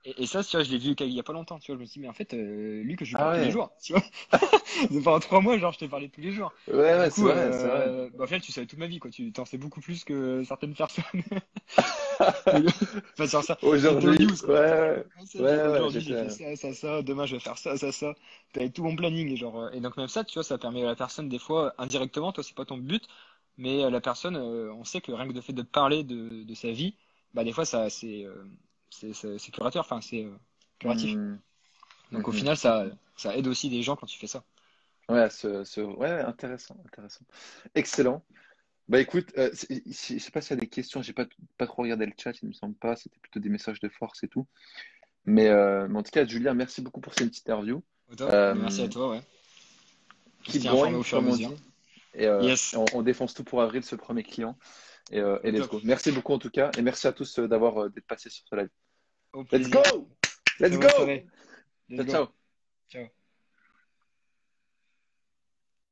Et, 0.06 0.24
et 0.24 0.28
ça, 0.28 0.44
tu 0.44 0.52
vois, 0.58 0.64
je 0.64 0.72
l'ai 0.72 0.78
vu 0.78 0.96
il 1.00 1.14
y 1.14 1.20
a 1.20 1.24
pas 1.24 1.34
longtemps, 1.34 1.60
tu 1.60 1.72
vois. 1.72 1.76
Je 1.78 1.82
me 1.82 1.86
suis 1.86 2.00
dit 2.00 2.02
mais 2.02 2.10
en 2.10 2.14
fait, 2.14 2.34
euh, 2.34 2.82
lui 2.84 2.96
que 2.96 3.06
je 3.06 3.12
lui 3.12 3.18
Ah 3.18 3.18
parle 3.18 3.32
tous 3.32 3.42
les 3.42 3.50
jours, 3.52 3.72
tu 3.84 3.94
vois. 3.94 4.04
Pendant 5.04 5.20
trois 5.20 5.42
mois, 5.42 5.58
genre, 5.58 5.74
je 5.74 5.80
t'ai 5.80 5.88
parlé 5.90 6.10
tous 6.10 6.22
les 6.22 6.32
jours. 6.32 6.54
Ouais, 6.68 6.76
ouais, 6.98 7.10
c'est 7.12 7.26
vrai, 7.26 7.52
c'est 7.52 7.68
vrai. 7.68 7.92
euh, 7.92 8.10
bah, 8.14 8.24
au 8.26 8.28
final, 8.28 8.42
tu 8.42 8.52
savais 8.52 8.68
toute 8.68 8.80
ma 8.80 8.88
vie, 8.88 9.00
quoi. 9.00 9.12
Tu 9.12 9.32
t'en 9.34 9.46
sais 9.46 9.58
beaucoup 9.58 9.82
plus 9.82 10.04
que 10.06 10.44
certaines 10.46 10.76
personnes. 10.76 11.04
Enfin, 13.18 13.28
sur 13.28 13.44
ça. 13.44 13.58
Aujourd'hui, 13.62 14.18
ouais, 14.44 14.50
ouais. 14.50 15.06
Ouais, 15.38 15.46
ouais, 15.46 15.64
Aujourd'hui, 15.70 16.02
j'ai 16.02 16.16
fait 16.16 16.30
ça, 16.30 16.56
ça, 16.56 16.74
ça. 16.74 17.02
Demain, 17.02 17.26
je 17.26 17.36
vais 17.36 17.40
faire 17.40 17.58
ça, 17.58 17.78
ça, 17.78 17.92
ça. 17.92 18.14
T'avais 18.54 18.70
tout 18.70 18.84
mon 18.84 18.96
planning. 18.96 19.30
Et, 19.32 19.38
genre, 19.38 19.60
euh, 19.64 19.72
et 19.72 19.80
donc, 19.82 19.98
même 19.98 20.08
ça, 20.08 20.24
tu 20.24 20.34
vois, 20.36 20.44
ça 20.44 20.58
permet 20.58 20.82
à 20.84 20.86
la 20.88 20.96
personne, 20.96 21.30
des 21.30 21.40
fois, 21.40 21.74
indirectement, 21.78 22.32
toi, 22.32 22.44
c'est 22.44 22.56
pas 22.56 22.66
ton 22.66 22.78
but, 22.78 23.08
mais 23.58 23.84
euh, 23.84 23.90
la 23.90 24.02
personne, 24.02 24.36
euh, 24.38 24.74
on 24.74 24.84
sait 24.84 25.02
que 25.02 25.12
rien 25.12 25.28
que 25.28 25.34
le 25.34 25.42
fait 25.42 25.54
de 25.54 25.62
parler 25.64 26.04
de, 26.04 26.44
de 26.44 26.54
sa 26.56 26.72
vie, 26.72 26.96
bah, 27.34 27.44
des 27.44 27.52
fois, 27.54 27.66
ça, 27.66 27.90
c'est, 27.90 28.26
euh, 28.26 28.46
c'est, 28.90 29.52
curateur, 29.52 29.82
enfin, 29.86 30.02
c'est 30.02 30.26
euh, 30.26 30.36
curatif. 30.80 31.16
Hmm. 31.16 31.40
Donc, 32.12 32.28
au 32.28 32.32
Mhm. 32.32 32.38
final, 32.38 32.58
ça, 32.58 32.86
ça 33.16 33.36
aide 33.38 33.48
aussi 33.48 33.70
des 33.70 33.84
gens 33.84 33.96
quand 33.96 34.08
tu 34.08 34.18
fais 34.18 34.28
ça. 34.28 34.44
Ouais, 35.10 35.30
ce, 35.30 35.64
ce- 35.64 35.82
ouais, 35.82 36.22
intéressant, 36.22 36.78
intéressant. 36.86 37.26
Excellent. 37.76 38.24
Bah 38.88 39.00
écoute, 39.00 39.32
euh, 39.38 39.52
je 39.54 40.18
sais 40.18 40.32
pas 40.32 40.42
s'il 40.42 40.56
y 40.56 40.58
a 40.58 40.62
des 40.62 40.68
questions, 40.68 41.04
j'ai 41.04 41.14
pas, 41.14 41.28
pas 41.58 41.68
trop 41.68 41.84
regardé 41.84 42.08
le 42.08 42.14
chat, 42.18 42.32
il 42.42 42.48
me 42.48 42.54
semble 42.54 42.74
pas, 42.74 42.96
c'était 42.96 43.20
plutôt 43.20 43.40
des 43.40 43.50
messages 43.50 43.80
de 43.80 43.90
force 43.90 44.24
et 44.24 44.28
tout. 44.28 44.48
Mais, 45.26 45.48
euh, 45.48 45.88
mais 45.88 46.00
en 46.00 46.04
tout 46.04 46.10
cas, 46.10 46.26
Julien, 46.26 46.56
merci 46.56 46.82
beaucoup 46.82 47.00
pour 47.00 47.14
cette 47.14 47.28
petite 47.30 47.46
interview. 47.48 47.84
Euh, 48.22 48.56
Merci 48.56 48.82
à 48.82 48.88
toi, 48.88 49.12
ouais. 49.12 49.22
Keep 50.46 50.64
going, 50.64 50.96
au 50.96 51.04
fur 51.04 51.20
et 51.20 51.32
dit. 51.34 51.48
Et 52.16 52.24
Yes. 52.24 52.74
on, 52.76 52.86
on 52.94 53.02
défonce 53.04 53.36
tout 53.36 53.44
pour 53.44 53.62
avril, 53.62 53.84
ce 53.84 53.96
premier 53.96 54.24
client. 54.24 54.58
Et, 55.12 55.20
et 55.44 55.52
let's 55.52 55.68
go. 55.68 55.80
Merci 55.84 56.12
beaucoup 56.12 56.34
en 56.34 56.40
tout 56.40 56.50
cas, 56.50 56.72
et 56.76 56.82
merci 56.82 57.06
à 57.06 57.14
tous 57.14 57.38
d'avoir 57.40 57.92
d'être 57.92 58.08
passés 58.08 58.32
sur 58.32 58.44
ce 58.48 58.56
live. 58.56 58.70
Au 59.34 59.46
Let's 59.52 59.70
go! 59.70 60.10
Let's 60.60 60.78
go! 60.78 61.06
Let's 61.90 61.98
Ciao, 61.98 62.04
go. 62.04 62.12
ciao. 62.12 62.34
Ciao. 62.90 63.08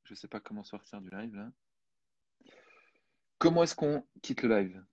Je 0.06 0.16
sais 0.16 0.28
pas 0.28 0.40
comment 0.40 0.64
sortir 0.64 1.02
du 1.02 1.10
live 1.10 1.36
là. 1.36 1.52
Comment 3.38 3.64
est-ce 3.64 3.76
qu'on 3.76 4.06
quitte 4.22 4.42
le 4.42 4.58
live? 4.58 4.84